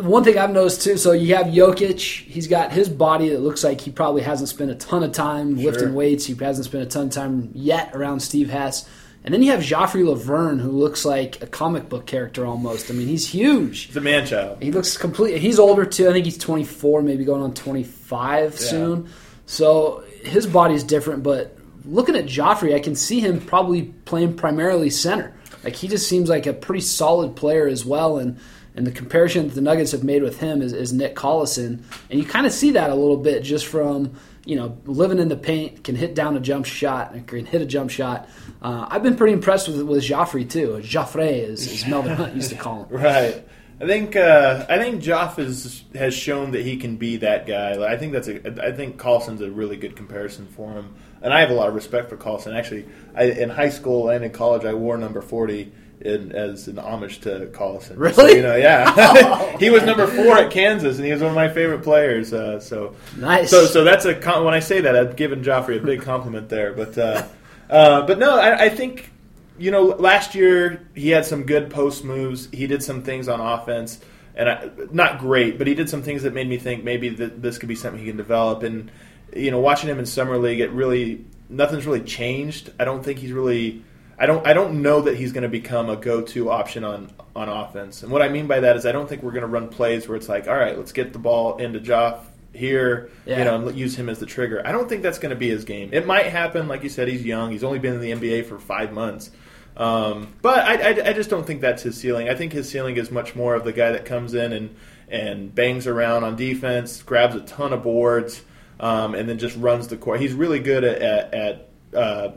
one 0.00 0.24
thing 0.24 0.38
I've 0.38 0.50
noticed 0.50 0.82
too. 0.82 0.96
So 0.96 1.12
you 1.12 1.34
have 1.34 1.46
Jokic. 1.46 2.00
He's 2.24 2.46
got 2.48 2.72
his 2.72 2.88
body 2.88 3.30
that 3.30 3.40
looks 3.40 3.64
like 3.64 3.80
he 3.80 3.90
probably 3.90 4.22
hasn't 4.22 4.48
spent 4.48 4.70
a 4.70 4.74
ton 4.74 5.02
of 5.02 5.12
time 5.12 5.56
lifting 5.56 5.94
weights. 5.94 6.24
He 6.26 6.34
hasn't 6.34 6.66
spent 6.66 6.84
a 6.84 6.86
ton 6.86 7.06
of 7.06 7.12
time 7.12 7.50
yet 7.54 7.94
around 7.94 8.20
Steve 8.20 8.50
Hess. 8.50 8.88
And 9.24 9.34
then 9.34 9.42
you 9.42 9.50
have 9.50 9.60
Joffrey 9.60 10.04
Lauvergne, 10.04 10.60
who 10.60 10.70
looks 10.70 11.04
like 11.04 11.42
a 11.42 11.46
comic 11.46 11.88
book 11.88 12.06
character 12.06 12.46
almost. 12.46 12.90
I 12.90 12.94
mean, 12.94 13.08
he's 13.08 13.28
huge. 13.28 13.86
he's 13.86 13.96
a 13.96 14.00
man 14.00 14.24
child. 14.24 14.62
He 14.62 14.70
looks 14.70 14.96
complete. 14.96 15.38
He's 15.38 15.58
older 15.58 15.84
too. 15.84 16.08
I 16.08 16.12
think 16.12 16.24
he's 16.24 16.38
24, 16.38 17.02
maybe 17.02 17.24
going 17.24 17.42
on 17.42 17.52
25 17.52 18.58
soon. 18.58 19.08
So 19.46 20.04
his 20.22 20.46
body's 20.46 20.84
different. 20.84 21.24
But 21.24 21.58
looking 21.84 22.16
at 22.16 22.26
Joffrey, 22.26 22.74
I 22.74 22.80
can 22.80 22.94
see 22.94 23.20
him 23.20 23.40
probably 23.40 23.82
playing 24.04 24.36
primarily 24.36 24.90
center. 24.90 25.34
Like 25.64 25.74
he 25.74 25.88
just 25.88 26.08
seems 26.08 26.28
like 26.28 26.46
a 26.46 26.52
pretty 26.52 26.82
solid 26.82 27.34
player 27.34 27.66
as 27.66 27.84
well. 27.84 28.18
And 28.18 28.38
and 28.78 28.86
the 28.86 28.92
comparison 28.92 29.48
that 29.48 29.54
the 29.54 29.60
Nuggets 29.60 29.90
have 29.90 30.04
made 30.04 30.22
with 30.22 30.38
him 30.38 30.62
is, 30.62 30.72
is 30.72 30.92
Nick 30.92 31.16
Collison, 31.16 31.82
and 32.10 32.20
you 32.20 32.24
kind 32.24 32.46
of 32.46 32.52
see 32.52 32.70
that 32.70 32.90
a 32.90 32.94
little 32.94 33.16
bit 33.16 33.42
just 33.42 33.66
from 33.66 34.14
you 34.44 34.54
know 34.54 34.78
living 34.86 35.18
in 35.18 35.26
the 35.26 35.36
paint, 35.36 35.82
can 35.82 35.96
hit 35.96 36.14
down 36.14 36.36
a 36.36 36.40
jump 36.40 36.64
shot, 36.64 37.12
and 37.12 37.26
can 37.26 37.44
hit 37.44 37.60
a 37.60 37.66
jump 37.66 37.90
shot. 37.90 38.28
Uh, 38.62 38.86
I've 38.88 39.02
been 39.02 39.16
pretty 39.16 39.32
impressed 39.32 39.66
with 39.66 39.82
with 39.82 40.04
Joffrey 40.04 40.48
too. 40.48 40.78
Joffrey, 40.80 41.42
as, 41.42 41.66
as 41.66 41.88
Melvin 41.88 42.14
Hunt 42.14 42.36
used 42.36 42.50
to 42.50 42.56
call 42.56 42.84
him. 42.84 42.88
Right. 43.02 43.44
I 43.80 43.86
think 43.86 44.14
uh, 44.14 44.64
I 44.68 44.78
think 44.78 45.02
Joff 45.02 45.40
is, 45.40 45.82
has 45.96 46.14
shown 46.14 46.52
that 46.52 46.62
he 46.62 46.76
can 46.76 46.98
be 46.98 47.16
that 47.16 47.48
guy. 47.48 47.74
Like, 47.74 47.90
I 47.90 47.96
think 47.96 48.12
that's 48.12 48.28
a 48.28 48.64
I 48.64 48.70
think 48.70 48.96
Collison's 48.96 49.40
a 49.40 49.50
really 49.50 49.76
good 49.76 49.96
comparison 49.96 50.46
for 50.46 50.72
him, 50.72 50.94
and 51.20 51.34
I 51.34 51.40
have 51.40 51.50
a 51.50 51.54
lot 51.54 51.68
of 51.68 51.74
respect 51.74 52.10
for 52.10 52.16
Collison. 52.16 52.56
Actually, 52.56 52.86
I, 53.16 53.24
in 53.24 53.50
high 53.50 53.70
school 53.70 54.08
and 54.08 54.24
in 54.24 54.30
college, 54.30 54.64
I 54.64 54.74
wore 54.74 54.96
number 54.98 55.20
forty 55.20 55.72
in, 56.00 56.32
as 56.32 56.68
an 56.68 56.78
homage 56.78 57.20
to 57.20 57.46
Collison. 57.52 57.96
Really? 57.96 58.14
So, 58.14 58.26
you 58.28 58.42
know, 58.42 58.56
yeah. 58.56 59.56
he 59.58 59.70
was 59.70 59.82
number 59.82 60.06
four 60.06 60.38
at 60.38 60.50
Kansas, 60.50 60.96
and 60.96 61.04
he 61.04 61.12
was 61.12 61.20
one 61.20 61.30
of 61.30 61.36
my 61.36 61.48
favorite 61.48 61.82
players. 61.82 62.32
Uh, 62.32 62.60
so 62.60 62.94
Nice. 63.16 63.50
So 63.50 63.66
so 63.66 63.84
that's 63.84 64.04
a 64.04 64.14
com- 64.14 64.44
when 64.44 64.54
I 64.54 64.60
say 64.60 64.80
that, 64.82 64.96
I've 64.96 65.16
given 65.16 65.42
Joffrey 65.42 65.78
a 65.78 65.84
big 65.84 66.02
compliment 66.02 66.48
there. 66.48 66.72
But 66.72 66.96
uh, 66.96 67.26
uh, 67.68 68.06
but 68.06 68.18
no, 68.18 68.38
I, 68.38 68.64
I 68.64 68.68
think 68.68 69.10
you 69.58 69.70
know 69.70 69.84
last 69.84 70.34
year 70.34 70.88
he 70.94 71.10
had 71.10 71.24
some 71.24 71.44
good 71.44 71.70
post 71.70 72.04
moves. 72.04 72.48
He 72.52 72.66
did 72.66 72.82
some 72.82 73.02
things 73.02 73.28
on 73.28 73.40
offense, 73.40 74.00
and 74.34 74.48
I, 74.48 74.70
not 74.92 75.18
great, 75.18 75.58
but 75.58 75.66
he 75.66 75.74
did 75.74 75.88
some 75.88 76.02
things 76.02 76.22
that 76.22 76.32
made 76.34 76.48
me 76.48 76.58
think 76.58 76.84
maybe 76.84 77.08
that 77.10 77.42
this 77.42 77.58
could 77.58 77.68
be 77.68 77.74
something 77.74 78.00
he 78.00 78.06
can 78.06 78.16
develop. 78.16 78.62
And 78.62 78.90
you 79.34 79.50
know, 79.50 79.60
watching 79.60 79.90
him 79.90 79.98
in 79.98 80.06
summer 80.06 80.38
league, 80.38 80.60
it 80.60 80.70
really 80.70 81.24
nothing's 81.48 81.86
really 81.86 82.02
changed. 82.02 82.70
I 82.78 82.84
don't 82.84 83.02
think 83.04 83.18
he's 83.18 83.32
really. 83.32 83.82
I 84.18 84.26
don't. 84.26 84.46
I 84.46 84.52
don't 84.52 84.82
know 84.82 85.02
that 85.02 85.16
he's 85.16 85.32
going 85.32 85.42
to 85.42 85.48
become 85.48 85.88
a 85.88 85.96
go-to 85.96 86.50
option 86.50 86.82
on 86.84 87.10
on 87.36 87.48
offense. 87.48 88.02
And 88.02 88.10
what 88.10 88.20
I 88.22 88.28
mean 88.28 88.46
by 88.46 88.60
that 88.60 88.76
is, 88.76 88.84
I 88.84 88.92
don't 88.92 89.08
think 89.08 89.22
we're 89.22 89.30
going 89.32 89.42
to 89.42 89.46
run 89.48 89.68
plays 89.68 90.08
where 90.08 90.16
it's 90.16 90.28
like, 90.28 90.48
all 90.48 90.56
right, 90.56 90.76
let's 90.76 90.92
get 90.92 91.12
the 91.12 91.18
ball 91.20 91.56
into 91.58 91.78
Joff 91.78 92.18
here, 92.52 93.10
Yeah. 93.26 93.38
you 93.38 93.44
know, 93.44 93.68
and 93.68 93.78
use 93.78 93.94
him 93.94 94.08
as 94.08 94.18
the 94.18 94.26
trigger. 94.26 94.60
I 94.66 94.72
don't 94.72 94.88
think 94.88 95.02
that's 95.02 95.18
going 95.20 95.30
to 95.30 95.36
be 95.36 95.48
his 95.48 95.64
game. 95.64 95.90
It 95.92 96.06
might 96.06 96.26
happen, 96.26 96.66
like 96.66 96.82
you 96.82 96.88
said, 96.88 97.06
he's 97.06 97.24
young. 97.24 97.52
He's 97.52 97.62
only 97.62 97.78
been 97.78 97.94
in 97.94 98.00
the 98.00 98.10
NBA 98.12 98.46
for 98.46 98.58
five 98.58 98.92
months. 98.92 99.30
Um, 99.76 100.34
but 100.42 100.58
I, 100.66 100.74
I, 100.90 101.08
I 101.10 101.12
just 101.12 101.30
don't 101.30 101.46
think 101.46 101.60
that's 101.60 101.84
his 101.84 101.96
ceiling. 101.96 102.28
I 102.28 102.34
think 102.34 102.52
his 102.52 102.68
ceiling 102.68 102.96
is 102.96 103.12
much 103.12 103.36
more 103.36 103.54
of 103.54 103.62
the 103.62 103.72
guy 103.72 103.92
that 103.92 104.04
comes 104.04 104.34
in 104.34 104.52
and, 104.52 104.74
and 105.08 105.54
bangs 105.54 105.86
around 105.86 106.24
on 106.24 106.34
defense, 106.34 107.00
grabs 107.02 107.36
a 107.36 107.40
ton 107.42 107.72
of 107.72 107.84
boards, 107.84 108.42
um, 108.80 109.14
and 109.14 109.28
then 109.28 109.38
just 109.38 109.56
runs 109.56 109.86
the 109.86 109.96
court. 109.96 110.18
He's 110.20 110.32
really 110.32 110.58
good 110.58 110.82
at, 110.82 111.00
at, 111.00 111.34
at 111.34 111.68
uh, 111.96 112.32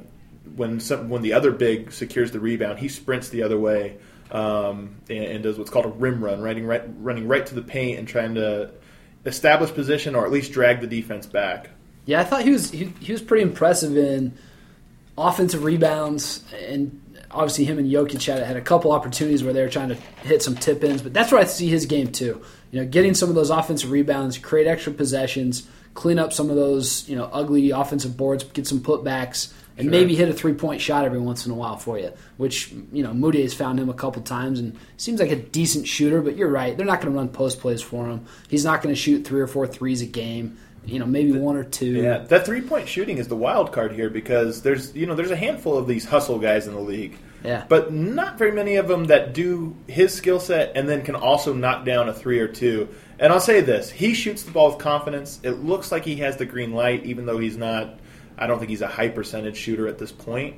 when 0.56 0.80
some, 0.80 1.10
when 1.10 1.22
the 1.22 1.34
other 1.34 1.52
big 1.52 1.92
secures 1.92 2.32
the 2.32 2.40
rebound, 2.40 2.80
he 2.80 2.88
sprints 2.88 3.30
the 3.30 3.44
other 3.44 3.60
way 3.60 3.98
um, 4.32 4.96
and, 5.10 5.24
and 5.24 5.44
does 5.44 5.58
what's 5.58 5.70
called 5.70 5.86
a 5.86 5.90
rim 5.90 6.24
run, 6.24 6.42
running 6.42 6.66
right, 6.66 6.84
running 7.00 7.28
right 7.28 7.46
to 7.46 7.56
the 7.56 7.62
paint 7.62 8.00
and 8.00 8.08
trying 8.08 8.36
to 8.36 8.72
establish 9.26 9.72
position 9.72 10.16
or 10.16 10.26
at 10.26 10.32
least 10.32 10.52
drag 10.52 10.82
the 10.82 10.88
defense 10.88 11.26
back. 11.26 11.70
Yeah, 12.06 12.22
I 12.22 12.24
thought 12.24 12.44
he 12.44 12.52
was 12.52 12.72
he, 12.72 12.86
he 13.00 13.12
was 13.12 13.22
pretty 13.22 13.44
impressive 13.44 13.96
in 13.96 14.38
offensive 15.18 15.64
rebounds, 15.64 16.44
and 16.54 17.00
obviously 17.30 17.66
him 17.66 17.78
and 17.78 17.90
Jokic 17.90 18.26
had, 18.26 18.44
had 18.44 18.58
a 18.58 18.62
couple 18.62 18.92
opportunities 18.92 19.44
where 19.44 19.54
they 19.54 19.62
were 19.62 19.70
trying 19.70 19.90
to 19.90 19.96
hit 19.96 20.42
some 20.42 20.56
tip 20.56 20.84
ins. 20.84 21.02
But 21.02 21.14
that's 21.14 21.32
where 21.32 21.40
I 21.40 21.46
see 21.46 21.68
his 21.68 21.86
game 21.86 22.12
too. 22.12 22.42
You 22.72 22.82
know, 22.82 22.88
getting 22.88 23.14
some 23.14 23.30
of 23.30 23.36
those 23.36 23.50
offensive 23.50 23.92
rebounds, 23.92 24.38
create 24.38 24.68
extra 24.68 24.94
possessions, 24.94 25.68
clean 25.94 26.18
up 26.18 26.34
some 26.34 26.50
of 26.50 26.56
those 26.56 27.08
you 27.08 27.16
know 27.16 27.30
ugly 27.32 27.72
offensive 27.72 28.18
boards, 28.18 28.44
get 28.46 28.66
some 28.66 28.80
putbacks. 28.80 29.54
And 29.78 29.86
Sure. 29.86 29.92
maybe 29.92 30.16
hit 30.16 30.28
a 30.30 30.34
three 30.34 30.54
point 30.54 30.82
shot 30.82 31.06
every 31.06 31.20
once 31.20 31.46
in 31.46 31.52
a 31.52 31.56
while 31.56 31.78
for 31.78 31.98
you, 31.98 32.12
which, 32.38 32.74
you 32.92 33.04
know, 33.04 33.14
Moody 33.14 33.42
has 33.42 33.54
found 33.54 33.80
him 33.80 33.90
a 33.90 33.94
couple 33.94 34.22
times 34.22 34.60
and 34.60 34.76
seems 34.98 35.20
like 35.20 35.32
a 35.32 35.36
decent 35.38 35.88
shooter, 35.88 36.22
but 36.22 36.36
you're 36.36 36.50
right. 36.50 36.76
They're 36.76 36.86
not 36.86 37.00
going 37.02 37.14
to 37.14 37.18
run 37.18 37.30
post 37.30 37.60
plays 37.62 37.82
for 37.82 38.06
him. 38.08 38.26
He's 38.50 38.66
not 38.66 38.82
going 38.82 38.94
to 38.94 39.00
shoot 39.00 39.26
three 39.26 39.40
or 39.40 39.48
four 39.48 39.66
threes 39.66 40.02
a 40.02 40.06
game, 40.06 40.58
you 40.86 41.00
know, 41.00 41.06
maybe 41.06 41.32
one 41.32 41.56
or 41.56 41.64
two. 41.64 41.86
Yeah, 42.02 42.20
that 42.20 42.46
three 42.46 42.62
point 42.62 42.88
shooting 42.90 43.18
is 43.18 43.28
the 43.30 43.36
wild 43.36 43.72
card 43.72 43.94
here 43.94 44.10
because 44.10 44.62
there's 44.62 44.94
you 44.96 45.06
know 45.06 45.16
there's 45.16 45.32
a 45.32 45.36
handful 45.38 45.78
of 45.78 45.88
these 45.88 46.06
hustle 46.06 46.38
guys 46.38 46.68
in 46.68 46.74
the 46.74 46.82
league. 46.82 47.18
Yeah. 47.44 47.64
But 47.68 47.92
not 47.92 48.38
very 48.38 48.52
many 48.52 48.76
of 48.76 48.88
them 48.88 49.06
that 49.06 49.34
do 49.34 49.76
his 49.88 50.14
skill 50.14 50.40
set 50.40 50.74
and 50.76 50.88
then 50.88 51.02
can 51.02 51.16
also 51.16 51.54
knock 51.54 51.86
down 51.86 52.08
a 52.08 52.14
three 52.14 52.40
or 52.40 52.48
two. 52.48 52.88
And 53.18 53.32
I'll 53.34 53.40
say 53.40 53.62
this: 53.62 53.90
he 53.90 54.14
shoots 54.14 54.44
the 54.44 54.52
ball 54.52 54.70
with 54.70 54.80
confidence. 54.80 55.40
It 55.44 55.64
looks 55.64 55.92
like 55.92 56.04
he 56.06 56.18
has 56.18 56.38
the 56.38 56.46
green 56.46 56.74
light, 56.74 57.06
even 57.06 57.26
though 57.26 57.38
he's 57.40 57.58
not. 57.58 57.98
I 58.38 58.48
don't 58.48 58.60
think 58.60 58.70
he's 58.70 58.82
a 58.82 58.88
high 58.88 59.10
percentage 59.10 59.58
shooter 59.58 59.88
at 59.88 59.98
this 59.98 60.12
point. 60.12 60.56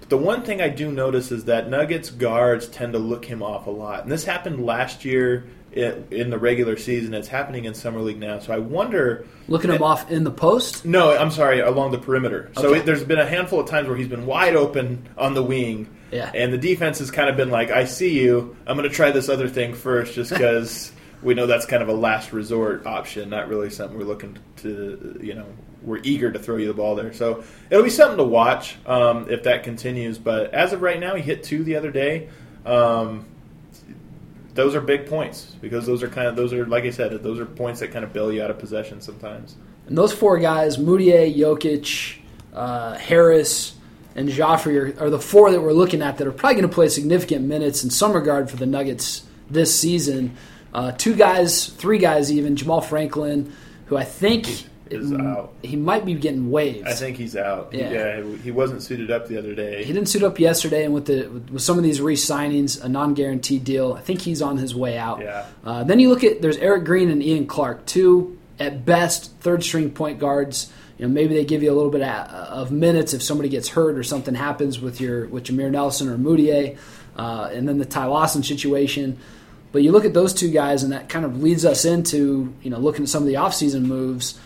But 0.00 0.08
the 0.08 0.16
one 0.16 0.42
thing 0.42 0.60
I 0.60 0.68
do 0.68 0.90
notice 0.90 1.30
is 1.30 1.44
that 1.44 1.68
Nuggets 1.68 2.10
guards 2.10 2.66
tend 2.68 2.94
to 2.94 2.98
look 2.98 3.24
him 3.24 3.42
off 3.42 3.66
a 3.66 3.70
lot, 3.70 4.02
and 4.02 4.10
this 4.10 4.24
happened 4.24 4.64
last 4.64 5.04
year 5.04 5.44
in 5.72 6.30
the 6.30 6.38
regular 6.38 6.76
season. 6.76 7.14
It's 7.14 7.28
happening 7.28 7.64
in 7.64 7.74
summer 7.74 8.00
league 8.00 8.18
now. 8.18 8.40
So 8.40 8.52
I 8.52 8.58
wonder. 8.58 9.24
Looking 9.46 9.70
him 9.70 9.82
off 9.82 10.10
in 10.10 10.24
the 10.24 10.30
post. 10.30 10.84
No, 10.84 11.16
I'm 11.16 11.30
sorry, 11.30 11.60
along 11.60 11.92
the 11.92 11.98
perimeter. 11.98 12.50
So 12.56 12.74
it, 12.74 12.86
there's 12.86 13.04
been 13.04 13.20
a 13.20 13.26
handful 13.26 13.60
of 13.60 13.68
times 13.68 13.86
where 13.86 13.96
he's 13.96 14.08
been 14.08 14.26
wide 14.26 14.56
open 14.56 15.08
on 15.16 15.34
the 15.34 15.42
wing, 15.42 15.88
Yeah. 16.10 16.30
and 16.34 16.52
the 16.52 16.58
defense 16.58 16.98
has 16.98 17.10
kind 17.12 17.28
of 17.28 17.36
been 17.36 17.50
like, 17.50 17.70
"I 17.70 17.84
see 17.84 18.18
you. 18.20 18.56
I'm 18.66 18.76
going 18.76 18.88
to 18.88 18.94
try 18.94 19.12
this 19.12 19.28
other 19.28 19.48
thing 19.48 19.74
first, 19.74 20.14
just 20.14 20.30
because 20.32 20.90
we 21.22 21.34
know 21.34 21.46
that's 21.46 21.66
kind 21.66 21.82
of 21.82 21.88
a 21.88 21.92
last 21.94 22.32
resort 22.32 22.84
option, 22.86 23.30
not 23.30 23.48
really 23.48 23.70
something 23.70 23.96
we're 23.96 24.04
looking 24.04 24.38
to, 24.56 25.20
you 25.22 25.34
know, 25.34 25.46
we're 25.82 26.00
eager 26.02 26.30
to 26.30 26.38
throw 26.38 26.56
you 26.56 26.66
the 26.66 26.74
ball 26.74 26.94
there. 26.94 27.12
So 27.12 27.44
it'll 27.70 27.84
be 27.84 27.90
something 27.90 28.18
to 28.18 28.24
watch 28.24 28.76
um, 28.86 29.30
if 29.30 29.44
that 29.44 29.64
continues. 29.64 30.18
But 30.18 30.52
as 30.52 30.72
of 30.72 30.82
right 30.82 31.00
now, 31.00 31.14
he 31.14 31.22
hit 31.22 31.42
two 31.42 31.64
the 31.64 31.76
other 31.76 31.90
day. 31.90 32.28
Um, 32.64 33.26
those 34.54 34.74
are 34.74 34.80
big 34.80 35.06
points 35.06 35.56
because 35.60 35.86
those 35.86 36.02
are 36.02 36.08
kind 36.08 36.26
of 36.26 36.36
those 36.36 36.52
are 36.52 36.66
like 36.66 36.84
I 36.84 36.90
said, 36.90 37.12
those 37.22 37.40
are 37.40 37.46
points 37.46 37.80
that 37.80 37.92
kind 37.92 38.04
of 38.04 38.12
bail 38.12 38.32
you 38.32 38.42
out 38.42 38.50
of 38.50 38.58
possession 38.58 39.00
sometimes. 39.00 39.56
And 39.86 39.96
those 39.96 40.12
four 40.12 40.38
guys, 40.38 40.76
Mudiay, 40.76 41.36
Jokic, 41.36 42.18
uh, 42.52 42.96
Harris, 42.98 43.74
and 44.14 44.28
Joffrey, 44.28 44.98
are, 45.00 45.04
are 45.04 45.10
the 45.10 45.20
four 45.20 45.50
that 45.50 45.60
we're 45.60 45.72
looking 45.72 46.02
at 46.02 46.18
that 46.18 46.26
are 46.26 46.32
probably 46.32 46.56
going 46.56 46.68
to 46.68 46.74
play 46.74 46.88
significant 46.88 47.46
minutes 47.46 47.84
in 47.84 47.90
some 47.90 48.12
regard 48.12 48.50
for 48.50 48.56
the 48.56 48.66
Nuggets 48.66 49.24
this 49.48 49.76
season. 49.78 50.36
Uh, 50.72 50.92
two 50.92 51.16
guys, 51.16 51.66
three 51.66 51.98
guys 51.98 52.30
even, 52.30 52.54
Jamaal 52.54 52.84
Franklin, 52.84 53.52
who 53.86 53.96
I 53.96 54.04
think 54.04 54.66
Is 54.90 55.12
out. 55.12 55.54
he 55.62 55.76
might 55.76 56.04
be 56.04 56.14
getting 56.14 56.50
waived. 56.50 56.86
I 56.88 56.94
think 56.94 57.16
he's 57.16 57.36
out. 57.36 57.72
Yeah. 57.72 57.90
Yeah, 57.90 58.22
he 58.42 58.50
wasn't 58.50 58.82
suited 58.82 59.10
up 59.10 59.28
the 59.28 59.38
other 59.38 59.54
day. 59.54 59.84
He 59.84 59.92
didn't 59.92 60.08
suit 60.08 60.22
up 60.22 60.40
yesterday, 60.40 60.84
and 60.84 60.92
with 60.92 61.06
the 61.06 61.28
with 61.52 61.62
some 61.62 61.78
of 61.78 61.84
these 61.84 62.00
re-signings, 62.00 62.82
a 62.82 62.88
non-guaranteed 62.88 63.62
deal, 63.62 63.94
I 63.94 64.00
think 64.00 64.20
he's 64.22 64.42
on 64.42 64.56
his 64.58 64.74
way 64.74 64.98
out. 64.98 65.20
Yeah. 65.20 65.46
Uh, 65.64 65.84
then 65.84 66.00
you 66.00 66.08
look 66.08 66.24
at 66.24 66.42
there's 66.42 66.56
Erick 66.56 66.84
Green 66.84 67.10
and 67.10 67.22
Ian 67.22 67.46
Clark, 67.46 67.86
two 67.86 68.36
at 68.58 68.84
best 68.84 69.32
third 69.40 69.62
string 69.62 69.90
point 69.90 70.18
guards. 70.18 70.72
You 70.98 71.06
know, 71.06 71.12
maybe 71.14 71.34
they 71.34 71.44
give 71.44 71.62
you 71.62 71.72
a 71.72 71.76
little 71.76 71.90
bit 71.90 72.02
of, 72.02 72.26
of 72.28 72.72
minutes 72.72 73.14
if 73.14 73.22
somebody 73.22 73.48
gets 73.48 73.68
hurt 73.68 73.96
or 73.96 74.02
something 74.02 74.34
happens 74.34 74.80
with 74.80 75.00
your 75.00 75.26
with 75.28 75.44
Jameer 75.44 75.70
Nelson 75.70 76.08
or 76.08 76.18
Mudiay, 76.18 76.76
uh, 77.16 77.48
and 77.52 77.68
then 77.68 77.78
the 77.78 77.86
Ty 77.86 78.06
Lawson 78.06 78.42
situation. 78.42 79.18
But 79.72 79.82
you 79.82 79.92
look 79.92 80.04
at 80.04 80.14
those 80.14 80.34
two 80.34 80.50
guys, 80.50 80.82
and 80.82 80.92
that 80.92 81.08
kind 81.08 81.24
of 81.24 81.42
leads 81.42 81.64
us 81.64 81.84
into 81.84 82.52
you 82.62 82.70
know 82.70 82.78
looking 82.78 83.04
at 83.04 83.08
some 83.08 83.22
of 83.22 83.28
the 83.28 83.34
offseason 83.34 83.82
moves. 83.82 84.38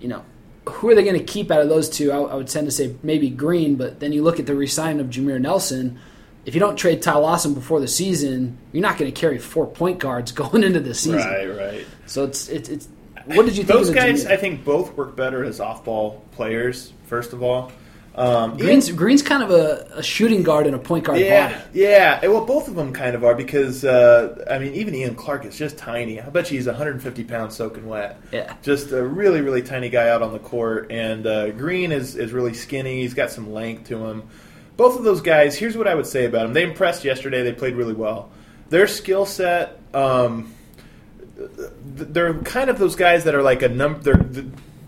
You 0.00 0.08
know, 0.08 0.24
who 0.68 0.88
are 0.88 0.94
they 0.94 1.04
going 1.04 1.18
to 1.18 1.24
keep 1.24 1.50
out 1.50 1.60
of 1.60 1.68
those 1.68 1.88
two? 1.88 2.10
I, 2.12 2.18
I 2.18 2.34
would 2.34 2.48
tend 2.48 2.66
to 2.66 2.70
say 2.70 2.96
maybe 3.02 3.30
Green, 3.30 3.76
but 3.76 4.00
then 4.00 4.12
you 4.12 4.22
look 4.22 4.40
at 4.40 4.46
the 4.46 4.54
resigning 4.54 5.00
of 5.00 5.08
Jameer 5.08 5.40
Nelson. 5.40 5.98
If 6.46 6.54
you 6.54 6.60
don't 6.60 6.76
trade 6.76 7.02
Ty 7.02 7.16
Lawson 7.16 7.54
before 7.54 7.80
the 7.80 7.88
season, 7.88 8.56
you're 8.72 8.82
not 8.82 8.96
going 8.96 9.12
to 9.12 9.20
carry 9.20 9.38
four 9.38 9.66
point 9.66 9.98
guards 9.98 10.32
going 10.32 10.64
into 10.64 10.80
the 10.80 10.94
season. 10.94 11.18
Right, 11.18 11.46
right. 11.46 11.86
So 12.06 12.24
it's 12.24 12.48
it's, 12.48 12.68
it's 12.68 12.88
what 13.26 13.46
did 13.46 13.56
you 13.56 13.64
think 13.64 13.78
Those 13.78 13.90
guys, 13.90 14.24
Jameer? 14.24 14.30
I 14.30 14.36
think, 14.36 14.64
both 14.64 14.96
work 14.96 15.14
better 15.14 15.44
as 15.44 15.60
off-ball 15.60 16.24
players. 16.32 16.92
First 17.04 17.32
of 17.32 17.42
all, 17.42 17.70
um, 18.14 18.56
Green's 18.56 18.90
Green's 18.90 19.22
kind 19.22 19.42
of 19.42 19.50
a, 19.50 19.98
a 19.98 20.02
shooting 20.02 20.42
guard 20.42 20.66
and 20.66 20.74
a 20.74 20.78
point 20.78 21.04
guard 21.04 21.20
yeah, 21.20 21.52
body. 21.52 21.64
yeah. 21.74 22.26
Well, 22.26 22.44
both 22.44 22.66
of 22.66 22.74
them 22.74 22.92
kind 22.92 23.14
of 23.14 23.24
are 23.24 23.34
because 23.34 23.84
uh, 23.84 24.44
I 24.50 24.58
mean, 24.58 24.74
even 24.74 24.94
Ian 24.94 25.14
Clark 25.14 25.44
is 25.44 25.56
just 25.56 25.78
tiny. 25.78 26.20
I 26.20 26.28
bet 26.28 26.50
you 26.50 26.56
he's 26.58 26.66
150 26.66 27.24
pounds 27.24 27.56
soaking 27.56 27.86
wet. 27.86 28.20
Yeah. 28.32 28.54
just 28.62 28.90
a 28.90 29.02
really, 29.02 29.40
really 29.40 29.62
tiny 29.62 29.90
guy 29.90 30.08
out 30.08 30.22
on 30.22 30.32
the 30.32 30.40
court. 30.40 30.90
And 30.90 31.26
uh, 31.26 31.50
Green 31.52 31.92
is 31.92 32.16
is 32.16 32.32
really 32.32 32.54
skinny. 32.54 33.02
He's 33.02 33.14
got 33.14 33.30
some 33.30 33.52
length 33.52 33.88
to 33.88 34.04
him. 34.04 34.24
Both 34.76 34.98
of 34.98 35.04
those 35.04 35.20
guys. 35.20 35.56
Here's 35.56 35.76
what 35.76 35.86
I 35.86 35.94
would 35.94 36.06
say 36.06 36.24
about 36.24 36.44
them. 36.44 36.52
They 36.52 36.64
impressed 36.64 37.04
yesterday. 37.04 37.42
They 37.42 37.52
played 37.52 37.74
really 37.74 37.94
well. 37.94 38.30
Their 38.70 38.86
skill 38.88 39.24
set. 39.24 39.78
Um, 39.94 40.54
they're 41.84 42.34
kind 42.34 42.70
of 42.70 42.78
those 42.78 42.96
guys 42.96 43.24
that 43.24 43.34
are 43.34 43.42
like 43.42 43.62
a 43.62 43.68
num 43.68 44.00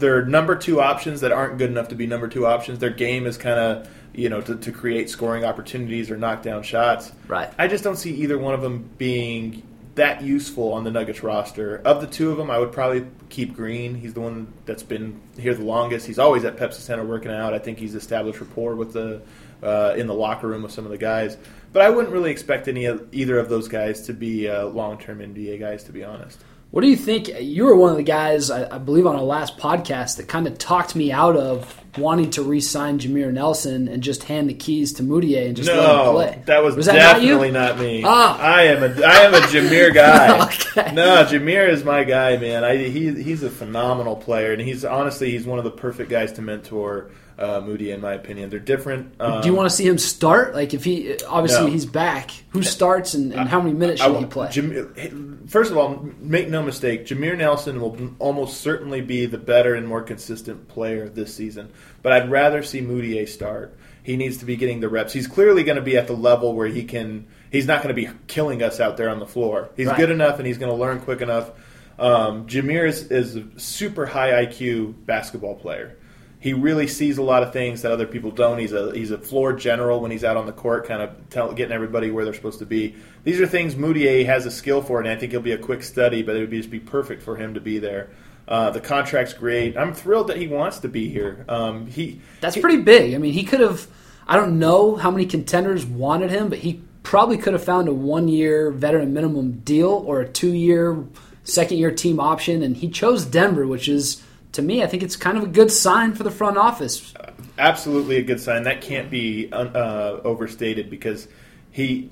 they're 0.03 0.27
number 0.27 0.57
two 0.57 0.81
options 0.81 1.21
that 1.21 1.33
aren't 1.33 1.57
good 1.59 1.71
enough 1.71 1.89
to 1.89 1.95
be 1.95 2.07
number 2.07 2.29
two 2.29 2.45
options. 2.45 2.81
Their 2.81 2.91
game 2.91 3.25
is 3.25 3.39
kind 3.39 3.59
of 3.59 3.89
you 4.13 4.29
know 4.29 4.41
to, 4.43 4.57
to 4.57 4.73
create 4.73 5.09
scoring 5.09 5.45
opportunities 5.45 6.11
or 6.11 6.17
knock 6.17 6.43
down 6.43 6.65
shots. 6.65 7.13
Right. 7.29 7.51
I 7.57 7.69
just 7.69 7.85
don't 7.85 7.97
see 7.97 8.15
either 8.17 8.37
one 8.37 8.53
of 8.53 8.61
them 8.61 8.91
being 8.99 9.63
that 9.95 10.23
useful 10.23 10.73
on 10.73 10.85
the 10.85 10.91
Nuggets 10.91 11.23
roster. 11.23 11.77
Of 11.85 12.01
the 12.01 12.07
two 12.07 12.31
of 12.31 12.37
them, 12.37 12.51
I 12.51 12.59
would 12.59 12.73
probably 12.73 13.07
keep 13.29 13.55
Green. 13.55 13.95
He's 13.95 14.15
the 14.15 14.21
one 14.21 14.53
that's 14.67 14.83
been 14.83 15.21
here 15.39 15.55
the 15.55 15.65
longest. 15.65 16.07
He's 16.07 16.19
always 16.19 16.45
at 16.45 16.57
Pepsi 16.57 16.75
Center 16.75 17.05
working 17.05 17.31
out. 17.31 17.55
I 17.55 17.59
think 17.59 17.79
he's 17.79 17.95
established 17.95 18.41
rapport 18.41 18.75
with 18.75 18.93
the 18.93 19.23
uh, 19.63 19.95
in 19.97 20.09
the 20.09 20.15
locker 20.15 20.49
room 20.49 20.63
with 20.65 20.73
some 20.73 20.85
of 20.85 20.91
the 20.91 20.99
guys. 20.99 21.37
But 21.73 21.83
I 21.83 21.91
wouldn't 21.91 22.13
really 22.13 22.33
expect 22.33 22.67
any 22.67 22.87
of, 22.87 23.07
either 23.13 23.39
of 23.39 23.49
those 23.49 23.69
guys 23.69 24.03
to 24.03 24.13
be 24.13 24.49
uh, 24.49 24.67
long 24.67 24.99
term 24.99 25.21
NBA 25.21 25.61
guys, 25.61 25.85
to 25.85 25.93
be 25.93 26.03
honest. 26.03 26.43
What 26.73 26.81
do 26.81 26.89
you 26.89 26.97
think? 26.97 27.29
You 27.41 27.67
were 27.67 27.77
one 27.77 27.91
of 27.91 27.99
the 27.99 28.03
guys, 28.03 28.51
I, 28.51 28.77
I 28.77 28.79
believe, 28.79 29.07
on 29.07 29.15
our 29.15 29.23
last 29.23 29.59
podcast 29.59 30.17
that 30.17 30.27
kind 30.27 30.47
of 30.47 30.57
talked 30.57 30.97
me 30.97 31.13
out 31.13 31.37
of 31.37 31.79
wanting 31.99 32.31
to 32.31 32.43
re-sign 32.43 32.99
Jameer 32.99 33.31
Nelson 33.31 33.89
and 33.89 34.03
just 34.03 34.25
hand 34.25 34.49
the 34.49 34.55
keys 34.55 34.95
to 34.95 35.03
Mudiay 35.03 35.49
and 35.49 35.55
just 35.55 35.69
let 35.69 35.79
him 35.79 35.85
No, 35.85 36.13
play. 36.15 36.43
that 36.47 36.63
was, 36.65 36.77
that 36.87 36.95
not 36.95 37.21
you? 37.21 37.35
definitely 37.35 37.51
not, 37.51 37.79
me. 37.79 38.03
Ah. 38.07 38.41
I 38.41 38.63
am 38.63 38.83
a 38.83 39.03
I 39.05 39.17
am 39.19 39.35
a 39.35 39.41
Jameer 39.41 39.93
guy. 39.95 40.47
Okay. 40.47 40.95
No, 40.95 41.23
Jameer 41.27 41.69
is 41.69 41.85
my 41.85 42.05
guy, 42.05 42.39
man. 42.39 42.65
I, 42.65 42.79
he 42.79 43.13
he's 43.23 43.43
a 43.43 43.51
phenomenal 43.51 44.17
player, 44.17 44.53
and 44.53 44.63
he's 44.63 44.83
honestly 44.83 45.31
he's 45.31 45.45
one 45.45 45.59
of 45.59 45.65
the 45.65 45.71
perfect 45.71 46.09
guys 46.09 46.33
to 46.33 46.43
mentor 46.43 47.11
uh, 47.43 47.61
Moody, 47.61 47.91
in 47.91 48.01
my 48.01 48.13
opinion. 48.13 48.49
They're 48.51 48.59
different. 48.61 49.15
Um, 49.21 49.41
Do 49.43 49.49
you 49.49 49.55
want 49.55 49.69
to 49.69 49.75
see 49.75 49.87
him 49.87 49.99
start? 49.99 50.55
Like 50.55 50.73
if 50.75 50.85
he 50.85 51.17
obviously 51.29 51.67
No. 51.67 51.73
he's 51.73 51.87
back, 51.87 52.31
who 52.51 52.63
starts 52.63 53.15
and, 53.15 53.33
and 53.35 53.49
how 53.49 53.61
many 53.61 53.75
minutes 53.75 54.01
I 54.01 54.07
should 54.07 54.19
he 54.19 54.27
play? 54.27 54.51
Jam- 54.51 55.45
first 55.49 55.71
of 55.71 55.77
all, 55.77 56.07
make 56.21 56.49
no 56.49 56.63
mistake, 56.63 57.07
Jameer 57.07 57.37
Nelson 57.37 57.81
will 57.81 57.99
almost 58.19 58.61
certainly 58.61 59.01
be 59.01 59.27
the 59.27 59.39
better 59.39 59.75
and 59.75 59.87
more 59.89 60.03
consistent 60.03 60.69
player 60.69 61.09
this 61.09 61.35
season. 61.35 61.71
But 62.03 62.13
I'd 62.13 62.31
rather 62.31 62.63
see 62.63 62.81
Mudiay 62.81 63.29
start. 63.29 63.77
He 64.05 64.17
needs 64.17 64.39
to 64.39 64.45
be 64.45 64.57
getting 64.57 64.81
the 64.81 64.89
reps. 64.89 65.13
He's 65.13 65.27
clearly 65.29 65.63
going 65.63 65.77
to 65.77 65.83
be 65.83 65.97
at 65.97 66.07
the 66.09 66.13
level 66.17 66.55
where 66.55 66.67
he 66.67 66.85
can. 66.85 67.27
He's 67.51 67.67
not 67.67 67.83
going 67.83 67.95
to 67.95 68.01
be 68.01 68.09
killing 68.27 68.63
us 68.63 68.81
out 68.81 68.97
there 68.97 69.09
on 69.11 69.19
the 69.21 69.27
floor. 69.27 69.69
He's 69.77 69.87
Right. 69.87 69.97
good 69.97 70.11
enough, 70.11 70.39
and 70.39 70.47
he's 70.47 70.59
going 70.59 70.73
to 70.73 70.79
learn 70.79 71.01
quick 71.01 71.21
enough. 71.21 71.51
Um, 71.99 72.47
Jameer 72.47 72.89
is, 72.89 73.11
is 73.13 73.37
a 73.37 73.45
super 73.59 74.07
high 74.07 74.45
IQ 74.47 74.95
basketball 75.07 75.55
player. 75.55 75.97
He 76.43 76.55
really 76.55 76.89
sees 76.89 77.19
a 77.19 77.23
lot 77.23 77.45
of 77.45 77.53
things 77.53 77.83
that 77.83 77.93
other 77.93 78.05
people 78.05 78.33
don't. 78.33 78.59
He's 78.59 78.73
a 78.73 78.93
he's 78.93 79.13
a 79.13 79.19
floor 79.19 79.53
general 79.53 80.01
when 80.01 80.11
he's 80.11 80.25
out 80.25 80.37
on 80.37 80.45
the 80.45 80.53
court, 80.53 80.89
kind 80.89 81.01
of 81.01 81.11
tell, 81.31 81.53
getting 81.53 81.73
everybody 81.73 82.11
where 82.11 82.25
they're 82.25 82.35
supposed 82.35 82.59
to 82.59 82.67
be. 82.67 82.97
These 83.23 83.41
are 83.41 83.47
things 83.47 83.77
Mudiay 83.77 84.27
has 84.27 84.45
a 84.45 84.51
skill 84.51 84.83
for, 84.83 84.99
and 84.99 85.09
I 85.09 85.15
think 85.15 85.31
he'll 85.31 85.41
be 85.41 85.53
a 85.53 85.59
quick 85.59 85.85
study, 85.85 86.21
but 86.21 86.35
it 86.35 86.41
would 86.41 86.51
be, 86.51 86.57
just 86.57 86.69
be 86.69 86.81
perfect 86.81 87.23
for 87.23 87.37
him 87.37 87.55
to 87.55 87.61
be 87.61 87.79
there. 87.79 88.11
Uh, 88.49 88.71
the 88.71 88.81
contract's 88.81 89.35
great. 89.35 89.77
I'm 89.77 89.95
thrilled 89.95 90.27
that 90.27 90.37
he 90.37 90.49
wants 90.49 90.81
to 90.81 90.89
be 90.89 91.09
here. 91.09 91.45
Um, 91.49 91.87
he 91.87 92.21
That's 92.41 92.57
pretty 92.57 92.83
big. 92.83 93.15
I 93.15 93.19
mean, 93.19 93.35
he 93.35 93.45
could 93.45 93.61
have. 93.61 93.87
I 94.27 94.37
don't 94.37 94.59
know 94.59 94.97
how 94.97 95.13
many 95.13 95.27
contenders 95.27 95.87
wanted 95.87 96.31
him, 96.31 96.49
but 96.49 96.59
he 96.59 96.83
probably 97.05 97.39
could 97.39 97.53
have 97.53 97.63
found 97.63 97.87
a 97.87 97.95
one-year 97.95 98.73
veteran 98.73 99.15
minimum 99.15 99.61
deal 99.61 99.91
or 99.91 100.21
a 100.23 100.29
two-year 100.29 101.05
second-year 101.45 101.93
team 101.93 102.19
option, 102.19 102.65
and 102.65 102.77
he 102.77 102.89
chose 102.89 103.25
Denver, 103.25 103.65
which 103.65 103.89
is 103.89 104.25
to 104.53 104.63
me, 104.63 104.83
I 104.83 104.87
think 104.87 105.03
it's 105.03 105.17
kind 105.17 105.37
of 105.37 105.45
a 105.45 105.49
good 105.49 105.71
sign 105.71 106.15
for 106.15 106.23
the 106.23 106.31
front 106.31 106.57
office. 106.57 107.15
absolutely 107.59 108.17
a 108.17 108.23
good 108.23 108.41
sign. 108.41 108.65
That 108.65 108.81
can't 108.81 109.11
be 109.11 109.51
uh, 109.53 110.21
overstated 110.25 110.91
because 110.91 111.29
he. 111.71 112.11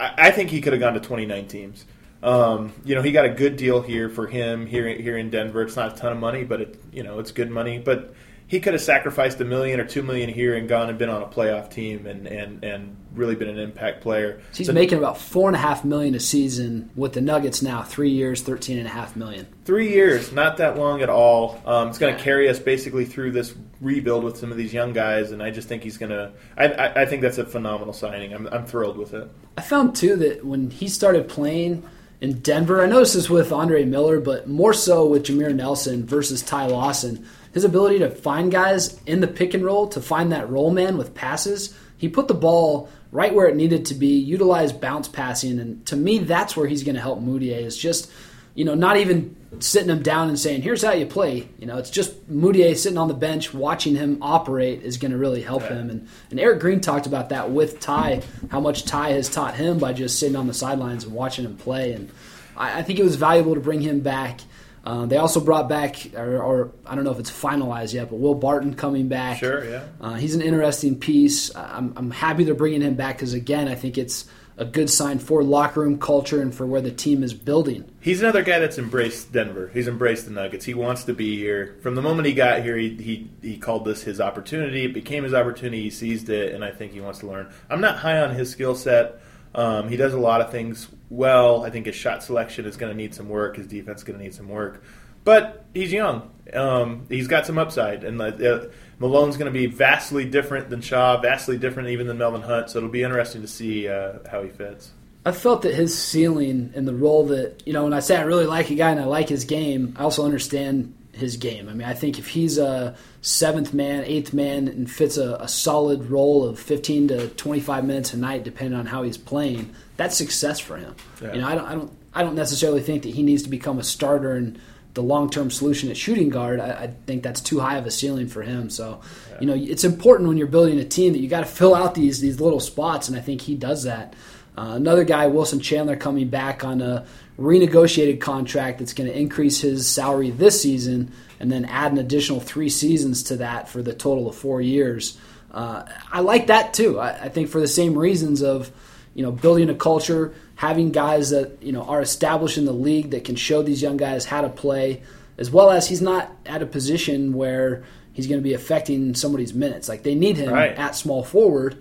I, 0.00 0.32
think 0.32 0.50
he 0.50 0.60
could 0.60 0.72
have 0.72 0.80
gone 0.80 0.94
to 0.94 1.00
29 1.00 1.46
teams. 1.46 1.84
Um, 2.22 2.72
you 2.84 2.94
know, 2.94 3.02
he 3.02 3.12
got 3.12 3.24
a 3.24 3.28
good 3.28 3.56
deal 3.56 3.82
here 3.82 4.08
for 4.08 4.26
him 4.26 4.66
here 4.66 4.88
here 4.88 5.16
in 5.16 5.30
Denver. 5.30 5.62
It's 5.62 5.76
not 5.76 5.94
a 5.94 5.96
ton 5.96 6.12
of 6.12 6.18
money, 6.18 6.44
but 6.44 6.60
it 6.60 6.82
you 6.92 7.02
know 7.02 7.18
it's 7.18 7.32
good 7.32 7.50
money. 7.50 7.78
But 7.78 8.14
he 8.52 8.60
could 8.60 8.74
have 8.74 8.82
sacrificed 8.82 9.40
a 9.40 9.46
million 9.46 9.80
or 9.80 9.86
two 9.86 10.02
million 10.02 10.28
here 10.28 10.54
and 10.54 10.68
gone 10.68 10.90
and 10.90 10.98
been 10.98 11.08
on 11.08 11.22
a 11.22 11.26
playoff 11.26 11.70
team 11.70 12.06
and 12.06 12.26
and, 12.26 12.62
and 12.62 12.96
really 13.14 13.34
been 13.34 13.48
an 13.48 13.58
impact 13.58 14.02
player. 14.02 14.42
He's 14.54 14.66
So 14.66 14.74
making 14.74 14.98
about 14.98 15.16
four 15.16 15.48
and 15.48 15.56
a 15.56 15.58
half 15.58 15.86
million 15.86 16.14
a 16.14 16.20
season 16.20 16.90
with 16.94 17.14
the 17.14 17.22
Nuggets 17.22 17.62
now, 17.62 17.82
three 17.82 18.10
years, 18.10 18.42
thirteen 18.42 18.76
and 18.76 18.86
a 18.86 18.90
half 18.90 19.16
million. 19.16 19.46
three 19.64 19.90
years, 19.90 20.32
not 20.32 20.58
that 20.58 20.76
long 20.76 21.00
at 21.00 21.08
all. 21.08 21.62
Um, 21.64 21.88
it's 21.88 21.98
going 21.98 22.12
to 22.12 22.18
Yeah. 22.18 22.24
carry 22.24 22.48
us 22.50 22.58
basically 22.58 23.06
through 23.06 23.30
this 23.32 23.54
rebuild 23.80 24.22
with 24.22 24.36
some 24.36 24.50
of 24.52 24.58
these 24.58 24.74
young 24.74 24.92
guys, 24.92 25.30
and 25.32 25.42
I 25.42 25.50
just 25.50 25.66
think 25.68 25.82
he's 25.82 25.96
going 25.96 26.10
to. 26.10 26.30
I, 26.58 26.64
I, 26.66 27.02
I 27.02 27.06
think 27.06 27.22
that's 27.22 27.38
a 27.38 27.46
phenomenal 27.46 27.94
signing. 27.94 28.34
I'm, 28.34 28.46
I'm 28.48 28.66
thrilled 28.66 28.98
with 28.98 29.14
it. 29.14 29.30
I 29.56 29.62
found 29.62 29.96
too 29.96 30.14
that 30.16 30.44
when 30.44 30.70
he 30.70 30.88
started 30.88 31.26
playing 31.26 31.82
in 32.20 32.40
Denver, 32.40 32.82
I 32.82 32.86
know 32.86 33.00
this 33.00 33.14
is 33.14 33.30
with 33.30 33.50
Andre 33.50 33.84
Miller, 33.86 34.20
but 34.20 34.46
more 34.46 34.74
so 34.74 35.06
with 35.06 35.24
Jameer 35.24 35.54
Nelson 35.54 36.04
versus 36.06 36.42
Ty 36.42 36.66
Lawson. 36.66 37.26
His 37.52 37.64
ability 37.64 37.98
to 38.00 38.10
find 38.10 38.50
guys 38.50 39.00
in 39.04 39.20
the 39.20 39.26
pick 39.28 39.54
and 39.54 39.64
roll, 39.64 39.88
to 39.88 40.00
find 40.00 40.32
that 40.32 40.48
roll 40.48 40.70
man 40.70 40.96
with 40.96 41.14
passes, 41.14 41.76
he 41.98 42.08
put 42.08 42.28
the 42.28 42.34
ball 42.34 42.88
right 43.10 43.34
where 43.34 43.46
it 43.46 43.56
needed 43.56 43.86
to 43.86 43.94
be, 43.94 44.18
utilize 44.18 44.72
bounce 44.72 45.08
passing, 45.08 45.58
and 45.58 45.84
to 45.86 45.96
me, 45.96 46.18
that's 46.18 46.56
where 46.56 46.66
he's 46.66 46.82
going 46.82 46.94
to 46.94 47.00
help 47.00 47.20
Mudiay. 47.20 47.64
Is 47.64 47.76
just 47.76 48.10
you 48.54 48.64
know, 48.64 48.74
not 48.74 48.98
even 48.98 49.34
sitting 49.60 49.88
him 49.88 50.02
down 50.02 50.28
and 50.28 50.38
saying, 50.38 50.62
"Here's 50.62 50.82
how 50.82 50.92
you 50.92 51.06
play." 51.06 51.48
You 51.58 51.66
know, 51.66 51.78
it's 51.78 51.90
just 51.90 52.30
Mudiay 52.30 52.76
sitting 52.76 52.98
on 52.98 53.08
the 53.08 53.14
bench 53.14 53.54
watching 53.54 53.94
him 53.94 54.18
operate 54.20 54.82
is 54.82 54.98
going 54.98 55.12
to 55.12 55.18
really 55.18 55.42
help 55.42 55.62
him. 55.62 55.88
And 55.88 56.08
and 56.30 56.38
Erick 56.38 56.60
Green 56.60 56.80
talked 56.80 57.06
about 57.06 57.30
that 57.30 57.50
with 57.50 57.80
Ty, 57.80 58.22
how 58.50 58.60
much 58.60 58.84
Ty 58.84 59.12
has 59.12 59.28
taught 59.28 59.54
him 59.54 59.78
by 59.78 59.92
just 59.92 60.18
sitting 60.18 60.36
on 60.36 60.46
the 60.46 60.54
sidelines 60.54 61.04
and 61.04 61.14
watching 61.14 61.44
him 61.44 61.56
play. 61.56 61.92
And 61.92 62.10
I, 62.56 62.80
I 62.80 62.82
think 62.82 62.98
it 62.98 63.04
was 63.04 63.16
valuable 63.16 63.54
to 63.54 63.60
bring 63.60 63.80
him 63.80 64.00
back. 64.00 64.40
Uh, 64.84 65.06
they 65.06 65.16
also 65.16 65.40
brought 65.40 65.68
back, 65.68 65.96
or, 66.16 66.42
or 66.42 66.72
I 66.86 66.94
don't 66.94 67.04
know 67.04 67.12
if 67.12 67.20
it's 67.20 67.30
finalized 67.30 67.94
yet, 67.94 68.10
but 68.10 68.16
Will 68.16 68.34
Barton 68.34 68.74
coming 68.74 69.08
back. 69.08 69.38
Sure, 69.38 69.64
yeah. 69.64 69.84
Uh, 70.00 70.14
he's 70.14 70.34
an 70.34 70.42
interesting 70.42 70.98
piece. 70.98 71.54
I'm, 71.54 71.92
I'm 71.96 72.10
happy 72.10 72.44
they're 72.44 72.54
bringing 72.54 72.82
him 72.82 72.94
back 72.94 73.16
because 73.16 73.32
again, 73.32 73.68
I 73.68 73.76
think 73.76 73.96
it's 73.96 74.26
a 74.56 74.64
good 74.64 74.90
sign 74.90 75.18
for 75.18 75.42
locker 75.42 75.80
room 75.80 75.98
culture 75.98 76.42
and 76.42 76.54
for 76.54 76.66
where 76.66 76.80
the 76.80 76.90
team 76.90 77.22
is 77.22 77.32
building. 77.32 77.84
He's 78.00 78.20
another 78.20 78.42
guy 78.42 78.58
that's 78.58 78.78
embraced 78.78 79.32
Denver. 79.32 79.70
He's 79.72 79.88
embraced 79.88 80.26
the 80.26 80.32
Nuggets. 80.32 80.64
He 80.64 80.74
wants 80.74 81.04
to 81.04 81.14
be 81.14 81.36
here. 81.38 81.78
From 81.80 81.94
the 81.94 82.02
moment 82.02 82.26
he 82.26 82.34
got 82.34 82.62
here, 82.62 82.76
he, 82.76 82.90
he, 82.96 83.30
he 83.40 83.56
called 83.56 83.84
this 83.84 84.02
his 84.02 84.20
opportunity. 84.20 84.84
It 84.84 84.92
became 84.92 85.24
his 85.24 85.32
opportunity. 85.32 85.82
He 85.84 85.90
seized 85.90 86.28
it, 86.28 86.54
and 86.54 86.64
I 86.64 86.70
think 86.70 86.92
he 86.92 87.00
wants 87.00 87.20
to 87.20 87.26
learn. 87.26 87.50
I'm 87.70 87.80
not 87.80 87.98
high 87.98 88.20
on 88.20 88.34
his 88.34 88.50
skill 88.50 88.74
set. 88.74 89.20
Um, 89.54 89.88
he 89.88 89.96
does 89.96 90.14
a 90.14 90.18
lot 90.18 90.40
of 90.40 90.50
things 90.50 90.88
well. 91.12 91.64
I 91.64 91.70
think 91.70 91.86
his 91.86 91.94
shot 91.94 92.22
selection 92.22 92.64
is 92.64 92.76
going 92.76 92.90
to 92.90 92.96
need 92.96 93.14
some 93.14 93.28
work. 93.28 93.56
His 93.56 93.66
defense 93.66 94.00
is 94.00 94.04
going 94.04 94.18
to 94.18 94.24
need 94.24 94.34
some 94.34 94.48
work. 94.48 94.82
But 95.24 95.64
he's 95.72 95.92
young. 95.92 96.30
Um, 96.52 97.06
he's 97.08 97.28
got 97.28 97.46
some 97.46 97.58
upside. 97.58 98.02
And 98.02 98.20
uh, 98.20 98.66
Malone's 98.98 99.36
going 99.36 99.52
to 99.52 99.56
be 99.56 99.66
vastly 99.66 100.24
different 100.24 100.70
than 100.70 100.80
Shaw, 100.80 101.20
vastly 101.20 101.58
different 101.58 101.90
even 101.90 102.06
than 102.06 102.18
Melvin 102.18 102.42
Hunt. 102.42 102.70
So 102.70 102.78
it'll 102.78 102.90
be 102.90 103.02
interesting 103.02 103.42
to 103.42 103.48
see 103.48 103.88
uh, 103.88 104.18
how 104.30 104.42
he 104.42 104.48
fits. 104.48 104.90
I 105.24 105.30
felt 105.30 105.62
that 105.62 105.74
his 105.74 105.96
ceiling 105.96 106.72
and 106.74 106.88
the 106.88 106.94
role 106.94 107.26
that 107.26 107.62
you 107.64 107.72
know, 107.72 107.84
when 107.84 107.92
I 107.92 108.00
say 108.00 108.16
I 108.16 108.22
really 108.22 108.46
like 108.46 108.70
a 108.70 108.74
guy 108.74 108.90
and 108.90 108.98
I 108.98 109.04
like 109.04 109.28
his 109.28 109.44
game, 109.44 109.94
I 109.96 110.02
also 110.02 110.24
understand 110.24 110.94
his 111.12 111.36
game. 111.36 111.68
I 111.68 111.74
mean, 111.74 111.86
I 111.86 111.94
think 111.94 112.18
if 112.18 112.28
he's 112.28 112.58
a 112.58 112.96
seventh 113.20 113.74
man, 113.74 114.04
eighth 114.04 114.32
man, 114.32 114.68
and 114.68 114.90
fits 114.90 115.16
a, 115.16 115.36
a 115.36 115.48
solid 115.48 116.10
role 116.10 116.44
of 116.44 116.58
15 116.58 117.08
to 117.08 117.28
25 117.28 117.84
minutes 117.84 118.14
a 118.14 118.16
night, 118.16 118.44
depending 118.44 118.78
on 118.78 118.86
how 118.86 119.02
he's 119.02 119.18
playing, 119.18 119.74
that's 119.96 120.16
success 120.16 120.58
for 120.58 120.76
him. 120.76 120.94
Yeah. 121.20 121.34
You 121.34 121.40
know, 121.40 121.48
I 121.48 121.54
don't, 121.54 121.66
I 121.66 121.74
don't, 121.74 121.92
I 122.14 122.22
don't 122.22 122.34
necessarily 122.34 122.80
think 122.80 123.02
that 123.04 123.10
he 123.10 123.22
needs 123.22 123.42
to 123.42 123.50
become 123.50 123.78
a 123.78 123.84
starter 123.84 124.32
and 124.32 124.58
the 124.94 125.02
long-term 125.02 125.50
solution 125.50 125.90
at 125.90 125.96
shooting 125.96 126.28
guard. 126.28 126.60
I, 126.60 126.70
I 126.70 126.86
think 127.06 127.22
that's 127.22 127.40
too 127.40 127.60
high 127.60 127.76
of 127.76 127.86
a 127.86 127.90
ceiling 127.90 128.28
for 128.28 128.42
him. 128.42 128.68
So, 128.68 129.00
you 129.40 129.46
know, 129.46 129.54
it's 129.54 129.84
important 129.84 130.28
when 130.28 130.36
you're 130.36 130.46
building 130.46 130.78
a 130.78 130.84
team 130.84 131.12
that 131.14 131.20
you 131.20 131.28
got 131.28 131.40
to 131.40 131.46
fill 131.46 131.74
out 131.74 131.94
these 131.94 132.20
these 132.20 132.40
little 132.40 132.60
spots, 132.60 133.08
and 133.08 133.16
I 133.16 133.20
think 133.20 133.40
he 133.40 133.54
does 133.54 133.84
that. 133.84 134.14
Uh, 134.56 134.72
another 134.74 135.04
guy, 135.04 135.26
Wilson 135.28 135.60
Chandler, 135.60 135.96
coming 135.96 136.28
back 136.28 136.62
on 136.62 136.82
a 136.82 137.06
renegotiated 137.38 138.20
contract 138.20 138.78
that's 138.78 138.92
going 138.92 139.08
to 139.10 139.18
increase 139.18 139.60
his 139.60 139.88
salary 139.88 140.30
this 140.30 140.60
season 140.62 141.10
and 141.40 141.50
then 141.50 141.64
add 141.64 141.92
an 141.92 141.98
additional 141.98 142.40
three 142.40 142.68
seasons 142.68 143.22
to 143.24 143.36
that 143.36 143.68
for 143.68 143.82
the 143.82 143.92
total 143.92 144.28
of 144.28 144.36
four 144.36 144.60
years. 144.60 145.18
Uh, 145.50 145.84
I 146.10 146.20
like 146.20 146.46
that 146.46 146.72
too. 146.74 146.98
I, 147.00 147.24
I 147.24 147.28
think 147.28 147.48
for 147.48 147.60
the 147.60 147.68
same 147.68 147.96
reasons 147.98 148.42
of 148.42 148.70
you 149.14 149.22
know 149.22 149.32
building 149.32 149.68
a 149.68 149.74
culture, 149.74 150.32
having 150.54 150.92
guys 150.92 151.30
that 151.30 151.62
you 151.62 151.72
know 151.72 151.82
are 151.82 152.00
established 152.00 152.56
in 152.58 152.64
the 152.64 152.72
league 152.72 153.10
that 153.10 153.24
can 153.24 153.36
show 153.36 153.62
these 153.62 153.82
young 153.82 153.96
guys 153.96 154.24
how 154.24 154.40
to 154.40 154.48
play, 154.48 155.02
as 155.36 155.50
well 155.50 155.70
as 155.70 155.88
he's 155.88 156.00
not 156.00 156.30
at 156.46 156.62
a 156.62 156.66
position 156.66 157.32
where 157.34 157.82
he's 158.14 158.26
going 158.26 158.40
to 158.40 158.42
be 158.44 158.54
affecting 158.54 159.14
somebody's 159.14 159.52
minutes. 159.52 159.88
Like 159.88 160.02
they 160.04 160.14
need 160.14 160.36
him 160.36 160.52
Right. 160.52 160.72
at 160.76 160.94
small 160.96 161.22
forward 161.24 161.76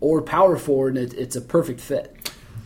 or 0.00 0.20
power 0.22 0.56
forward, 0.58 0.96
and 0.96 1.12
it, 1.12 1.16
it's 1.18 1.36
a 1.36 1.40
perfect 1.40 1.80
fit. 1.80 2.14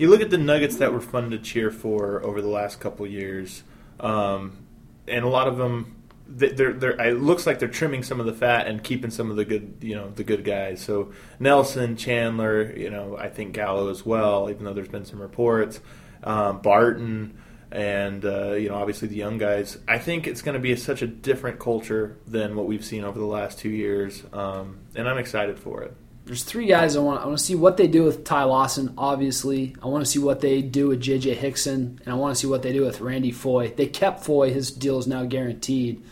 You 0.03 0.11
look 0.11 0.21
at 0.21 0.31
the 0.31 0.37
Nuggets 0.37 0.79
that 0.79 0.93
were 0.93 1.01
fun 1.01 1.31
to 1.31 1.39
cheer 1.39 1.71
for 1.71 2.25
over 2.25 2.43
the 2.43 2.49
last 2.49 2.81
couple 2.81 3.07
years, 3.07 3.63
um, 4.01 4.67
and 5.07 5.25
a 5.25 5.29
lot 5.29 5.47
of 5.47 5.59
them, 5.59 6.03
they're, 6.27 6.73
they're, 6.73 7.01
it 7.01 7.21
looks 7.21 7.47
like 7.47 7.61
they're 7.61 7.69
trimming 7.69 8.03
some 8.03 8.19
of 8.19 8.27
the 8.27 8.33
fat 8.33 8.67
and 8.67 8.83
keeping 8.83 9.13
some 9.13 9.31
of 9.31 9.37
the 9.37 9.45
good, 9.45 9.77
you 9.81 9.95
know, 9.95 10.11
the 10.11 10.25
good 10.25 10.45
guys. 10.45 10.81
So 10.81 11.13
Nelson, 11.39 11.95
Chandler, 11.95 12.77
you 12.77 12.91
know, 12.91 13.17
I 13.17 13.29
think 13.29 13.53
Gallo 13.53 13.91
as 13.91 14.05
well, 14.05 14.51
even 14.51 14.65
though 14.65 14.73
there's 14.73 14.89
been 14.89 15.05
some 15.05 15.23
reports, 15.23 15.79
um, 16.25 16.63
Barton, 16.63 17.39
and 17.71 18.25
uh, 18.25 18.55
you 18.55 18.71
know, 18.71 18.75
obviously 18.75 19.07
the 19.07 19.15
young 19.15 19.39
guys. 19.39 19.79
I 19.87 19.99
think 19.99 20.27
it's 20.27 20.43
going 20.43 20.55
to 20.55 20.61
be 20.61 20.75
such 20.75 21.03
a 21.03 21.07
different 21.07 21.61
culture 21.61 22.19
than 22.27 22.57
what 22.57 22.67
we've 22.67 22.85
seen 22.85 23.05
over 23.05 23.21
the 23.21 23.25
last 23.25 23.61
two 23.61 23.71
years, 23.71 24.25
um, 24.33 24.81
and 24.97 25.09
I'm 25.09 25.19
excited 25.19 25.61
for 25.61 25.85
it. 25.85 25.95
There's 26.33 26.45
three 26.45 26.65
guys 26.65 26.97
I 26.97 27.01
want. 27.01 27.21
I 27.21 27.27
want 27.27 27.37
to 27.37 27.45
see 27.45 27.55
what 27.55 27.77
they 27.77 27.87
do 27.87 28.05
with 28.05 28.25
Ty 28.25 28.45
Lawson. 28.45 28.95
Obviously, 28.97 29.77
I 29.83 29.89
want 29.89 30.03
to 30.03 30.11
see 30.11 30.19
what 30.19 30.41
they 30.41 30.63
do 30.63 30.89
with 30.89 31.03
J.J. 31.03 31.35
Hickson, 31.35 32.01
and 32.03 32.09
I 32.15 32.17
want 32.17 32.35
to 32.35 32.41
see 32.41 32.47
what 32.47 32.63
they 32.63 32.73
do 32.73 32.87
with 32.87 33.03
Randy 33.03 33.31
Foye. 33.31 33.69
They 33.77 33.85
kept 33.85 34.25
Foye; 34.25 34.51
his 34.51 34.71
deal 34.71 34.99
is 34.99 35.07
now 35.07 35.27
guaranteed, 35.27 36.03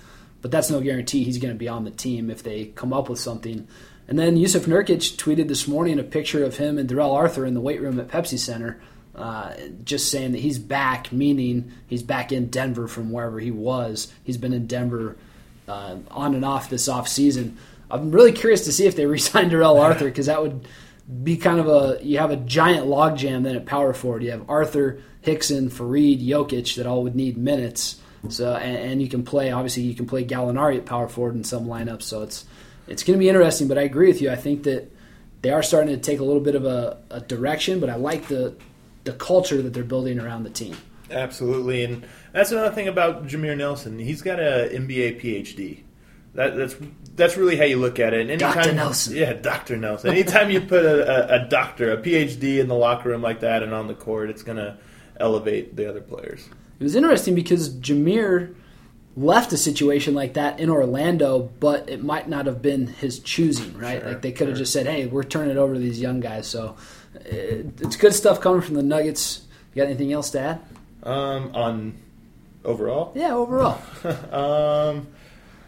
but 0.42 0.50
that's 0.50 0.68
no 0.68 0.82
guarantee 0.82 1.24
he's 1.24 1.38
going 1.38 1.54
to 1.54 1.58
be 1.58 1.68
on 1.68 1.84
the 1.84 1.90
team 1.90 2.28
if 2.28 2.42
they 2.42 2.66
come 2.66 2.92
up 2.92 3.08
with 3.08 3.18
something. 3.18 3.66
And 4.08 4.18
then 4.18 4.36
Jusuf 4.36 4.66
Nurkic 4.66 5.16
tweeted 5.16 5.48
this 5.48 5.66
morning 5.66 5.98
a 5.98 6.02
picture 6.02 6.44
of 6.44 6.58
him 6.58 6.76
and 6.76 6.86
Darrell 6.86 7.12
Arthur 7.12 7.46
in 7.46 7.54
the 7.54 7.60
weight 7.62 7.80
room 7.80 7.98
at 7.98 8.08
Pepsi 8.08 8.38
Center, 8.38 8.78
uh, 9.14 9.54
just 9.84 10.10
saying 10.10 10.32
that 10.32 10.42
he's 10.42 10.58
back, 10.58 11.10
meaning 11.12 11.72
he's 11.86 12.02
back 12.02 12.30
in 12.30 12.48
Denver 12.50 12.88
from 12.88 13.10
wherever 13.10 13.40
he 13.40 13.50
was. 13.50 14.12
He's 14.22 14.36
been 14.36 14.52
in 14.52 14.66
Denver 14.66 15.16
uh, 15.66 15.96
on 16.10 16.34
and 16.34 16.44
off 16.44 16.68
this 16.68 16.88
off 16.88 17.08
season. 17.08 17.56
I'm 17.90 18.10
really 18.10 18.32
curious 18.32 18.64
to 18.64 18.72
see 18.72 18.86
if 18.86 18.96
they 18.96 19.06
resign 19.18 19.48
Darrell 19.48 19.78
Arthur 19.78 20.06
because 20.06 20.26
that 20.26 20.42
would 20.42 20.66
be 21.22 21.36
kind 21.36 21.58
of 21.58 21.68
a 21.68 21.98
you 22.04 22.18
have 22.18 22.30
a 22.30 22.36
giant 22.36 22.86
logjam 22.86 23.42
then 23.42 23.56
at 23.56 23.66
power 23.66 23.92
forward. 23.92 24.22
You 24.22 24.30
have 24.30 24.48
Arthur, 24.48 25.02
Hickson, 25.22 25.70
Faried, 25.70 26.24
Jokic 26.26 26.76
that 26.76 26.86
all 26.86 27.02
would 27.02 27.16
need 27.16 27.36
minutes. 27.36 28.00
So 28.28 28.54
and, 28.54 28.76
and 28.76 29.02
you 29.02 29.08
can 29.08 29.24
play 29.24 29.50
obviously 29.50 29.82
you 29.84 29.94
can 29.94 30.06
play 30.06 30.24
Gallinari 30.24 30.76
at 30.78 30.86
power 30.86 31.08
forward 31.08 31.34
in 31.34 31.44
some 31.44 31.66
lineups. 31.66 32.02
So 32.02 32.22
it's 32.22 32.44
it's 32.86 33.02
going 33.02 33.18
to 33.18 33.20
be 33.20 33.28
interesting. 33.28 33.68
But 33.68 33.78
I 33.78 33.82
agree 33.82 34.08
with 34.08 34.20
you. 34.20 34.30
I 34.30 34.36
think 34.36 34.64
that 34.64 34.90
they 35.42 35.50
are 35.50 35.62
starting 35.62 35.94
to 35.94 36.00
take 36.00 36.20
a 36.20 36.24
little 36.24 36.42
bit 36.42 36.54
of 36.54 36.64
a, 36.64 36.98
a 37.10 37.20
direction. 37.20 37.80
But 37.80 37.90
I 37.90 37.96
like 37.96 38.28
the 38.28 38.54
the 39.04 39.12
culture 39.12 39.62
that 39.62 39.72
they're 39.72 39.82
building 39.84 40.20
around 40.20 40.44
the 40.44 40.50
team. 40.50 40.76
Absolutely, 41.10 41.82
and 41.82 42.06
that's 42.32 42.52
another 42.52 42.72
thing 42.72 42.86
about 42.86 43.26
Jameer 43.26 43.56
Nelson. 43.56 43.98
He's 43.98 44.22
got 44.22 44.38
a 44.38 44.70
MBA 44.72 45.20
PhD. 45.20 45.80
That, 46.34 46.56
that's 46.56 46.76
that's 47.16 47.36
really 47.36 47.56
how 47.56 47.64
you 47.64 47.76
look 47.76 47.98
at 47.98 48.14
it. 48.14 48.30
Anytime, 48.30 48.54
Dr. 48.54 48.72
Nelson. 48.72 49.16
yeah, 49.16 49.32
Doctor 49.32 49.76
Nelson. 49.76 50.10
Anytime 50.10 50.50
you 50.50 50.60
put 50.60 50.84
a, 50.84 51.34
a, 51.34 51.44
a 51.44 51.48
doctor, 51.48 51.92
a 51.92 51.96
PhD 51.96 52.58
in 52.60 52.68
the 52.68 52.74
locker 52.74 53.08
room 53.08 53.20
like 53.20 53.40
that 53.40 53.62
and 53.62 53.74
on 53.74 53.88
the 53.88 53.94
court, 53.94 54.30
it's 54.30 54.42
going 54.42 54.58
to 54.58 54.78
elevate 55.18 55.76
the 55.76 55.88
other 55.88 56.00
players. 56.00 56.48
It 56.78 56.84
was 56.84 56.94
interesting 56.94 57.34
because 57.34 57.68
Jameer 57.74 58.54
left 59.16 59.52
a 59.52 59.56
situation 59.56 60.14
like 60.14 60.34
that 60.34 60.60
in 60.60 60.70
Orlando, 60.70 61.50
but 61.60 61.90
it 61.90 62.02
might 62.02 62.28
not 62.28 62.46
have 62.46 62.62
been 62.62 62.86
his 62.86 63.18
choosing, 63.18 63.76
right? 63.76 64.00
Sure, 64.00 64.12
like 64.12 64.22
they 64.22 64.32
could 64.32 64.48
have 64.48 64.56
sure. 64.56 64.62
just 64.62 64.72
said, 64.72 64.86
"Hey, 64.86 65.06
we're 65.06 65.24
turning 65.24 65.50
it 65.50 65.56
over 65.56 65.74
to 65.74 65.80
these 65.80 66.00
young 66.00 66.20
guys." 66.20 66.46
So 66.46 66.76
it, 67.14 67.66
it's 67.80 67.96
good 67.96 68.14
stuff 68.14 68.40
coming 68.40 68.62
from 68.62 68.76
the 68.76 68.82
Nuggets. 68.82 69.42
You 69.74 69.82
got 69.82 69.88
anything 69.88 70.12
else 70.12 70.30
to 70.30 70.40
add? 70.40 70.60
Um, 71.02 71.54
on 71.54 71.98
overall. 72.64 73.12
Yeah, 73.14 73.34
overall. 73.34 73.80
um, 74.32 75.08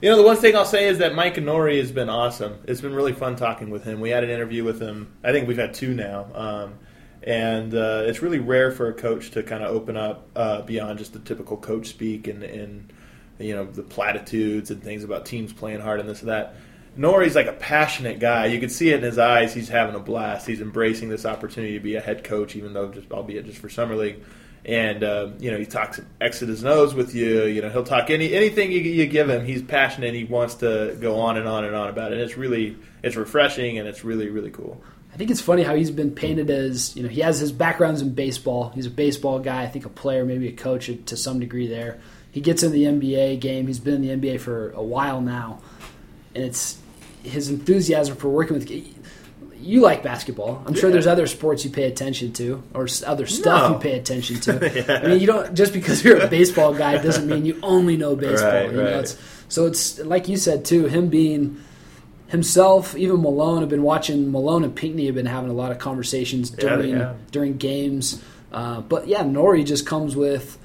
you 0.03 0.11
know, 0.11 0.17
the 0.17 0.25
one 0.25 0.37
thing 0.37 0.57
I'll 0.57 0.65
say 0.65 0.89
is 0.89 0.99
that 0.99 1.15
Micah 1.15 1.41
Nori 1.41 1.79
has 1.79 1.93
been 1.93 2.09
awesome. 2.09 2.59
It's 2.67 2.81
been 2.81 2.93
really 2.93 3.13
fun 3.13 3.37
talking 3.37 3.71
with 3.71 3.85
him. 3.85 4.01
We 4.01 4.11
had 4.11 4.25
an 4.25 4.31
interview 4.31 4.65
with 4.65 4.83
him. 4.83 5.13
I 5.23 5.31
think 5.31 5.47
we've 5.47 5.57
had 5.57 5.75
two 5.75 5.95
now. 5.95 6.27
Um, 6.35 6.75
and 7.23 7.73
uh, 7.73 8.03
it's 8.05 8.21
really 8.21 8.41
rare 8.41 8.73
for 8.73 8.89
a 8.89 8.95
coach 8.95 9.31
to 9.31 9.45
kind 9.45 9.63
of 9.63 9.73
open 9.73 9.97
up 9.97 10.29
uh, 10.35 10.63
beyond 10.63 10.99
just 10.99 11.13
the 11.13 11.21
typical 11.21 11.57
coach 11.57 11.87
speak 11.87 12.27
and, 12.27 12.43
and 12.43 12.93
you 13.39 13.55
know 13.55 13.65
the 13.65 13.85
platitudes 13.85 14.73
and 14.73 14.83
things 14.83 15.05
about 15.05 15.25
teams 15.25 15.53
playing 15.53 15.81
hard 15.81 16.01
and 16.01 16.09
this 16.09 16.21
and 16.21 16.31
that. 16.31 16.57
Nori's 16.99 17.37
like 17.37 17.47
a 17.47 17.53
passionate 17.53 18.19
guy. 18.19 18.47
You 18.47 18.59
can 18.59 18.69
see 18.71 18.91
it 18.91 18.97
in 18.97 19.03
his 19.03 19.19
eyes. 19.19 19.55
He's 19.55 19.69
having 19.69 19.95
a 19.95 20.01
blast. 20.01 20.49
He's 20.49 20.61
embracing 20.61 21.11
this 21.11 21.25
opportunity 21.25 21.75
to 21.75 21.81
be 21.81 21.95
a 21.95 22.01
head 22.01 22.25
coach, 22.25 22.57
even 22.57 22.73
though 22.73 22.89
just 22.91 23.11
albeit 23.13 23.47
just 23.47 23.59
for 23.59 23.69
summer 23.69 23.95
league. 23.95 24.23
And 24.65 25.03
uh, 25.03 25.31
you 25.41 25.51
know 25.51 25.59
he 25.59 25.67
talks 25.67 26.01
exit 26.21 26.49
his 26.49 26.63
nose 26.63 26.95
with 26.95 27.15
you. 27.15 27.45
You 27.45 27.63
know 27.63 27.69
he'll 27.69 27.83
talk 27.83 28.11
any 28.11 28.33
anything 28.33 28.71
you, 28.71 28.81
you 28.81 29.07
give 29.07 29.29
him. 29.29 29.45
He's 29.45 29.63
passionate. 29.63 30.15
He 30.15 30.25
wants 30.25 30.57
to 30.57 30.97
go 31.01 31.19
on 31.21 31.37
and 31.37 31.49
on 31.49 31.65
and 31.65 31.75
on 31.75 31.89
about 31.89 32.13
it. 32.13 32.15
And 32.15 32.23
it's 32.23 32.37
really 32.37 32.77
it's 33.03 33.17
refreshing 33.17 33.79
and 33.79 33.89
it's 33.89 34.05
really 34.05 34.29
really 34.29 34.51
cool. 34.51 34.81
I 35.13 35.17
think 35.19 35.31
it's 35.31 35.41
funny 35.43 35.63
how 35.63 35.75
he's 35.75 35.91
been 35.91 36.13
painted 36.13 36.49
as 36.49 36.97
you 36.97 37.03
know 37.03 37.09
he 37.09 37.21
has 37.21 37.39
his 37.39 37.53
backgrounds 37.53 38.01
in 38.01 38.15
baseball. 38.15 38.71
He's 38.71 38.87
a 38.87 38.91
baseball 38.91 39.41
guy. 39.41 39.63
I 39.63 39.69
think 39.69 39.85
a 39.85 39.91
player, 39.91 40.25
maybe 40.25 40.49
a 40.49 40.53
coach 40.53 40.91
to 41.07 41.17
some 41.17 41.39
degree. 41.39 41.67
There, 41.67 42.01
he 42.31 42.41
gets 42.41 42.63
in 42.63 42.73
the 42.73 42.85
NBA 42.85 43.41
game. 43.41 43.67
He's 43.67 43.79
been 43.79 44.03
in 44.03 44.21
the 44.21 44.31
NBA 44.31 44.41
for 44.41 44.71
a 44.71 44.83
while 44.83 45.21
now, 45.21 45.61
and 46.35 46.45
it's 46.45 46.79
his 47.23 47.51
enthusiasm 47.51 48.17
for 48.17 48.29
working 48.29 48.57
with. 48.57 48.67
You 49.63 49.81
like 49.81 50.03
basketball. 50.03 50.63
I'm 50.67 50.75
yeah. 50.75 50.81
sure 50.81 50.91
there's 50.91 51.07
other 51.07 51.27
sports 51.27 51.65
you 51.65 51.71
pay 51.71 51.85
attention 51.85 52.33
to, 52.35 52.63
or 52.75 52.89
other 53.07 53.27
stuff 53.27 53.71
no. 53.71 53.77
you 53.77 53.83
pay 53.83 53.99
attention 53.99 54.41
to. 54.41 54.73
yeah. 54.75 55.01
I 55.05 55.09
mean, 55.09 55.21
you 55.21 55.27
don't 55.27 55.55
just 55.55 55.73
because 55.73 56.05
you're 56.05 56.19
a 56.19 56.29
baseball 56.29 56.75
guy 56.75 57.01
doesn't 57.03 57.29
mean 57.29 57.45
you 57.45 57.59
only 57.63 57.97
know 57.97 58.17
baseball. 58.17 58.51
Right, 58.51 58.73
you 58.73 58.81
right. 58.81 58.91
know, 58.91 59.01
it's, 59.01 59.17
so 59.49 59.67
it's 59.67 59.99
like 60.01 60.29
you 60.29 60.37
said 60.37 60.65
too. 60.65 60.87
Him 60.87 61.09
being 61.09 61.63
himself, 62.29 62.97
even 62.97 63.21
Malone. 63.21 63.61
have 63.61 63.69
been 63.69 63.83
watching 63.83 64.33
Malone 64.33 64.65
and 64.65 64.75
Pinckney 64.75 65.07
have 65.07 65.15
been 65.15 65.27
having 65.27 65.51
a 65.51 65.55
lot 65.55 65.71
of 65.71 65.79
conversations 65.79 66.51
during 66.51 66.91
yeah, 66.91 67.15
during 67.31 67.59
games. 67.59 68.23
Uh, 68.51 68.81
but 68.81 69.07
yeah, 69.07 69.23
Nori 69.23 69.65
just 69.65 69.87
comes 69.87 70.17
with 70.17 70.59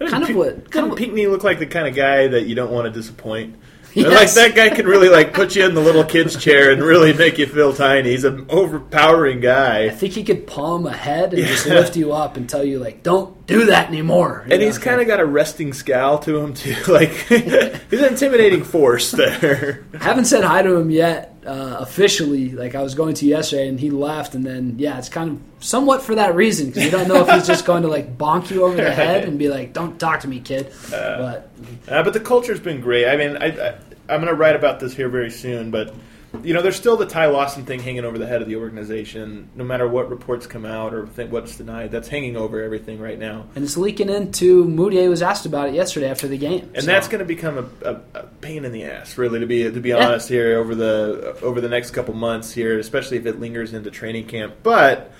kind 0.00 0.22
of 0.28 0.36
what 0.36 0.70
kind 0.70 0.90
of 0.90 0.98
Pinckney 0.98 1.26
look 1.26 1.44
like 1.44 1.58
the 1.58 1.66
kind 1.66 1.86
of 1.86 1.94
guy 1.94 2.28
that 2.28 2.46
you 2.46 2.54
don't 2.54 2.72
want 2.72 2.86
to 2.86 2.90
disappoint. 2.90 3.56
Yes. 4.02 4.36
Like 4.36 4.54
that 4.54 4.56
guy 4.56 4.74
can 4.74 4.86
really 4.86 5.10
like 5.10 5.34
put 5.34 5.54
you 5.54 5.66
in 5.66 5.74
the 5.74 5.80
little 5.80 6.02
kid's 6.02 6.36
chair 6.36 6.72
and 6.72 6.82
really 6.82 7.12
make 7.12 7.36
you 7.36 7.46
feel 7.46 7.74
tiny. 7.74 8.10
He's 8.10 8.24
an 8.24 8.46
overpowering 8.48 9.40
guy. 9.40 9.84
I 9.84 9.90
think 9.90 10.14
he 10.14 10.24
could 10.24 10.46
palm 10.46 10.86
a 10.86 10.92
head 10.92 11.34
and 11.34 11.42
yeah. 11.42 11.48
just 11.48 11.66
lift 11.66 11.96
you 11.96 12.12
up 12.12 12.38
and 12.38 12.48
tell 12.48 12.64
you 12.64 12.78
like, 12.78 13.02
"Don't 13.02 13.46
do 13.46 13.66
that 13.66 13.88
anymore." 13.88 14.44
You 14.46 14.52
and 14.52 14.60
know? 14.60 14.66
he's 14.66 14.78
kind 14.78 15.00
of 15.00 15.06
got 15.06 15.20
a 15.20 15.26
resting 15.26 15.74
scowl 15.74 16.18
to 16.20 16.38
him 16.38 16.54
too. 16.54 16.74
Like 16.92 17.10
he's 17.28 18.00
an 18.00 18.04
intimidating 18.04 18.64
force 18.64 19.10
there. 19.10 19.84
I 19.98 20.04
haven't 20.04 20.24
said 20.24 20.44
hi 20.44 20.62
to 20.62 20.74
him 20.74 20.90
yet 20.90 21.31
uh, 21.46 21.76
officially. 21.80 22.50
Like 22.50 22.74
I 22.74 22.82
was 22.82 22.94
going 22.94 23.14
to 23.16 23.26
yesterday, 23.26 23.68
and 23.68 23.78
he 23.78 23.90
left, 23.90 24.34
and 24.34 24.44
then 24.44 24.76
yeah, 24.78 24.98
it's 24.98 25.08
kind 25.08 25.30
of 25.30 25.64
somewhat 25.64 26.02
for 26.02 26.14
that 26.14 26.34
reason 26.34 26.66
because 26.66 26.84
you 26.84 26.90
don't 26.90 27.08
know 27.08 27.26
if 27.26 27.28
he's 27.30 27.46
just 27.46 27.64
going 27.64 27.82
to 27.82 27.88
like 27.88 28.16
bonk 28.16 28.50
you 28.50 28.64
over 28.64 28.76
the 28.76 28.92
head 28.94 29.24
and 29.24 29.38
be 29.38 29.48
like, 29.48 29.72
"Don't 29.72 29.98
talk 29.98 30.20
to 30.20 30.28
me, 30.28 30.40
kid." 30.40 30.72
Uh, 30.92 31.18
but 31.18 31.50
uh, 31.88 32.02
but 32.02 32.12
the 32.12 32.20
culture's 32.20 32.60
been 32.60 32.80
great. 32.80 33.06
I 33.06 33.16
mean, 33.16 33.36
I, 33.36 33.46
I 33.46 33.74
I'm 34.08 34.20
going 34.20 34.26
to 34.26 34.34
write 34.34 34.56
about 34.56 34.80
this 34.80 34.94
here 34.94 35.08
very 35.08 35.30
soon, 35.30 35.70
but 35.70 35.94
you 36.42 36.54
know, 36.54 36.62
there's 36.62 36.76
still 36.76 36.96
the 36.96 37.06
Ty 37.06 37.26
Lawson 37.26 37.64
thing 37.64 37.80
hanging 37.80 38.04
over 38.04 38.16
the 38.16 38.26
head 38.26 38.40
of 38.40 38.48
the 38.48 38.56
organization. 38.56 39.50
No 39.54 39.64
matter 39.64 39.86
what 39.86 40.08
reports 40.08 40.46
come 40.46 40.64
out 40.64 40.94
or 40.94 41.04
what's 41.04 41.56
denied, 41.56 41.90
that's 41.90 42.08
hanging 42.08 42.36
over 42.36 42.62
everything 42.62 43.00
right 43.00 43.18
now. 43.18 43.46
And 43.54 43.64
it's 43.64 43.76
leaking 43.76 44.08
into. 44.08 44.64
Mudiay 44.64 45.08
was 45.08 45.22
asked 45.22 45.44
about 45.44 45.68
it 45.68 45.74
yesterday 45.74 46.10
after 46.10 46.26
the 46.26 46.38
game, 46.38 46.70
and 46.74 46.84
so. 46.84 46.86
that's 46.86 47.08
going 47.08 47.18
to 47.18 47.24
become 47.24 47.58
a, 47.58 47.88
a, 47.88 48.00
a, 48.14 48.26
pain 48.40 48.64
in 48.64 48.72
the 48.72 48.84
ass, 48.84 49.18
really, 49.18 49.40
to 49.40 49.46
be 49.46 49.70
to 49.70 49.80
be 49.80 49.90
yeah. 49.90 50.06
honest 50.06 50.28
here 50.28 50.58
over 50.58 50.74
the 50.74 51.38
over 51.42 51.60
the 51.60 51.68
next 51.68 51.90
couple 51.90 52.14
months 52.14 52.52
here, 52.52 52.78
especially 52.78 53.18
if 53.18 53.26
it 53.26 53.38
lingers 53.38 53.74
into 53.74 53.90
training 53.90 54.26
camp. 54.26 54.54
But 54.62 55.12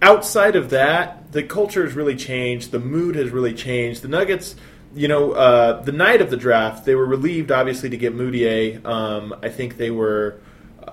outside 0.00 0.54
of 0.54 0.70
that, 0.70 1.32
the 1.32 1.42
culture 1.42 1.84
has 1.84 1.94
really 1.94 2.16
changed. 2.16 2.70
The 2.70 2.80
mood 2.80 3.16
has 3.16 3.30
really 3.30 3.54
changed. 3.54 4.02
The 4.02 4.08
Nuggets 4.08 4.54
you 4.92 5.06
know, 5.06 5.32
uh, 5.32 5.82
the 5.82 5.92
night 5.92 6.20
of 6.20 6.30
the 6.30 6.36
draft, 6.36 6.84
they 6.84 6.96
were 6.96 7.06
relieved, 7.06 7.52
obviously, 7.52 7.90
to 7.90 7.96
get 7.96 8.12
Mudiay. 8.12 8.84
Um, 8.84 9.34
I 9.40 9.48
think 9.48 9.76
they 9.76 9.92
were 9.92 10.40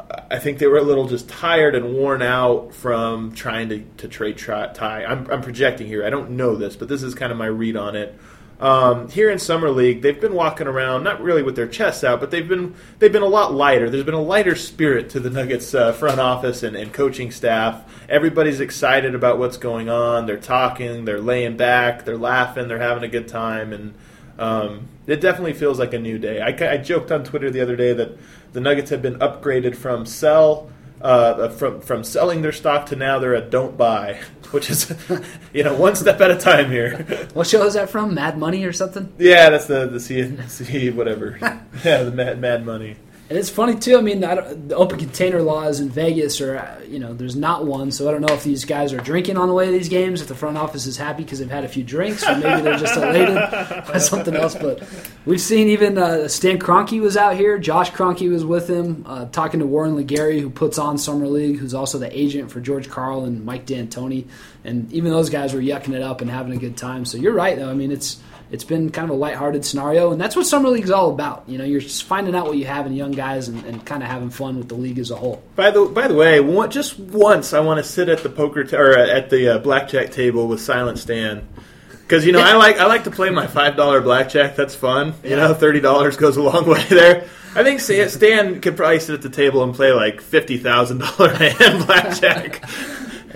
I 0.09 0.39
think 0.39 0.59
they 0.59 0.67
were 0.67 0.77
a 0.77 0.83
little 0.83 1.07
just 1.07 1.27
tired 1.27 1.75
and 1.75 1.93
worn 1.93 2.21
out 2.21 2.73
from 2.73 3.33
trying 3.33 3.69
to, 3.69 3.83
to 3.97 4.07
trade 4.07 4.37
Ty. 4.37 5.05
I'm, 5.05 5.29
I'm 5.29 5.41
projecting 5.41 5.87
here. 5.87 6.05
I 6.05 6.09
don't 6.09 6.31
know 6.31 6.55
this, 6.55 6.75
but 6.75 6.87
this 6.87 7.03
is 7.03 7.13
kind 7.13 7.31
of 7.31 7.37
my 7.37 7.47
read 7.47 7.75
on 7.75 7.95
it. 7.95 8.17
Um, 8.59 9.09
here 9.09 9.29
in 9.29 9.37
summer 9.37 9.69
league, 9.69 10.01
they've 10.01 10.19
been 10.19 10.33
walking 10.33 10.65
around 10.65 11.03
not 11.03 11.21
really 11.21 11.43
with 11.43 11.55
their 11.55 11.67
chests 11.67 12.03
out, 12.03 12.19
but 12.19 12.31
they've 12.31 12.47
been 12.47 12.73
they've 12.97 13.11
been 13.11 13.21
a 13.21 13.27
lot 13.27 13.53
lighter. 13.53 13.87
There's 13.87 14.03
been 14.03 14.15
a 14.15 14.21
lighter 14.21 14.55
spirit 14.55 15.11
to 15.11 15.19
the 15.19 15.29
Nuggets 15.29 15.75
uh, 15.75 15.91
front 15.91 16.19
office 16.19 16.63
and, 16.63 16.75
and 16.75 16.91
coaching 16.91 17.29
staff. 17.29 17.83
Everybody's 18.09 18.59
excited 18.59 19.13
about 19.13 19.37
what's 19.37 19.57
going 19.57 19.89
on. 19.89 20.25
They're 20.25 20.37
talking, 20.37 21.05
they're 21.05 21.21
laying 21.21 21.55
back, 21.55 22.03
they're 22.03 22.17
laughing, 22.17 22.67
they're 22.67 22.79
having 22.79 23.03
a 23.03 23.07
good 23.07 23.27
time, 23.27 23.73
and 23.73 23.93
um, 24.39 24.87
it 25.05 25.21
definitely 25.21 25.53
feels 25.53 25.77
like 25.77 25.93
a 25.93 25.99
new 25.99 26.17
day. 26.17 26.41
I, 26.41 26.73
I, 26.73 26.77
joked 26.77 27.11
on 27.11 27.23
Twitter 27.23 27.49
the 27.49 27.61
other 27.61 27.75
day 27.75 27.93
that 27.93 28.17
the 28.53 28.59
Nuggets 28.59 28.89
have 28.89 29.01
been 29.01 29.19
upgraded 29.19 29.75
from 29.75 30.05
sell 30.05 30.69
uh, 31.01 31.49
from 31.49 31.81
from 31.81 32.03
selling 32.03 32.41
their 32.41 32.51
stock 32.51 32.87
to 32.87 32.95
now 32.95 33.19
they're 33.19 33.35
a 33.35 33.41
don't 33.41 33.77
buy, 33.77 34.19
which 34.51 34.69
is 34.69 34.93
you 35.53 35.63
know 35.63 35.75
one 35.75 35.95
step 35.95 36.19
at 36.21 36.31
a 36.31 36.37
time 36.37 36.71
here. 36.71 37.03
what 37.33 37.47
show 37.47 37.65
is 37.65 37.75
that 37.75 37.89
from? 37.89 38.13
Mad 38.13 38.37
Money 38.37 38.63
or 38.65 38.73
something? 38.73 39.13
Yeah, 39.17 39.49
that's 39.49 39.67
the 39.67 39.87
the 39.87 39.97
CNC 39.97 40.95
whatever. 40.95 41.37
yeah, 41.83 42.03
the 42.03 42.11
Mad 42.11 42.39
Mad 42.39 42.65
Money. 42.65 42.97
And 43.29 43.37
it's 43.37 43.49
funny 43.49 43.75
too. 43.75 43.97
I 43.97 44.01
mean, 44.01 44.23
I 44.23 44.35
the 44.35 44.75
open 44.77 44.99
container 44.99 45.41
laws 45.41 45.81
in 45.81 45.89
Vegas 45.89 46.39
are, 46.39 46.81
you 46.87 46.97
know, 46.97 47.13
there's 47.13 47.35
not 47.35 47.65
one. 47.65 47.91
So 47.91 48.07
I 48.07 48.11
don't 48.13 48.21
know 48.21 48.33
if 48.33 48.45
these 48.45 48.63
guys 48.63 48.93
are 48.93 48.99
drinking 48.99 49.35
on 49.35 49.49
the 49.49 49.53
way 49.53 49.65
to 49.65 49.71
these 49.71 49.89
games. 49.89 50.21
If 50.21 50.29
the 50.29 50.35
front 50.35 50.57
office 50.57 50.85
is 50.85 50.95
happy 50.95 51.23
because 51.23 51.39
they've 51.39 51.49
had 51.49 51.65
a 51.65 51.67
few 51.67 51.83
drinks, 51.83 52.23
or 52.25 52.37
maybe 52.37 52.61
they're 52.61 52.77
just 52.77 52.95
elated 52.95 53.35
by 53.35 53.97
something 53.97 54.33
else. 54.33 54.55
But 54.55 54.81
we've 55.25 55.41
seen 55.41 55.67
even 55.67 55.97
uh, 55.97 56.29
Stan 56.29 56.57
Kroenke 56.57 57.01
was 57.01 57.17
out 57.17 57.35
here. 57.35 57.57
Josh 57.57 57.91
Kroenke 57.91 58.31
was 58.31 58.45
with 58.45 58.69
him, 58.69 59.03
uh, 59.05 59.25
talking 59.25 59.59
to 59.59 59.65
Warren 59.65 59.97
LeGarie, 59.97 60.39
who 60.39 60.49
puts 60.49 60.77
on 60.77 60.97
Summer 60.97 61.27
League, 61.27 61.57
who's 61.57 61.73
also 61.73 61.97
the 61.97 62.17
agent 62.17 62.49
for 62.49 62.61
George 62.61 62.89
Karl 62.89 63.25
and 63.25 63.43
Mike 63.43 63.65
D'Antoni. 63.65 64.25
And 64.63 64.91
even 64.93 65.11
those 65.11 65.29
guys 65.29 65.53
were 65.53 65.59
yucking 65.59 65.93
it 65.93 66.01
up 66.01 66.21
and 66.21 66.29
having 66.29 66.53
a 66.53 66.57
good 66.57 66.77
time. 66.77 67.03
So 67.03 67.17
you're 67.17 67.33
right, 67.33 67.57
though. 67.57 67.69
I 67.69 67.73
mean, 67.73 67.91
it's 67.91 68.21
it's 68.49 68.63
been 68.63 68.89
kind 68.91 69.09
of 69.09 69.15
a 69.15 69.19
lighthearted 69.19 69.65
scenario, 69.65 70.11
and 70.11 70.21
that's 70.21 70.35
what 70.35 70.45
summer 70.45 70.69
League's 70.69 70.91
all 70.91 71.11
about. 71.11 71.43
You 71.47 71.57
know, 71.57 71.65
you're 71.65 71.81
just 71.81 72.03
finding 72.03 72.35
out 72.35 72.45
what 72.45 72.57
you 72.57 72.65
have 72.65 72.85
in 72.85 72.93
young 72.93 73.11
guys 73.17 73.49
and, 73.49 73.65
and 73.65 73.85
kind 73.85 74.01
of 74.01 74.09
having 74.09 74.29
fun 74.29 74.57
with 74.57 74.69
the 74.69 74.75
league 74.75 74.99
as 74.99 75.11
a 75.11 75.15
whole. 75.17 75.43
By 75.57 75.71
the 75.71 75.85
by 75.85 76.07
the 76.07 76.13
way, 76.13 76.39
one, 76.39 76.71
just 76.71 76.97
once 76.97 77.51
I 77.51 77.59
want 77.59 77.79
to 77.79 77.83
sit 77.83 78.07
at 78.07 78.23
the 78.23 78.29
poker 78.29 78.63
t- 78.63 78.77
or 78.77 78.97
at 78.97 79.29
the 79.29 79.55
uh, 79.55 79.57
blackjack 79.57 80.11
table 80.11 80.47
with 80.47 80.61
Silent 80.61 80.99
Stan. 80.99 81.45
Because 81.89 82.25
you 82.25 82.31
know 82.31 82.39
I 82.39 82.53
like 82.65 82.77
I 82.77 82.85
like 82.85 83.03
to 83.03 83.11
play 83.11 83.29
my 83.29 83.47
five 83.47 83.75
dollar 83.75 83.99
blackjack. 83.99 84.55
That's 84.55 84.75
fun. 84.75 85.13
You 85.23 85.35
know, 85.35 85.53
thirty 85.53 85.81
dollars 85.81 86.15
goes 86.15 86.37
a 86.37 86.41
long 86.41 86.65
way 86.69 86.83
there. 86.85 87.27
I 87.55 87.63
think 87.63 87.79
Stan 87.79 88.61
could 88.61 88.77
probably 88.77 88.99
sit 88.99 89.15
at 89.15 89.21
the 89.23 89.29
table 89.29 89.63
and 89.63 89.73
play 89.73 89.91
like 89.91 90.21
fifty 90.21 90.57
thousand 90.57 90.99
dollar 90.99 91.33
hand 91.33 91.85
blackjack. 91.85 92.63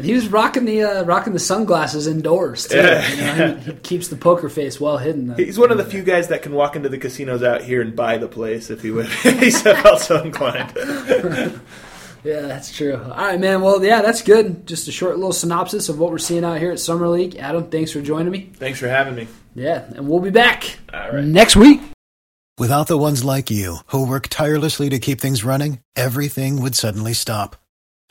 And 0.02 0.10
he 0.10 0.16
was 0.16 0.30
rocking 0.30 0.66
the 0.66 0.82
uh, 0.82 1.04
rocking 1.04 1.34
the 1.34 1.40
sunglasses 1.40 2.08
indoors 2.08 2.68
too. 2.68 2.78
Yeah. 2.78 3.08
You 3.12 3.18
know, 3.18 3.56
he, 3.58 3.72
he, 3.72 3.78
keeps 3.78 4.08
the 4.08 4.16
poker 4.16 4.50
face 4.50 4.82
well 4.82 4.98
hidden. 4.98 5.36
He's 5.38 5.60
one 5.60 5.70
of 5.70 5.78
the 5.78 5.86
few 5.86 6.02
guys 6.02 6.30
that 6.30 6.42
can 6.42 6.54
walk 6.54 6.76
into 6.76 6.90
the 6.90 6.98
casinos 6.98 7.44
out 7.44 7.62
here 7.62 7.82
and 7.82 7.96
buy 7.96 8.18
the 8.18 8.28
place 8.28 8.72
if 8.72 8.82
he 8.82 8.90
would. 8.90 9.06
He's 9.22 9.62
felt 9.62 10.00
so 10.00 10.24
inclined. 10.24 10.74
yeah, 12.24 12.42
that's 12.42 12.76
true. 12.76 12.96
All 12.96 13.10
right, 13.12 13.40
man. 13.40 13.62
Well, 13.62 13.84
yeah, 13.84 14.02
that's 14.02 14.24
good. 14.24 14.66
Just 14.66 14.88
a 14.88 14.92
short 14.92 15.18
little 15.18 15.34
synopsis 15.34 15.88
of 15.88 16.00
what 16.00 16.10
we're 16.10 16.18
seeing 16.18 16.44
out 16.44 16.58
here 16.58 16.72
at 16.72 16.80
Summer 16.80 17.08
League. 17.08 17.36
Adam, 17.36 17.70
thanks 17.70 17.92
for 17.92 18.02
joining 18.02 18.32
me. 18.32 18.50
Thanks 18.56 18.80
for 18.80 18.88
having 18.88 19.14
me. 19.14 19.28
Yeah, 19.54 19.86
and 19.96 20.08
we'll 20.08 20.20
be 20.20 20.32
back 20.32 20.80
next 21.14 21.56
week. 21.56 21.80
Without 22.58 22.88
the 22.88 22.98
ones 22.98 23.24
like 23.24 23.52
you 23.52 23.78
who 23.88 24.08
work 24.08 24.30
tirelessly 24.30 24.90
to 24.90 24.98
keep 24.98 25.22
things 25.22 25.44
running, 25.44 25.80
everything 25.96 26.60
would 26.60 26.76
suddenly 26.76 27.14
stop 27.14 27.61